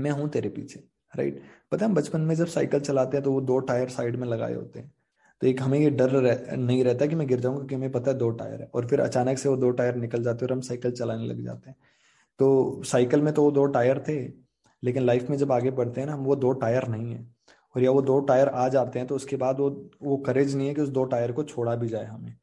मैं 0.00 0.10
हूँ 0.10 0.28
तेरे 0.28 0.48
पीछे 0.48 0.80
राइट 1.14 1.42
पता 1.72 1.86
है 1.86 1.92
बचपन 1.92 2.20
में 2.20 2.34
जब 2.34 2.46
साइकिल 2.46 2.80
चलाते 2.80 3.16
हैं 3.16 3.24
तो 3.24 3.32
वो 3.32 3.40
दो 3.40 3.58
टायर 3.58 3.88
साइड 3.88 4.16
में 4.16 4.26
लगाए 4.28 4.54
होते 4.54 4.78
हैं। 4.78 4.93
तो 5.42 5.46
एक 5.46 5.62
हमें 5.62 5.78
ये 5.78 5.90
डर 5.90 6.10
रह, 6.10 6.56
नहीं 6.56 6.84
रहता 6.84 7.06
कि 7.06 7.14
मैं 7.14 7.26
गिर 7.28 7.40
जाऊँगा 7.40 7.58
क्योंकि 7.58 7.74
हमें 7.74 7.92
पता 7.92 8.10
है 8.10 8.16
दो 8.18 8.30
टायर 8.32 8.60
है। 8.60 8.70
और 8.74 8.86
फिर 8.88 9.00
अचानक 9.00 9.38
से 9.38 9.48
वो 9.48 9.56
दो 9.56 9.70
टायर 9.72 9.94
निकल 9.96 10.22
जाते 10.22 10.44
हैं 10.44 10.48
और 10.48 10.54
हम 10.54 10.60
साइकिल 10.62 10.92
चलाने 10.92 11.26
लग 11.26 11.44
जाते 11.44 11.70
हैं। 11.70 11.76
तो 12.40 12.82
साइकिल 12.84 13.22
में 13.22 13.32
तो 13.34 13.42
वो 13.42 13.50
दो 13.52 13.64
टायर 13.68 14.02
थे 14.08 14.18
लेकिन 14.82 15.02
लाइफ 15.02 15.30
में 15.30 15.36
जब 15.36 15.52
आगे 15.52 15.70
बढ़ते 15.72 16.00
हैं 16.00 16.06
ना 16.06 16.14
हम 16.14 16.24
वो 16.24 16.36
दो 16.36 16.52
टायर 16.54 16.86
नहीं 16.88 17.12
है। 17.12 17.26
और 17.74 17.82
या 17.82 17.90
वो 17.90 18.02
दो 18.02 18.18
टायर 18.20 18.48
आ 18.48 18.68
जाते 18.68 18.98
हैं 18.98 19.08
तो 19.08 19.16
उसके 19.16 19.36
बाद 19.36 19.60
वो 19.60 19.68
वो 20.02 20.16
करेज 20.26 20.54
नहीं 20.56 20.68
है 20.68 20.74
कि 20.74 20.80
उस 20.80 20.88
दो 20.90 21.04
टायर 21.04 21.32
को 21.32 21.42
छोड़ा 21.44 21.74
भी 21.76 21.88
जाए 21.88 22.04
हमें। 22.06 22.34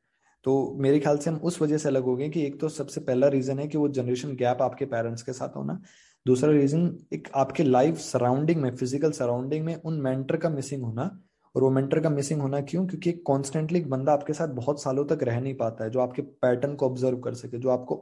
तो 0.45 0.75
मेरे 0.79 0.99
ख्याल 0.99 1.17
से 1.17 1.29
हम 1.29 1.35
उस 1.37 1.61
वजह 1.61 1.77
से 1.77 1.89
अलग 1.89 2.03
हो 2.03 2.15
गए 2.15 2.29
कि 2.29 2.45
एक 2.45 2.59
तो 2.61 2.69
सबसे 2.69 3.01
पहला 3.01 3.27
रीजन 3.27 3.59
है 3.59 3.67
कि 3.67 3.77
वो 3.77 3.87
जनरेशन 3.89 4.35
गैप 4.35 4.61
आपके 4.61 4.85
पेरेंट्स 4.85 5.23
के 5.23 5.33
साथ 5.33 5.55
होना। 5.55 5.79
दूसरा 6.25 6.51
रीजन 6.51 6.89
एक 7.13 7.27
आपके 7.35 7.63
लाइफ 7.63 7.97
सराउंडिंग 7.99 8.61
में 8.61 8.75
फ़िज़िकल 8.75 9.11
सराउंडिंग 9.11 9.65
में 9.65 9.75
उन 9.75 10.01
मेंटर 10.01 10.37
का 10.37 10.49
मिसिंग 10.49 10.83
होना। 10.83 11.09
और 11.55 11.63
वो 11.63 11.69
मेंटर 11.71 11.99
का 11.99 12.09
मिसिंग 12.09 12.41
होना 12.41 12.59
क्यों? 12.61 12.85
क्योंकि 12.87 13.09
एक 13.09 13.21
कॉन्स्टेंटली 13.25 13.79
एक 13.79 13.89
बंदा 13.89 14.13
आपके 14.13 14.33
साथ 14.33 14.47
बहुत 14.55 14.81
सालों 14.81 15.05
तक 15.05 15.23
रह 15.23 15.39
नहीं 15.41 15.53
पाता 15.55 15.83
है, 15.83 15.89
जो 15.89 15.99
आपके 15.99 16.21
पैटर्न 16.21 16.75
को 16.75 16.85
ऑब्ज़र्व 16.85 17.17
कर 17.19 17.33
सके, 17.35 17.57
जो 17.57 17.69
आपको 17.69 17.95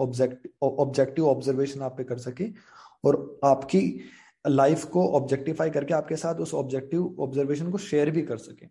ऑब्जेक्टिव 0.00 1.26
ऑब्जर्वेशन 1.28 1.82
आप 1.82 1.96
पे 1.96 2.04
कर 2.04 2.18
सके 2.18 2.48
और 3.04 3.38
आपकी 3.44 3.80
लाइफ 4.44 4.84
को 4.86 5.06
ऑब्जेक्टिफाई 5.14 5.70
करके 5.70 5.94
आपके 5.94 6.16
साथ 6.16 6.34
उस 6.40 6.54
ऑब्जेक्टिव 6.54 7.16
ऑब्जर्वेशन 7.20 7.70
को 7.70 7.78
शेयर 7.80 8.10
भी 8.10 8.22
कर 8.22 8.36
सके। 8.38 8.66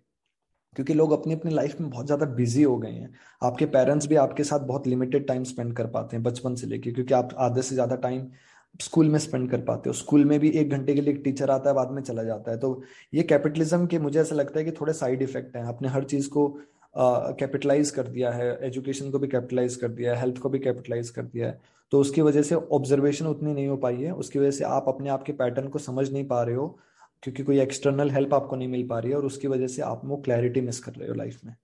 क्योंकि 0.75 0.93
लोग 0.93 1.11
अपनी 1.11 1.33
अपनी 1.33 1.51
लाइफ 1.51 1.79
में 1.81 1.89
बहुत 1.89 2.05
ज़्यादा 2.05 2.25
बिज़ी 2.27 2.63
हो 2.63 2.77
गए 2.77 2.91
हैं। 2.91 3.13
आपके 3.41 3.65
पेरेंट्स 3.67 4.07
भी 4.07 4.15
आपके 4.17 4.43
साथ 4.43 4.59
बहुत 4.67 4.87
लिमिटेड 4.87 5.27
टाइम 5.27 5.43
स्पेंड 5.43 5.75
कर 5.77 5.87
पाते 5.87 6.15
हैं 6.15 6.23
बचपन 6.23 6.55
से 6.55 6.67
लेके, 6.67 6.91
क्योंकि 6.91 7.13
आप 7.13 7.29
आधे 7.39 7.61
से 7.61 7.75
ज़्यादा 7.75 7.95
टाइम 7.97 8.27
स्कूल 8.75 9.09
में 9.09 9.17
स्पेंड 9.19 9.49
कर 9.51 9.61
पाते 9.61 9.89
हो। 9.89 9.93
स्कूल 9.93 10.25
में 10.25 10.39
भी 10.39 10.49
एक 10.51 10.69
घंटे 10.69 10.93
के 10.95 11.01
लिए 11.01 11.13
एक 11.13 11.21
टीचर 11.23 11.49
आता 11.51 11.69
है, 11.69 11.75
बाद 11.75 11.91
में 11.91 12.01
चला 12.01 12.23
जाता 12.23 12.51
है। 12.51 12.57
तो 12.57 12.81
ये 13.13 13.23
कैपिटलिज्म 13.23 13.87
के 13.87 13.99
मुझे 13.99 14.19
ऐसा 14.21 14.35
लगता 14.35 14.59
है 14.59 14.65
कि 14.65 14.71
थोड़े 14.71 14.93
साइड 14.93 15.21
इफ़ेक्ट 15.21 15.55
हैं। 15.55 15.63
आपने 15.63 15.87
हर 15.87 16.03
चीज़ 16.03 16.29
को 16.29 16.47
कैपिटलाइज 17.39 17.89
कर 17.91 18.07
दिया 18.07 18.31
है। 18.31 18.47
एजुकेशन 18.67 19.11
को 19.11 19.19
भी 19.19 19.27
कैपिटलाइज 19.27 19.75
कर 19.75 19.87
दिया 19.89 20.13
है, 20.13 20.19
हेल्थ 20.21 20.37
को 20.37 20.49
भी 20.49 20.59
कैपिटलाइज 20.59 21.09
कर 21.09 21.23
दिया 21.23 21.47
है। 21.47 21.59
तो 21.91 21.99
उसकी 21.99 22.21
वजह 22.21 22.41
से 22.41 22.55
ऑब्जर्वेशन 22.55 23.27
उतनी 23.27 23.53
नहीं 23.53 23.67
हो 23.67 23.77
पाई 23.77 24.01
है। 24.03 24.11
उसकी 24.13 24.39
वजह 24.39 24.51
से 24.51 24.63
आप 24.63 24.85
अपने 24.87 25.09
आप 25.09 25.23
के 25.23 25.33
पैटर्न 25.33 25.67
को 25.67 25.79
समझ 25.79 26.11
नहीं 26.11 26.27
पा 26.27 26.41
रहे 26.43 26.55
हो, 26.55 26.67
क्योंकि 27.23 27.43
कोई 27.43 27.59
एक्सटर्नल 27.59 28.11
हेल्प 28.11 28.33
आपको 28.33 28.55
नहीं 28.55 28.67
मिल 28.67 28.87
पा 28.87 28.99
रही 28.99 29.11
है 29.11 29.17
और 29.17 29.25
उसकी 29.25 29.47
वजह 29.47 29.67
से 29.67 29.81
आप 29.81 30.01
वो 30.05 30.17
क्लैरिटी 30.17 30.61
मिस 30.61 30.79
कर 30.79 30.91
रहे 30.91 31.09
हो 31.09 31.15
लाइफ 31.15 31.39
में। 31.45 31.55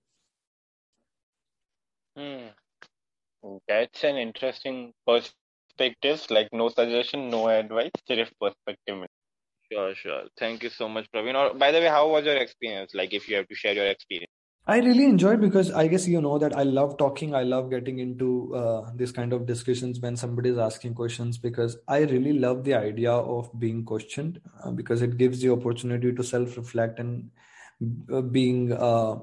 Hmm. 2.16 2.44
That's 3.70 4.04
an 4.06 4.18
interesting 4.18 4.78
perspectives, 5.78 6.30
like 6.32 6.50
no 6.52 6.70
suggestion, 6.70 7.30
no 7.30 7.48
advice, 7.48 7.92
just 8.08 8.32
perspective. 8.40 9.06
Sure, 9.72 9.96
sure. 9.96 10.24
Thank 10.38 10.64
you 10.64 10.70
so 10.70 10.88
much, 10.88 11.08
Praveen. 11.14 11.36
Or, 11.36 11.58
by 11.58 11.72
the 11.72 11.80
way, 11.80 11.88
how 11.88 12.10
was 12.10 12.26
your 12.26 12.38
experience? 12.38 12.94
Like, 12.94 13.14
if 13.14 13.28
you 13.28 13.38
have 13.38 13.48
to 13.48 13.56
share 13.56 13.74
your 13.74 13.88
experience. 13.88 14.32
I 14.68 14.80
really 14.80 15.06
enjoyed 15.06 15.42
because 15.42 15.72
I 15.72 15.88
guess 15.88 16.08
you 16.08 16.22
know 16.22 16.40
that 16.40 16.58
I 16.58 16.64
love 16.64 16.98
talking. 16.98 17.36
I 17.36 17.44
love 17.44 17.70
getting 17.70 18.00
into 18.00 18.56
uh, 18.56 18.90
this 18.96 19.12
kind 19.12 19.32
of 19.32 19.46
discussions 19.46 20.00
when 20.00 20.16
somebody 20.16 20.50
is 20.50 20.58
asking 20.58 20.96
questions 20.96 21.38
because 21.38 21.78
I 21.88 22.00
really 22.00 22.34
love 22.34 22.64
the 22.64 22.74
idea 22.74 23.12
of 23.12 23.52
being 23.60 23.86
questioned 23.86 24.42
uh, 24.64 24.72
because 24.72 25.04
it 25.04 25.18
gives 25.18 25.40
the 25.40 25.52
opportunity 25.52 26.12
to 26.12 26.24
self-reflect 26.24 26.98
and 26.98 27.30
uh, 28.12 28.22
being 28.22 28.72
uh, 28.72 29.18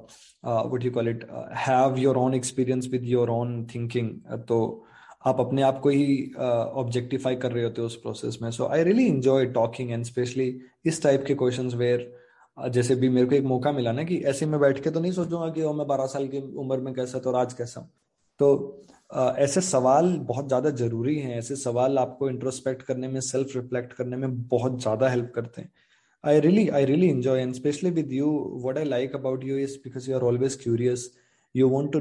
uh, 0.44 0.62
what 0.62 0.80
do 0.80 0.84
you 0.84 0.92
call 0.92 1.08
it 1.08 1.28
have 1.52 1.98
your 1.98 2.16
own 2.16 2.34
experience 2.34 2.86
with 2.86 3.02
your 3.02 3.28
own 3.28 3.66
thinking. 3.66 4.22
So 4.46 4.84
आप 5.24 5.40
अपने 5.40 5.62
आप 5.62 5.78
को 5.80 5.88
ही 5.88 6.32
objectify 6.36 7.36
कर 7.36 7.52
रहे 7.52 7.64
होते 7.64 7.80
हो 7.80 7.86
उस 7.86 7.96
process 7.96 8.38
में। 8.42 8.50
So 8.50 8.66
I 8.66 8.82
really 8.84 9.06
enjoy 9.06 9.46
talking 9.52 9.90
and 9.90 10.04
specially 10.04 10.48
इस 10.84 11.02
टाइप 11.02 11.24
के 11.26 11.34
क्वेश्चन 11.34 11.68
वेयर 11.76 12.10
जैसे 12.56 12.94
भी 12.94 13.08
मेरे 13.08 13.26
को 13.26 13.34
एक 13.34 13.44
मौका 13.44 13.72
मिला 13.72 13.92
ना 13.92 14.02
कि 14.04 14.16
ऐसे 14.26 14.46
में 14.46 14.58
बैठ 14.60 14.82
के 14.84 14.90
तो 14.90 15.00
नहीं 15.00 15.12
सोचूँगा 15.12 15.48
कि 15.48 15.62
ओ 15.62 15.72
मैं 15.72 15.86
बारह 15.86 16.06
साल 16.06 16.26
की 16.28 16.40
उम्र 16.56 16.76
में 16.78 16.92
कैसा 16.94 17.18
था 17.18 17.30
और 17.30 17.36
आज 17.36 17.52
कैसा 17.52 17.80
तो 18.40 18.48
ऐसे 19.38 19.60
सवाल 19.60 20.06
बहुत 20.28 20.46
ज़्यादा 20.48 20.70
ज़रूरी 20.70 21.16
हैं। 21.18 21.36
ऐसे 21.38 21.56
सवाल 21.56 21.98
आपको 21.98 22.28
इंट्रोस्पेक्ट 22.30 22.82
करने 22.82 23.08
में 23.08 23.20
सेल्फ 23.20 23.56
रिफ्लेक्ट 23.56 23.92
करने 23.92 24.16
में 24.16 24.42
बहुत 24.48 24.80
ज़्यादा 24.80 25.08
हेल्प 25.08 25.32
करते 25.34 25.62
हैं। 25.62 25.72
I 26.24 26.40
really 26.40 26.68
I 26.68 26.84
really 26.84 27.08
enjoy 27.10 27.40
and 27.40 27.54
specially 27.54 27.90
with 27.90 28.12
you 28.12 28.28
what 28.62 28.78
I 28.78 28.84
like 28.84 29.14
about 29.16 29.44
you 29.44 29.56
is 29.58 29.76
because 29.84 30.10
you 30.10 30.16
are 30.16 30.22
always 30.22 30.54
curious 30.62 31.08
you 31.54 31.68
want 31.68 31.92
to 31.92 32.00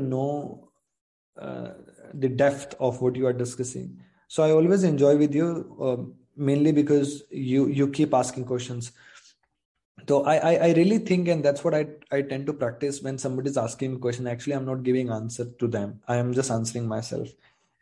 uh, 1.37 1.67
the 2.13 2.29
depth 2.29 2.75
of 2.79 3.01
what 3.01 3.15
you 3.15 3.27
are 3.27 3.33
discussing. 3.33 3.99
So 4.27 4.43
i 4.43 4.51
always 4.51 4.83
enjoy 4.83 5.17
with 5.17 5.35
you 5.35 5.77
uh, 5.81 5.97
mainly 6.35 6.71
because 6.71 7.23
you 7.29 7.67
you 7.67 7.87
keep 7.87 8.13
asking 8.13 8.45
questions. 8.45 8.91
So 10.07 10.23
I, 10.23 10.35
I, 10.35 10.53
I 10.67 10.73
really 10.73 10.97
think 10.97 11.27
and 11.27 11.45
that's 11.45 11.63
what 11.63 11.75
I, 11.75 11.87
I 12.11 12.21
tend 12.21 12.47
to 12.47 12.53
practice 12.53 13.01
when 13.01 13.17
somebody 13.17 13.49
is 13.49 13.57
asking 13.57 13.95
a 13.95 13.99
question 13.99 14.27
actually 14.27 14.53
i'm 14.55 14.65
not 14.65 14.83
giving 14.83 15.09
answer 15.09 15.45
to 15.59 15.67
them. 15.67 16.01
I 16.07 16.15
am 16.15 16.33
just 16.33 16.51
answering 16.51 16.87
myself. 16.87 17.29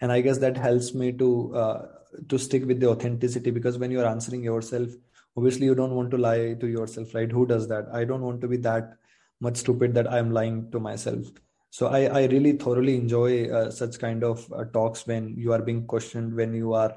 And 0.01 0.11
i 0.11 0.21
guess 0.21 0.37
that 0.39 0.57
helps 0.57 0.93
me 0.93 1.11
to 1.13 1.55
uh, 1.55 1.87
to 2.27 2.39
stick 2.39 2.65
with 2.65 2.79
the 2.79 2.89
authenticity 2.89 3.51
because 3.51 3.77
when 3.77 3.91
you're 3.91 4.07
answering 4.07 4.43
yourself 4.43 4.89
obviously 5.37 5.65
you 5.65 5.75
don't 5.75 5.95
want 5.95 6.11
to 6.11 6.17
lie 6.17 6.55
to 6.55 6.67
yourself 6.67 7.13
right? 7.13 7.31
Who 7.31 7.45
does 7.45 7.67
that? 7.67 7.87
I 7.93 8.03
don't 8.03 8.21
want 8.21 8.41
to 8.41 8.47
be 8.47 8.57
that 8.57 8.97
much 9.41 9.57
stupid 9.57 9.93
that 9.93 10.11
i'm 10.11 10.31
lying 10.31 10.69
to 10.71 10.79
myself 10.79 11.27
so 11.69 11.87
i, 11.87 12.01
I 12.05 12.25
really 12.25 12.53
thoroughly 12.53 12.95
enjoy 12.95 13.49
uh, 13.49 13.69
such 13.71 13.99
kind 13.99 14.23
of 14.23 14.51
uh, 14.53 14.65
talks 14.65 15.05
when 15.07 15.35
you 15.37 15.53
are 15.53 15.61
being 15.61 15.85
questioned 15.85 16.33
when 16.33 16.53
you 16.53 16.73
are 16.73 16.93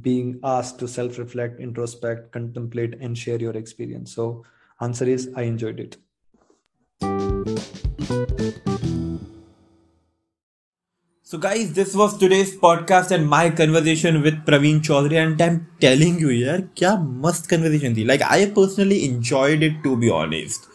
being 0.00 0.38
asked 0.44 0.78
to 0.78 0.88
self 0.88 1.18
reflect 1.18 1.60
introspect 1.60 2.32
contemplate 2.32 2.94
and 3.00 3.18
share 3.18 3.38
your 3.38 3.56
experience. 3.56 4.14
So 4.14 4.44
answer 4.80 5.04
is 5.04 5.30
i 5.36 5.42
enjoyed 5.42 5.80
it. 5.80 5.96
So 11.22 11.38
guys 11.38 11.72
this 11.72 11.94
was 11.94 12.16
today's 12.18 12.56
podcast 12.56 13.10
and 13.10 13.28
my 13.28 13.50
conversation 13.50 14.22
with 14.22 14.44
praveen 14.46 14.80
chaudhary 14.80 15.18
and 15.24 15.40
i'm 15.42 15.66
telling 15.80 16.18
you 16.18 16.28
here 16.28 16.68
kya 16.76 16.94
must 17.26 17.48
conversation 17.48 17.94
thi. 17.94 18.04
Like 18.04 18.22
i 18.22 18.46
personally 18.46 19.04
enjoyed 19.04 19.62
it 19.64 19.82
to 19.82 19.96
be 19.96 20.10
honest. 20.10 20.69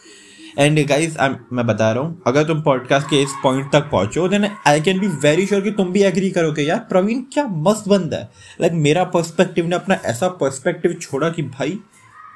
And 0.58 0.78
guys 0.86 1.16
मैं 1.52 1.66
बता 1.66 1.90
रहा 1.92 2.02
हूँ 2.02 2.22
अगर 2.26 2.44
तुम 2.44 2.60
podcast 2.62 3.06
के 3.06 3.22
इस 3.22 3.30
point 3.42 3.72
तक 3.72 3.88
पहुंचो 3.92 4.28
then 4.28 4.46
I 4.66 4.80
can 4.80 4.98
be 5.00 5.08
very 5.08 5.46
sure 5.46 5.62
कि 5.62 5.70
तुम 5.70 5.92
भी 5.92 6.02
एग्री 6.02 6.30
करोगे 6.30 6.62
यार। 6.62 6.78
प्रवीण 6.78 7.20
क्या 7.32 7.44
मस्त 7.44 7.88
बंदा 7.88 8.16
है। 8.16 8.28
लाइक 8.60 8.72
like, 8.72 8.84
मेरा 8.84 9.04
पर्सपेक्टिव 9.04 9.66
ने 9.66 9.76
अपना 9.76 9.98
ऐसा 10.04 10.28
पर्सपेक्टिव 10.28 10.92
छोड़ा 10.92 11.28
कि 11.28 11.42
भाई 11.42 11.78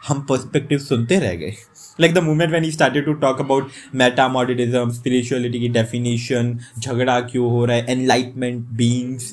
हम 0.09 0.21
पर्सपेक्टिव 0.29 0.79
सुनते 0.79 1.18
रह 1.21 1.35
गए। 1.35 1.55
Like 2.01 2.14
the 2.14 2.18
moment 2.18 2.51
when 2.51 2.64
he 2.64 2.71
started 2.71 3.05
to 3.05 3.12
talk 3.12 3.41
about 3.41 3.71
metamodernism 3.95 4.91
spirituality 4.91 5.61
की 5.61 5.68
डेफिनेशन 5.68 6.59
झगड़ा 6.79 7.21
क्यों 7.21 7.51
हो 7.51 7.64
रहा 7.64 7.77
है 7.77 7.87
enlightenment 7.89 8.66
beings 8.66 9.33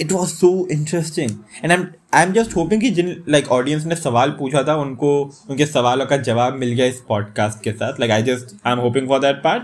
it 0.00 0.12
was 0.12 0.30
so 0.30 0.48
interesting 0.72 1.30
and 1.64 1.72
I 1.72 1.78
am 1.78 1.86
I 2.14 2.26
am 2.26 2.32
just 2.32 2.56
hoping 2.56 2.80
कि 2.80 2.90
जिन 2.90 3.14
लाइक 3.28 3.48
ऑडियंस 3.52 3.84
ने 3.86 3.96
सवाल 3.96 4.30
पूछा 4.30 4.62
था, 4.62 4.76
उनको, 4.76 5.10
उनके 5.50 5.66
सवालों 5.66 6.06
का 6.06 6.16
जवाब 6.16 6.58
मिल 6.58 6.72
गया 6.72 6.86
इस 6.86 7.02
पॉडकास्ट 7.08 7.62
के 7.64 7.72
साथ. 7.72 8.00
Like 8.00 8.12
I 8.12 8.22
just 8.22 8.56
I 8.66 8.72
am 8.72 8.78
hoping 8.78 9.08
for 9.08 9.20
that 9.20 9.36
part 9.36 9.62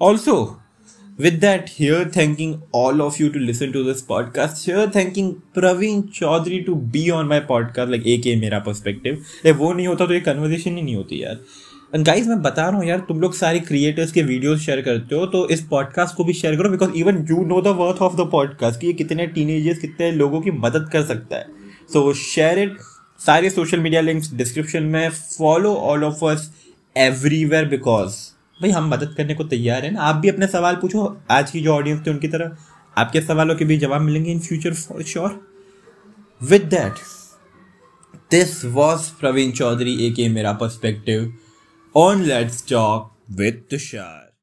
also 0.00 0.34
with 1.20 1.34
that 1.34 1.70
here 1.70 2.10
thanking 2.16 2.54
all 2.74 3.00
of 3.02 3.22
you 3.22 3.28
to 3.28 3.38
listen 3.38 3.72
to 3.72 3.84
this 3.84 4.02
podcast 4.02 4.68
here 4.68 4.90
thanking 4.94 5.32
Praveen 5.54 6.02
Chaudhary 6.14 6.60
to 6.60 6.74
be 6.74 7.08
on 7.10 7.26
my 7.26 7.40
podcast 7.40 7.90
like 7.90 8.06
A 8.06 8.18
K 8.18 8.36
मेरा 8.36 8.58
perspective 8.58 9.24
वो 9.52 9.72
नहीं 9.72 9.86
होता 9.86 10.06
तो 10.06 10.14
ये 10.14 10.20
conversation 10.20 10.76
ही 10.76 10.82
नहीं 10.82 10.96
होती 10.96 11.22
यार. 11.22 11.40
Guys 11.92 12.26
मैं 12.26 12.40
बता 12.42 12.66
रहा 12.68 12.78
हूँ 12.78 12.86
यार, 12.86 12.98
तुम 12.98 13.20
लोग 13.20 13.34
सारे 13.34 13.60
क्रिएटर्स 13.60 14.10
के 14.12 14.22
वीडियोस 14.22 14.60
शेयर 14.60 14.80
करते 14.82 15.14
हो 15.14 15.26
तो 15.26 15.48
इस 15.48 15.60
पॉडकास्ट 15.66 16.14
को 16.16 16.24
भी 16.24 16.32
शेयर 16.32 16.56
करो 16.56 16.70
because 16.70 16.90
even 16.96 17.24
you 17.30 17.44
know 17.46 17.60
the 17.62 17.68
worth 17.76 18.02
of 18.02 18.16
the 18.16 18.28
podcast 18.32 18.80
कि 18.80 18.86
ये 18.86 18.92
कितने 18.92 19.26
टीनेजर्स 19.26 19.78
कितने 19.78 20.10
लोगों 20.12 20.40
की 20.40 20.50
मदद 20.50 20.88
कर 20.92 21.04
सकता 21.04 21.36
है। 21.36 21.46
सो 21.92 22.12
शेयर 22.14 22.58
इट 22.58 22.76
सारे 23.20 23.50
सोशल 23.50 23.80
मीडिया 23.80 24.00
लिंक्स 24.00 24.32
डिस्क्रिप्शन 24.34 24.82
में. 24.84 25.08
Follow 25.10 25.74
all 25.74 26.04
of 26.04 26.24
us 26.24 26.50
everywhere 26.96 27.68
because 27.68 28.16
भाई, 28.60 28.70
हम 28.70 28.88
मदद 28.90 29.14
करने 29.16 29.34
को 29.34 29.44
तैयार 29.46 29.84
हैं 29.84 29.92
ना। 29.92 30.00
आप 30.00 30.16
भी 30.16 30.28
अपने 30.28 30.46
सवाल 30.46 30.76
पूछो। 30.76 31.16
आज 31.30 31.50
की 31.50 31.60
जो 31.60 31.72
ऑडियंस 31.72 32.06
थी 32.06 32.10
उनकी 32.10 32.28
तरह, 32.28 32.56
आपके 32.96 33.20
सवालों 33.20 33.54
के 33.56 33.64
भी 33.64 33.78
जवाब 33.78 34.00
मिलेंगे 34.02 34.30
in 34.32 34.40
future 34.40 34.74
for 34.74 35.02
sure 35.04 35.40
with 36.40 36.62
that 36.70 37.04
this 38.30 38.64
was 38.64 39.10
Praveen 39.20 39.50
Chaudhary 39.52 39.94
A 40.06 40.10
K 40.10 40.28
मेरा 40.28 40.52
perspective 40.52 41.32
on 41.96 42.22
let's 42.22 42.64
talk 42.70 43.10
with 43.30 43.62
Tushar 43.70 44.27